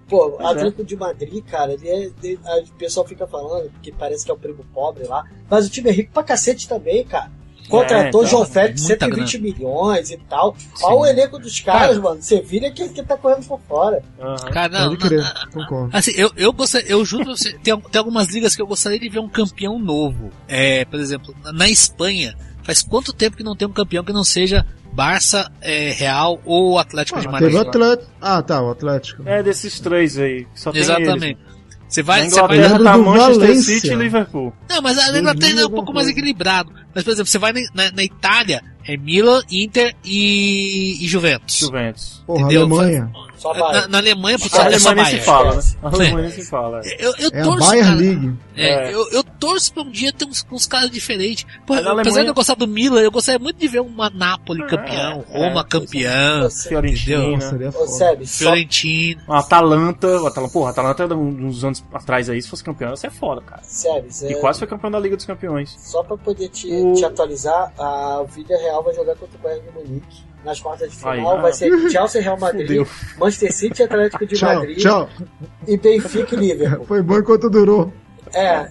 [0.09, 0.51] Pô, Pois é.
[0.51, 4.31] Atlético de Madrid, cara, ele é, de- a- o pessoal fica falando que parece que
[4.31, 5.23] é o primo pobre lá.
[5.49, 7.29] Mas o time é rico pra cacete também, cara.
[7.69, 10.55] Contratou É, João então, Félix, muita 120 milhões e tal.
[10.81, 12.21] Olha o elenco dos caras, mano.
[12.21, 14.01] Sevilha que, que tá correndo por fora.
[14.19, 14.35] Aham.
[14.51, 15.89] Cara, não, Pode crer, não, concordo.
[15.95, 18.99] Assim, eu, eu gostaria, eu juro pra você, tem, tem algumas ligas que eu gostaria
[18.99, 20.31] de ver um campeão novo.
[20.47, 24.23] É, por exemplo, na Espanha, faz quanto tempo que não tem um campeão que não
[24.23, 27.51] seja Barça, é, Real ou Atlético de Ah, Madrid?
[27.51, 28.11] teve o Atlético.
[28.19, 29.23] Ah, tá, o Atlético.
[29.27, 30.47] É desses três aí.
[30.55, 31.37] Só tem Exatamente.
[31.39, 31.56] eles.
[31.87, 33.75] Você vai, Na você vai tá do Manchester Valência.
[33.75, 34.53] City e Liverpool.
[34.69, 36.71] Não, mas a Inglaterra é um pouco mais equilibrado.
[36.93, 41.59] Mas, por exemplo, você vai na, na- na Itália, é Milan, Inter e, e Juventus.
[41.59, 42.23] Juventus.
[42.27, 42.61] Porra, Entendeu?
[42.63, 43.11] Alemanha.
[43.37, 43.71] Só vai.
[43.73, 45.25] Na, na Alemanha, putz, A é só Alemanha nem se Bayern.
[45.25, 45.59] fala, né?
[45.59, 45.77] Esquece.
[45.83, 46.81] A Alemanha nem se fala.
[46.83, 47.05] é.
[47.05, 48.33] Eu, eu É a torço, Bayern cara, League.
[48.55, 48.93] É, É.
[48.93, 51.45] Eu, eu torço pra um dia ter uns, uns caras diferentes.
[51.65, 54.09] Pô, na apesar Alemanha- de eu gostar do Milan, eu gostaria muito de ver uma
[54.09, 55.63] Napoli campeão, é, Roma é.
[55.63, 57.41] campeão, Fiorentina.
[57.41, 59.21] Só, Fiorentina.
[59.29, 63.41] Atalanta, o Atalanta, porra, Atalanta uns anos atrás aí, se fosse campeão, ia ser foda,
[63.41, 63.61] cara.
[63.63, 65.75] Seb, E é, quase foi campeão da Liga dos Campeões.
[65.79, 69.63] Só pra poder te, O- te atualizar, a Vila Real vai jogar contra o Bayern
[69.67, 70.27] de Munique.
[70.47, 72.87] Nas quartas de final Aí, vai ser Chelsea Real Madrid, Fudeu.
[73.19, 75.09] Manchester City Atlético de Tchau, Madrid tchau.
[75.67, 76.85] e Benfica e Liverpool.
[76.85, 77.91] Foi bom enquanto durou.
[78.33, 78.69] É,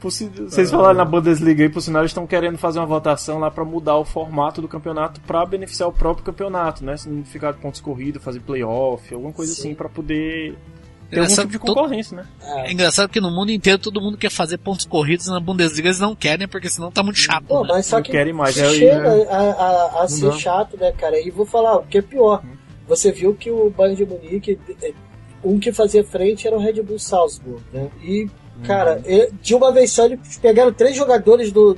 [0.00, 3.64] Vocês falaram na Bundesliga aí, por sinal, eles estão querendo fazer uma votação lá pra
[3.64, 6.96] mudar o formato do campeonato pra beneficiar o próprio campeonato, né?
[6.96, 9.60] Se não ficar pontos corridos, fazer playoff, alguma coisa Sim.
[9.60, 10.56] assim, pra poder
[11.12, 12.26] ter algum Engraçado tipo de concorrência, né?
[12.64, 16.00] É engraçado que no mundo inteiro todo mundo quer fazer pontos corridos na Bundesliga, eles
[16.00, 17.44] não querem, porque senão tá muito chato.
[17.44, 17.68] pô, né?
[17.74, 19.26] mas só Não que querem mais, é, chega né?
[19.30, 19.36] a,
[19.98, 20.32] a- a ser dá.
[20.32, 21.20] chato, né, cara?
[21.20, 22.42] E vou falar, o que é pior,
[22.88, 24.58] você viu que o Bayern de Munique,
[25.44, 27.88] um que fazia frente era o Red Bull Salzburg, né?
[28.02, 28.28] E,
[28.64, 29.02] cara, Uhum.
[29.12, 31.76] e- de uma vez só eles pegaram três jogadores do,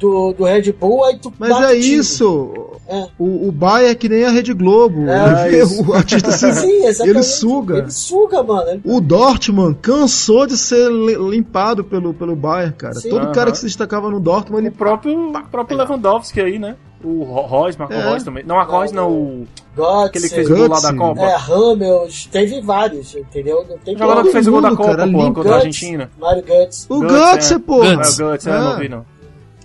[0.00, 2.52] do, do Red Bull, aí tu Mas é isso.
[2.88, 3.06] É.
[3.18, 5.08] O, o Bayern é que nem a Rede Globo.
[5.08, 5.88] É, Ele- isso.
[5.88, 6.50] o artista se...
[6.54, 7.16] Sim, exatamente.
[7.16, 7.78] Ele suga.
[7.78, 8.68] Ele suga, mano.
[8.70, 12.94] Ele- O Dortmund cansou de ser li- limpado pelo, pelo Bayern, cara.
[12.94, 13.10] Sim.
[13.10, 13.32] Todo Aham.
[13.32, 16.74] cara que se destacava no Dortmund, O ele próprio, o próprio Lewandowski aí, né?
[17.02, 18.08] O Ro- Royce, Marco É.
[18.10, 18.44] Royce também.
[18.44, 19.46] Não, Marco Royce não, o...
[19.76, 20.92] Götze, aquele que fez o gol lá da.
[20.94, 21.20] Copa.
[21.22, 23.64] é, Ramels, teve vários, entendeu?
[23.68, 26.10] Não tem O jogador que fez o gol da Copa, cara, pô, contra a Argentina.
[26.20, 26.86] Mário Götze.
[26.90, 27.58] O Götze, Götze, é.
[27.60, 27.86] porra.
[27.86, 29.06] É, o Götze, é, não vi não.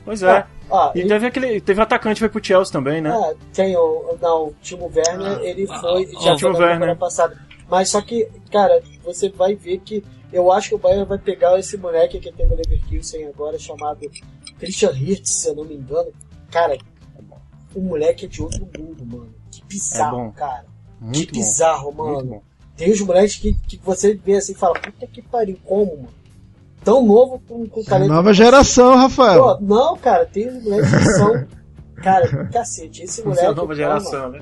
[0.05, 0.45] Pois é.
[0.71, 1.59] Ah, E e- teve aquele.
[1.59, 3.09] Teve atacante que foi pro Chelsea também, né?
[3.11, 4.17] Ah, tem o.
[4.21, 6.05] Não, o Timo Werner, ele foi.
[6.13, 6.73] Já o foi Timo na Werner.
[6.73, 7.37] temporada passada.
[7.69, 10.03] Mas só que, cara, você vai ver que.
[10.31, 13.99] Eu acho que o Bayern vai pegar esse moleque que tem no Leverkusen agora, chamado
[14.59, 16.11] Christian Hirtz, se eu não me engano.
[16.51, 16.77] Cara,
[17.73, 19.33] o moleque é de outro mundo, mano.
[19.51, 20.65] Que bizarro, É cara.
[20.99, 21.39] Muito que bom.
[21.39, 22.43] bizarro, mano.
[22.75, 26.09] Tem os moleques que, que você vê assim e fala, puta que pariu, como, mano?
[26.85, 28.09] Tão novo com, com talento.
[28.13, 29.41] Nova geração, Rafael.
[29.41, 31.45] Pô, não, cara, tem moleques que são.
[32.03, 33.45] Cara, cacete, esse Essa é moleque.
[33.47, 34.39] a nova geração, mano, né?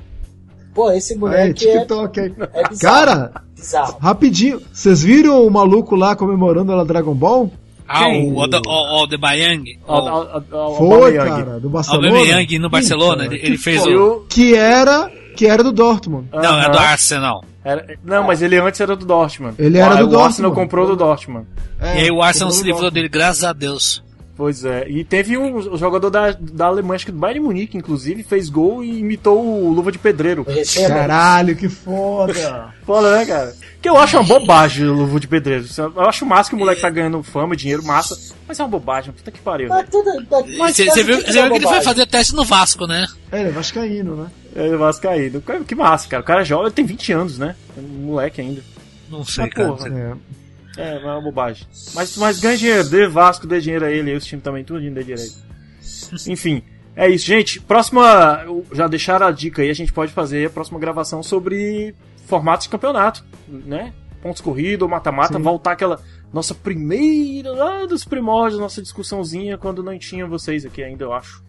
[0.74, 2.34] Pô, esse moleque é, TikTok aí.
[2.52, 2.78] é bizarro.
[3.06, 3.96] Cara, bizarro.
[4.00, 7.50] rapidinho, vocês viram o maluco lá comemorando a Dragon Ball?
[7.86, 8.32] Ah, Quem?
[8.32, 9.62] o, o, o, o Debayang.
[9.86, 12.08] Ó, O ó, ó, ó, o Foi, cara, do o Barcelona.
[12.08, 16.28] Aubameyang no Barcelona, ele, ele fez o- Que era, que era do Dortmund.
[16.32, 17.44] Não, é do Arsenal.
[17.64, 19.54] Era- não, mas ele antes era do Dortmund.
[19.58, 20.54] Ele era Ah, do O Arsenal Dortmund.
[20.54, 21.46] comprou do Dortmund.
[21.80, 24.02] É, e aí o Arsenal se livrou dele, graças a Deus.
[24.36, 24.88] Pois é.
[24.88, 28.82] E teve um, jogador da, da Alemanha, acho que do Bayern Munique, inclusive, fez gol
[28.82, 30.42] e imitou o Luva de Pedreiro.
[30.42, 30.88] Receba.
[30.88, 32.74] Caralho, que foda.
[32.84, 33.54] Foda, né, cara?
[33.80, 35.64] Que eu acho uma bobagem o Luva de Pedreiro.
[35.78, 38.34] Eu acho massa que o moleque tá ganhando fama, dinheiro, massa.
[38.46, 39.70] Mas é uma bobagem, puta que pariu.
[39.70, 39.86] né?
[40.58, 43.06] Você sabe viu, que é viu que ele foi fazer teste no Vasco, né?
[43.32, 44.30] É, ele é vascaíno, né?
[44.54, 45.40] É Vascaíno.
[45.40, 46.22] Cara, Que massa, cara.
[46.22, 47.56] O cara é jovem, ele tem 20 anos, né?
[47.76, 48.62] É um moleque ainda.
[49.10, 49.68] Não sei, Mas, cara.
[49.68, 50.43] porra, É.
[50.76, 51.66] É, mas é uma bobagem.
[51.94, 54.80] Mas, mas ganha dinheiro, dê Vasco, dê dinheiro a ele, e os times também, tudo
[54.80, 55.32] dê dinheiro a ele.
[56.28, 56.62] Enfim,
[56.96, 57.60] é isso, gente.
[57.60, 58.44] Próxima.
[58.72, 61.94] Já deixaram a dica aí, a gente pode fazer a próxima gravação sobre
[62.26, 63.92] formatos de campeonato, né?
[64.24, 66.00] pontos corridos, mata-mata, voltar aquela
[66.32, 71.44] nossa primeira, lá dos primórdios, nossa discussãozinha, quando não tinha vocês aqui ainda, eu acho.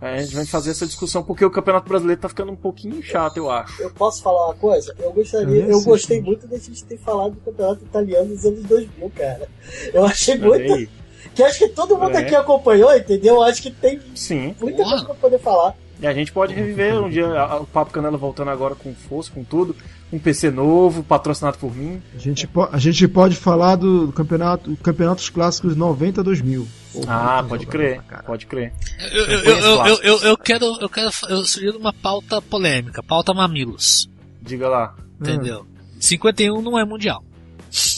[0.00, 3.02] É, a gente vai fazer essa discussão porque o Campeonato Brasileiro tá ficando um pouquinho
[3.02, 3.82] chato, eu acho.
[3.82, 4.94] Eu posso falar uma coisa?
[4.98, 6.24] Eu gostaria, Eu gostei sim.
[6.24, 9.48] muito da gente ter falado do campeonato italiano nos anos 2000, cara.
[9.92, 10.72] Eu achei Olha muito.
[10.74, 10.88] aí.
[11.34, 12.18] Que acho que todo mundo É.
[12.18, 13.34] aqui acompanhou, entendeu?
[13.36, 14.54] Eu acho que tem Sim.
[14.60, 14.88] muita Porra.
[14.90, 15.76] coisa pra poder falar.
[16.00, 17.28] E a gente pode reviver um dia
[17.60, 19.76] o Papo Canela voltando agora com força, com tudo.
[20.12, 22.02] Um PC novo, patrocinado por mim.
[22.14, 26.66] A gente, po- a gente pode falar do, campeonato, campeonatos clássicos 90 2000.
[26.92, 28.72] Pô, Ah, pode crer, pode crer.
[29.12, 33.00] Eu, eu, eu, eu, eu, eu, eu quero, eu quero, eu sugiro uma pauta polêmica,
[33.04, 34.10] pauta mamilos,
[34.42, 34.96] Diga lá.
[35.20, 35.64] entendeu?
[36.00, 37.22] 51 não é mundial.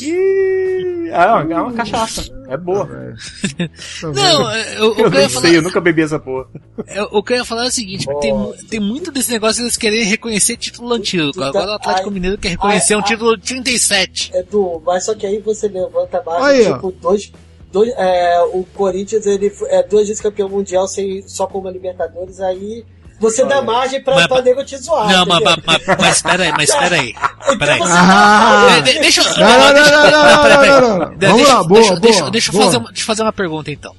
[0.00, 2.22] Ih, é uma, é uma cachaça.
[2.48, 2.88] É boa.
[2.92, 3.68] É.
[4.06, 6.46] Não, é, eu, Eu eu falar, sei, eu nunca bebi essa porra.
[6.88, 8.34] eu- o que eu ia falar é o seguinte, tem,
[8.68, 11.28] tem muito desse negócio de eles quererem reconhecer título antigo.
[11.30, 13.08] Então, Agora o Atlético ai, Mineiro quer reconhecer ai, um ai.
[13.08, 14.32] título de 37.
[14.34, 16.74] Edu, mas só que aí você levanta mais, Aí, ó.
[16.74, 17.32] tipo, dois.
[17.70, 22.40] dois é, o Corinthians ele é duas vezes campeão mundial sem, só com uma Libertadores,
[22.40, 22.84] aí
[23.22, 25.08] você dá margem pra, Mas- pra nego te zoar.
[25.08, 27.14] Não, mas, mas, mas, mas espera aí, mas espera aí.
[27.48, 27.78] Espera aí.
[27.80, 28.80] Então você Ah!
[28.82, 29.24] De- de- Deixa eu.
[29.24, 31.16] Não, não, não, deixa- não.
[31.16, 32.64] De- Vamos lá, boa, boa, Deixa eu boa.
[32.66, 33.94] fazer uma- deixa eu fazer uma pergunta então.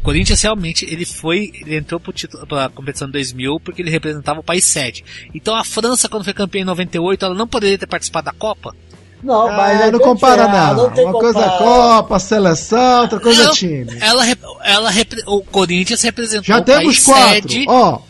[0.00, 4.40] O Corinthians realmente ele foi, ele entrou pro título, pra competição 2000 porque ele representava
[4.40, 5.02] o país sede.
[5.34, 8.74] Então a França quando foi campeã em 98, ela não poderia ter participado da Copa?
[9.22, 10.90] Não, Ah, mas não compara não.
[10.90, 11.58] tem Uma coisa é compara.
[11.64, 13.86] Copa, seleção, outra coisa é time.
[13.98, 14.22] Ela,
[14.62, 17.32] ela repre- o Corinthians representou Já o temos país quatro.
[17.50, 17.64] sede.
[17.66, 18.00] Ó,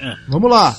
[0.00, 0.14] É.
[0.28, 0.76] vamos lá.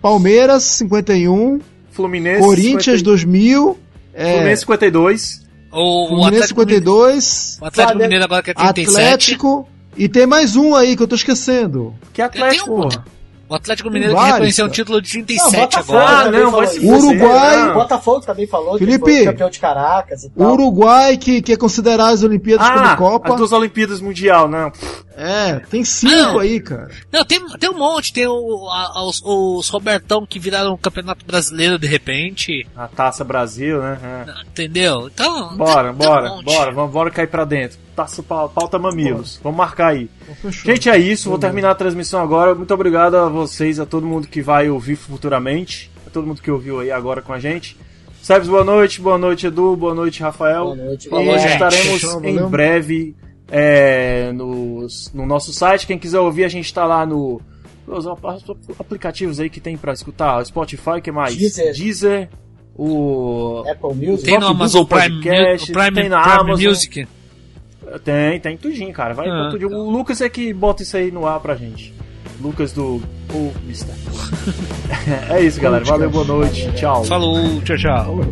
[0.00, 2.40] Palmeiras 51, Fluminense.
[2.40, 3.78] Corinthians 2000,
[4.14, 5.48] é, Fluminense 52.
[5.72, 6.84] O, o Fluminense Atlético, Mineiro-
[7.20, 8.98] 52, o Atlético Mineiro agora que é 37.
[9.00, 11.94] Atlético e tem mais um aí que eu tô esquecendo.
[12.12, 13.04] Que Atlético, um- porra.
[13.50, 16.18] O Atlético Mineiro que reconheceu um título de Não, 37 Botafogo agora.
[16.18, 16.86] Ah, também não, falou vai se.
[16.86, 17.56] Uruguai.
[17.56, 17.70] Não.
[17.70, 19.04] O Botafogo também falou Felipe.
[19.06, 20.52] que foi campeão de Caracas e tal.
[20.52, 23.30] Uruguai que quer considerar as Olimpíadas Ah, como Copa.
[23.30, 24.70] as duas Olimpíadas Mundial, não.
[25.20, 26.38] É, tem cinco Não.
[26.38, 26.90] aí, cara.
[27.12, 28.12] Não, tem, tem um monte.
[28.12, 32.66] Tem o, a- os, os Robertão que viraram o Campeonato Brasileiro de repente.
[32.76, 33.98] A Taça Brasil, né?
[34.28, 34.42] É.
[34.48, 35.08] Entendeu?
[35.12, 35.56] Então.
[35.56, 37.78] Bora, tem- tem um bora, bora, vamos bora cair pra dentro.
[37.96, 39.40] Taça pau- pauta mamilos.
[39.42, 40.08] Vamos marcar aí.
[40.40, 40.72] Fechou.
[40.72, 41.28] Gente, é isso.
[41.28, 42.54] Vou terminar a transmissão agora.
[42.54, 45.90] Muito obrigado a vocês, a todo mundo que vai ouvir futuramente.
[46.06, 47.76] A todo mundo que ouviu aí agora com a gente.
[48.22, 49.00] Sebes, boa noite.
[49.00, 49.74] Boa noite, Edu.
[49.74, 50.64] Boa noite, Rafael.
[50.66, 51.52] Boa noite, E galera.
[51.52, 52.48] estaremos Tchau, em valeu.
[52.48, 53.16] breve
[53.50, 55.86] é, nos- no nosso site.
[55.86, 57.40] Quem quiser ouvir, a gente tá lá no.
[57.86, 58.24] Os ap-
[58.78, 60.44] aplicativos aí que tem pra escutar.
[60.44, 61.34] Spotify, que mais?
[61.36, 61.72] Deezer.
[61.74, 62.28] Deezer
[62.76, 63.64] o.
[63.70, 64.24] Apple Music.
[64.24, 66.68] Tem no Amazon Prime, Podcast, Prime, tem na Prime Amazon.
[66.68, 67.08] Music.
[68.04, 69.14] Tem, tem tudinho, cara.
[69.14, 69.48] Vai Ah.
[69.50, 69.70] tudinho.
[69.74, 71.94] O Lucas é que bota isso aí no ar pra gente.
[72.40, 73.02] Lucas do.
[73.32, 73.94] O Mister.
[75.30, 75.84] é isso, galera.
[75.84, 76.70] Valeu, boa noite.
[76.76, 77.02] Tchau.
[77.04, 78.04] Falou, tchau, tchau.
[78.04, 78.24] Falou.